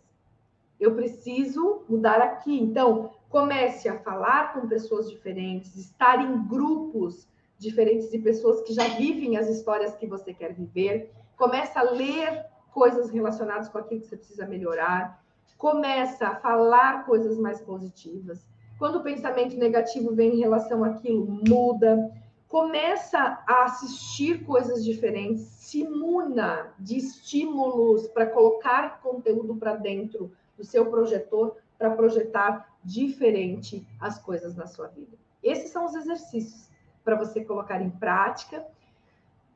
Eu 0.78 0.94
preciso 0.94 1.84
mudar 1.88 2.20
aqui. 2.20 2.60
Então, 2.60 3.10
comece 3.28 3.88
a 3.88 3.98
falar 4.00 4.52
com 4.52 4.68
pessoas 4.68 5.08
diferentes, 5.08 5.74
estar 5.76 6.20
em 6.20 6.46
grupos 6.46 7.26
diferentes 7.58 8.10
de 8.10 8.18
pessoas 8.18 8.60
que 8.62 8.74
já 8.74 8.86
vivem 8.96 9.36
as 9.36 9.48
histórias 9.48 9.96
que 9.96 10.06
você 10.06 10.34
quer 10.34 10.52
viver. 10.52 11.10
Comece 11.36 11.78
a 11.78 11.82
ler 11.82 12.44
coisas 12.76 13.08
relacionadas 13.08 13.70
com 13.70 13.78
aquilo 13.78 14.02
que 14.02 14.06
você 14.06 14.18
precisa 14.18 14.46
melhorar. 14.46 15.24
Começa 15.56 16.28
a 16.28 16.36
falar 16.36 17.06
coisas 17.06 17.38
mais 17.38 17.58
positivas. 17.58 18.46
Quando 18.78 18.96
o 18.96 19.02
pensamento 19.02 19.56
negativo 19.56 20.14
vem 20.14 20.34
em 20.34 20.40
relação 20.40 20.84
àquilo, 20.84 21.26
muda 21.26 22.12
começa 22.48 23.42
a 23.46 23.64
assistir 23.64 24.44
coisas 24.44 24.84
diferentes, 24.84 25.42
se 25.42 25.80
imuna 25.80 26.72
de 26.78 26.96
estímulos 26.96 28.06
para 28.08 28.26
colocar 28.26 29.00
conteúdo 29.00 29.56
para 29.56 29.74
dentro 29.74 30.30
do 30.56 30.62
seu 30.64 30.86
projetor 30.86 31.56
para 31.78 31.90
projetar 31.90 32.72
diferente 32.84 33.86
as 34.00 34.18
coisas 34.18 34.54
na 34.54 34.66
sua 34.66 34.86
vida. 34.88 35.16
Esses 35.42 35.70
são 35.70 35.86
os 35.86 35.94
exercícios 35.94 36.70
para 37.04 37.16
você 37.16 37.44
colocar 37.44 37.82
em 37.82 37.90
prática 37.90 38.64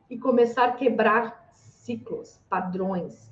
e 0.09 0.18
começar 0.18 0.64
a 0.64 0.73
quebrar 0.73 1.39
ciclos, 1.85 2.41
padrões 2.49 3.31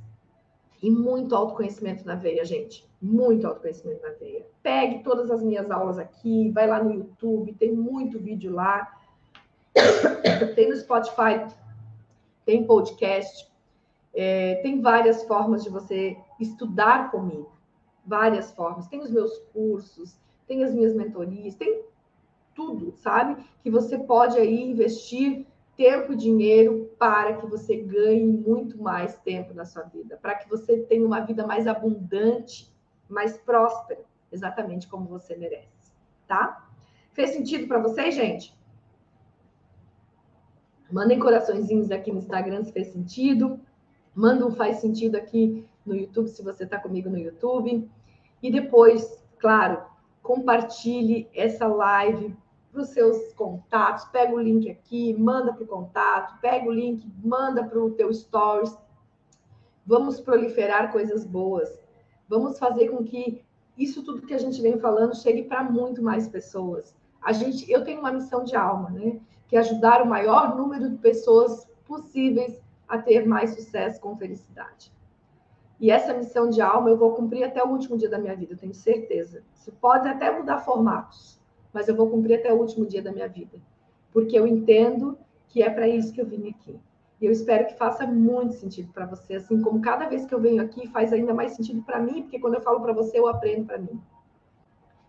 e 0.82 0.90
muito 0.90 1.34
autoconhecimento 1.34 2.06
na 2.06 2.14
veia, 2.14 2.44
gente. 2.44 2.88
Muito 3.00 3.46
autoconhecimento 3.46 4.02
na 4.02 4.10
veia. 4.10 4.46
Pegue 4.62 5.02
todas 5.02 5.30
as 5.30 5.42
minhas 5.42 5.70
aulas 5.70 5.98
aqui, 5.98 6.50
vai 6.50 6.66
lá 6.66 6.82
no 6.82 6.92
YouTube, 6.92 7.54
tem 7.54 7.72
muito 7.72 8.18
vídeo 8.18 8.52
lá 8.52 8.92
tem 10.54 10.68
no 10.68 10.76
Spotify, 10.76 11.46
tem 12.44 12.66
podcast, 12.66 13.48
é, 14.14 14.56
tem 14.56 14.80
várias 14.80 15.22
formas 15.24 15.62
de 15.62 15.70
você 15.70 16.16
estudar 16.40 17.10
comigo, 17.10 17.52
várias 18.04 18.50
formas. 18.52 18.88
Tem 18.88 19.00
os 19.00 19.10
meus 19.10 19.38
cursos, 19.52 20.18
tem 20.46 20.64
as 20.64 20.74
minhas 20.74 20.94
mentorias, 20.94 21.54
tem 21.54 21.82
tudo, 22.54 22.92
sabe? 22.96 23.42
Que 23.62 23.70
você 23.70 23.98
pode 23.98 24.36
aí 24.38 24.62
investir 24.62 25.46
tempo 25.78 26.12
e 26.12 26.16
dinheiro 26.16 26.90
para 26.98 27.34
que 27.34 27.46
você 27.46 27.76
ganhe 27.76 28.26
muito 28.26 28.82
mais 28.82 29.16
tempo 29.18 29.54
na 29.54 29.64
sua 29.64 29.84
vida, 29.84 30.18
para 30.20 30.34
que 30.34 30.50
você 30.50 30.78
tenha 30.78 31.06
uma 31.06 31.20
vida 31.20 31.46
mais 31.46 31.68
abundante, 31.68 32.74
mais 33.08 33.38
próspera, 33.38 34.00
exatamente 34.32 34.88
como 34.88 35.06
você 35.06 35.36
merece, 35.36 35.94
tá? 36.26 36.68
Fez 37.12 37.30
sentido 37.30 37.68
para 37.68 37.78
vocês, 37.78 38.12
gente? 38.12 38.58
Mandem 40.90 41.20
coraçõezinhos 41.20 41.92
aqui 41.92 42.10
no 42.10 42.18
Instagram 42.18 42.64
se 42.64 42.72
fez 42.72 42.88
sentido. 42.88 43.60
Manda 44.12 44.44
um 44.44 44.50
faz 44.50 44.78
sentido 44.78 45.14
aqui 45.16 45.64
no 45.86 45.94
YouTube 45.94 46.28
se 46.28 46.42
você 46.42 46.64
está 46.64 46.80
comigo 46.80 47.08
no 47.08 47.18
YouTube. 47.18 47.88
E 48.42 48.50
depois, 48.50 49.22
claro, 49.38 49.80
compartilhe 50.22 51.28
essa 51.34 51.68
live 51.68 52.36
para 52.70 52.82
os 52.82 52.88
seus 52.88 53.32
contatos. 53.34 54.04
Pega 54.06 54.34
o 54.34 54.40
link 54.40 54.70
aqui, 54.70 55.14
manda 55.14 55.52
para 55.52 55.64
o 55.64 55.66
contato, 55.66 56.40
pega 56.40 56.68
o 56.68 56.72
link, 56.72 57.10
manda 57.22 57.64
para 57.64 57.78
o 57.78 57.90
teu 57.90 58.12
stories. 58.12 58.76
Vamos 59.86 60.20
proliferar 60.20 60.92
coisas 60.92 61.24
boas. 61.24 61.68
Vamos 62.28 62.58
fazer 62.58 62.88
com 62.88 63.04
que 63.04 63.42
isso 63.76 64.02
tudo 64.02 64.26
que 64.26 64.34
a 64.34 64.38
gente 64.38 64.60
vem 64.60 64.78
falando 64.78 65.16
chegue 65.16 65.44
para 65.44 65.62
muito 65.62 66.02
mais 66.02 66.28
pessoas. 66.28 66.94
A 67.22 67.32
gente, 67.32 67.70
eu 67.70 67.84
tenho 67.84 68.00
uma 68.00 68.12
missão 68.12 68.44
de 68.44 68.54
alma, 68.54 68.90
né? 68.90 69.20
que 69.48 69.56
ajudar 69.56 70.02
o 70.02 70.06
maior 70.06 70.54
número 70.54 70.90
de 70.90 70.98
pessoas 70.98 71.66
possíveis 71.86 72.60
a 72.86 72.98
ter 72.98 73.26
mais 73.26 73.54
sucesso 73.54 74.00
com 74.00 74.16
felicidade. 74.16 74.92
E 75.80 75.90
essa 75.90 76.12
missão 76.12 76.50
de 76.50 76.60
alma 76.60 76.90
eu 76.90 76.98
vou 76.98 77.14
cumprir 77.14 77.44
até 77.44 77.62
o 77.64 77.68
último 77.68 77.96
dia 77.96 78.08
da 78.08 78.18
minha 78.18 78.36
vida, 78.36 78.52
eu 78.52 78.58
tenho 78.58 78.74
certeza. 78.74 79.42
Isso 79.54 79.72
pode 79.80 80.08
até 80.08 80.36
mudar 80.36 80.58
formatos, 80.60 81.37
mas 81.72 81.88
eu 81.88 81.94
vou 81.94 82.08
cumprir 82.08 82.38
até 82.38 82.52
o 82.52 82.58
último 82.58 82.86
dia 82.86 83.02
da 83.02 83.12
minha 83.12 83.28
vida, 83.28 83.58
porque 84.12 84.38
eu 84.38 84.46
entendo 84.46 85.18
que 85.48 85.62
é 85.62 85.70
para 85.70 85.88
isso 85.88 86.12
que 86.12 86.20
eu 86.20 86.26
vim 86.26 86.48
aqui. 86.50 86.78
E 87.20 87.26
eu 87.26 87.32
espero 87.32 87.66
que 87.66 87.74
faça 87.74 88.06
muito 88.06 88.54
sentido 88.54 88.92
para 88.92 89.06
você, 89.06 89.34
assim 89.34 89.60
como 89.60 89.80
cada 89.80 90.08
vez 90.08 90.24
que 90.24 90.34
eu 90.34 90.40
venho 90.40 90.62
aqui 90.62 90.86
faz 90.88 91.12
ainda 91.12 91.34
mais 91.34 91.52
sentido 91.52 91.82
para 91.82 91.98
mim, 91.98 92.22
porque 92.22 92.38
quando 92.38 92.54
eu 92.54 92.60
falo 92.60 92.80
para 92.80 92.92
você, 92.92 93.18
eu 93.18 93.26
aprendo 93.26 93.66
para 93.66 93.78
mim. 93.78 94.00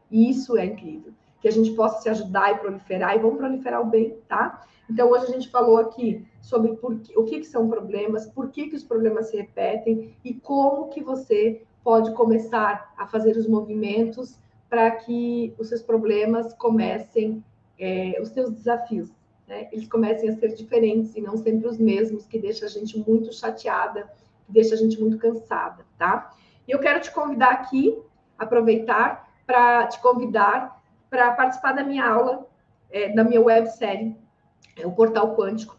E 0.10 0.30
isso 0.30 0.57
é 0.57 0.66
incrível. 0.66 1.14
que 1.39 1.47
a 1.47 1.51
gente 1.51 1.72
possa 1.72 2.01
se 2.01 2.10
ajudar 2.10 2.51
e 2.51 2.57
proliferar, 2.57 3.16
e 3.16 3.20
vamos 3.20 3.38
proliferar 3.38 3.82
o 3.82 3.86
bem, 3.86 4.18
tá? 4.28 4.62
Então, 4.89 5.10
hoje 5.10 5.26
a 5.26 5.32
gente 5.32 5.49
falou 5.49 5.78
aqui 5.78 6.28
sobre 6.41 6.76
que, 6.76 7.18
o 7.18 7.24
que, 7.24 7.39
que 7.39 7.45
são 7.45 7.70
problemas, 7.70 8.28
por 8.28 8.49
que, 8.49 8.68
que 8.68 8.76
os 8.76 8.84
problemas 8.84 9.30
se 9.30 9.38
repetem 9.38 10.14
e 10.26 10.34
como 10.34 10.89
que 10.89 11.01
você 11.01 11.64
pode 11.84 12.12
começar 12.14 12.93
a 12.97 13.07
fazer 13.07 13.38
os 13.38 13.47
movimentos 13.47 14.38
para 14.70 14.91
que 14.91 15.53
os 15.57 15.70
seus 15.70 15.82
problemas 15.82 16.53
comecem, 16.53 17.43
é, 17.78 18.20
os 18.22 18.30
seus 18.30 18.51
desafios, 18.51 19.09
né? 19.47 19.67
Eles 19.72 19.88
comecem 19.88 20.30
a 20.30 20.36
ser 20.36 20.53
diferentes 20.53 21.15
e 21.15 21.22
não 21.22 21.36
sempre 21.38 21.67
os 21.67 21.78
mesmos, 21.78 22.28
que 22.28 22.38
deixa 22.38 22.65
a 22.65 22.70
gente 22.70 22.97
muito 22.99 23.34
chateada, 23.34 24.09
que 24.45 24.51
deixa 24.51 24.76
a 24.76 24.78
gente 24.78 24.99
muito 25.01 25.17
cansada, 25.17 25.86
tá? 25.97 26.32
E 26.67 26.72
eu 26.72 26.80
quero 26.80 26.99
te 26.99 27.11
convidar 27.11 27.51
aqui, 27.51 27.97
aproveitar 28.38 29.28
para 29.45 29.88
te 29.88 29.99
convidar 29.99 30.80
para 31.09 31.32
participar 31.32 31.72
da 31.72 31.84
minha 31.84 32.05
aula, 32.07 32.47
é, 32.91 33.09
da 33.09 33.24
minha 33.24 33.41
websérie, 33.41 34.15
é, 34.78 34.86
o 34.86 34.91
Portal 34.91 35.36
Quântico, 35.36 35.78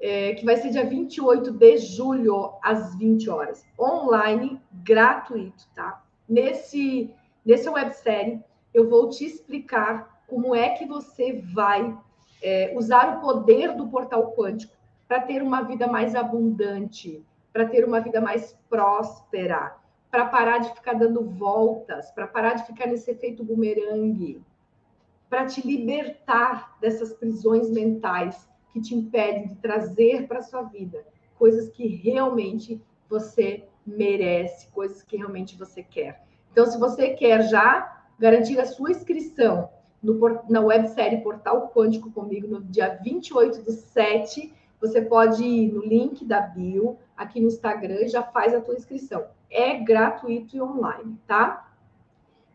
é, 0.00 0.34
que 0.34 0.44
vai 0.44 0.56
ser 0.56 0.70
dia 0.70 0.84
28 0.84 1.52
de 1.52 1.78
julho, 1.78 2.54
às 2.62 2.96
20 2.96 3.30
horas. 3.30 3.64
Online, 3.78 4.60
gratuito, 4.72 5.64
tá? 5.74 6.02
Nesse, 6.28 7.14
nesse 7.44 7.68
websérie, 7.68 8.42
eu 8.72 8.88
vou 8.88 9.08
te 9.08 9.24
explicar 9.24 10.22
como 10.26 10.54
é 10.54 10.70
que 10.70 10.86
você 10.86 11.42
vai 11.54 11.96
é, 12.42 12.72
usar 12.76 13.16
o 13.16 13.20
poder 13.20 13.74
do 13.74 13.88
portal 13.88 14.32
quântico 14.32 14.74
para 15.06 15.20
ter 15.20 15.42
uma 15.42 15.62
vida 15.62 15.86
mais 15.86 16.14
abundante, 16.14 17.24
para 17.52 17.66
ter 17.66 17.84
uma 17.84 18.00
vida 18.00 18.20
mais 18.20 18.58
próspera, 18.68 19.76
para 20.10 20.26
parar 20.26 20.58
de 20.58 20.74
ficar 20.74 20.94
dando 20.94 21.22
voltas, 21.22 22.10
para 22.10 22.26
parar 22.26 22.54
de 22.54 22.66
ficar 22.66 22.86
nesse 22.86 23.10
efeito 23.10 23.44
bumerangue, 23.44 24.42
para 25.28 25.46
te 25.46 25.66
libertar 25.66 26.76
dessas 26.80 27.12
prisões 27.12 27.70
mentais 27.70 28.48
que 28.72 28.80
te 28.80 28.94
impedem 28.94 29.46
de 29.46 29.56
trazer 29.56 30.26
para 30.26 30.42
sua 30.42 30.62
vida 30.62 31.04
coisas 31.38 31.68
que 31.70 31.86
realmente 31.86 32.80
você 33.08 33.64
merece, 33.86 34.68
coisas 34.68 35.02
que 35.02 35.16
realmente 35.16 35.56
você 35.56 35.82
quer. 35.82 36.24
Então, 36.54 36.66
se 36.66 36.78
você 36.78 37.08
quer 37.10 37.48
já 37.48 38.00
garantir 38.16 38.60
a 38.60 38.64
sua 38.64 38.92
inscrição 38.92 39.68
no, 40.00 40.16
na 40.48 40.60
websérie 40.60 41.20
Portal 41.20 41.72
Quântico 41.74 42.12
comigo 42.12 42.46
no 42.46 42.62
dia 42.62 42.96
28 43.02 43.60
do 43.62 43.72
7, 43.72 44.54
você 44.80 45.02
pode 45.02 45.42
ir 45.42 45.72
no 45.72 45.84
link 45.84 46.24
da 46.24 46.42
bio 46.42 46.96
aqui 47.16 47.40
no 47.40 47.48
Instagram 47.48 48.02
e 48.02 48.08
já 48.08 48.22
faz 48.22 48.54
a 48.54 48.60
tua 48.60 48.76
inscrição. 48.76 49.24
É 49.50 49.80
gratuito 49.80 50.56
e 50.56 50.62
online, 50.62 51.18
tá? 51.26 51.72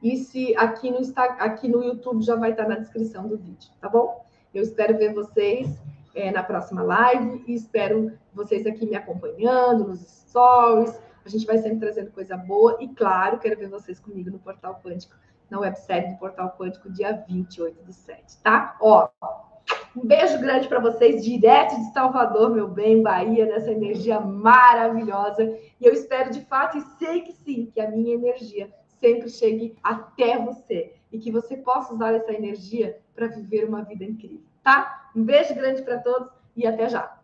E 0.02 0.16
se 0.16 0.56
aqui 0.56 0.90
no, 0.90 1.00
aqui 1.38 1.68
no 1.68 1.84
YouTube 1.84 2.24
já 2.24 2.38
vai 2.38 2.52
estar 2.52 2.70
na 2.70 2.76
descrição 2.76 3.28
do 3.28 3.38
vídeo, 3.38 3.70
tá 3.82 3.90
bom? 3.90 4.26
Eu 4.54 4.64
espero 4.64 4.98
ver 4.98 5.14
vocês 5.14 5.68
é, 6.16 6.32
na 6.32 6.42
próxima 6.42 6.84
live 6.84 7.44
e 7.46 7.54
espero 7.54 8.14
vocês 8.34 8.66
aqui 8.66 8.86
me 8.86 8.96
acompanhando 8.96 9.90
nos 9.90 10.00
stories. 10.00 11.09
A 11.26 11.30
gente 11.30 11.46
vai 11.46 11.58
sempre 11.58 11.80
trazendo 11.80 12.12
coisa 12.12 12.38
boa 12.38 12.78
e, 12.80 12.88
claro, 12.88 13.40
quero 13.40 13.58
ver 13.58 13.70
vocês 13.70 14.00
comigo 14.00 14.30
no 14.30 14.40
Portal 14.40 14.80
Quântico, 14.84 15.16
na 15.50 15.60
websérie 15.60 16.12
do 16.12 16.18
Portal 16.18 16.56
Quântico, 16.58 16.92
dia 16.92 17.24
28 17.28 17.84
do 17.84 17.92
7, 17.92 18.38
tá? 18.44 18.78
Ó, 18.80 19.10
um 19.96 20.06
beijo 20.06 20.40
grande 20.40 20.68
para 20.68 20.80
vocês, 20.80 21.24
direto 21.24 21.76
de 21.76 21.92
Salvador, 21.92 22.52
meu 22.52 22.68
bem, 22.68 23.02
Bahia, 23.02 23.46
nessa 23.46 23.72
energia 23.72 24.20
maravilhosa. 24.20 25.44
E 25.80 25.86
eu 25.86 25.94
espero 25.94 26.32
de 26.32 26.42
fato, 26.46 26.78
e 26.78 26.82
sei 26.98 27.22
que 27.22 27.34
sim, 27.34 27.72
que 27.74 27.82
a 27.82 27.90
minha 27.90 28.14
energia 28.14 28.72
sempre 29.00 29.30
chegue 29.30 29.76
até 29.84 30.38
você 30.38 30.94
e 31.12 31.18
que 31.18 31.32
você 31.32 31.58
possa 31.58 31.94
usar 31.94 32.14
essa 32.14 32.32
energia 32.32 33.00
para 33.16 33.28
viver 33.28 33.68
uma 33.68 33.84
vida 33.84 34.04
incrível, 34.04 34.46
tá? 34.64 35.10
Um 35.16 35.24
beijo 35.24 35.56
grande 35.56 35.82
para 35.82 35.98
todos 35.98 36.30
e 36.56 36.68
até 36.68 36.88
já! 36.88 37.19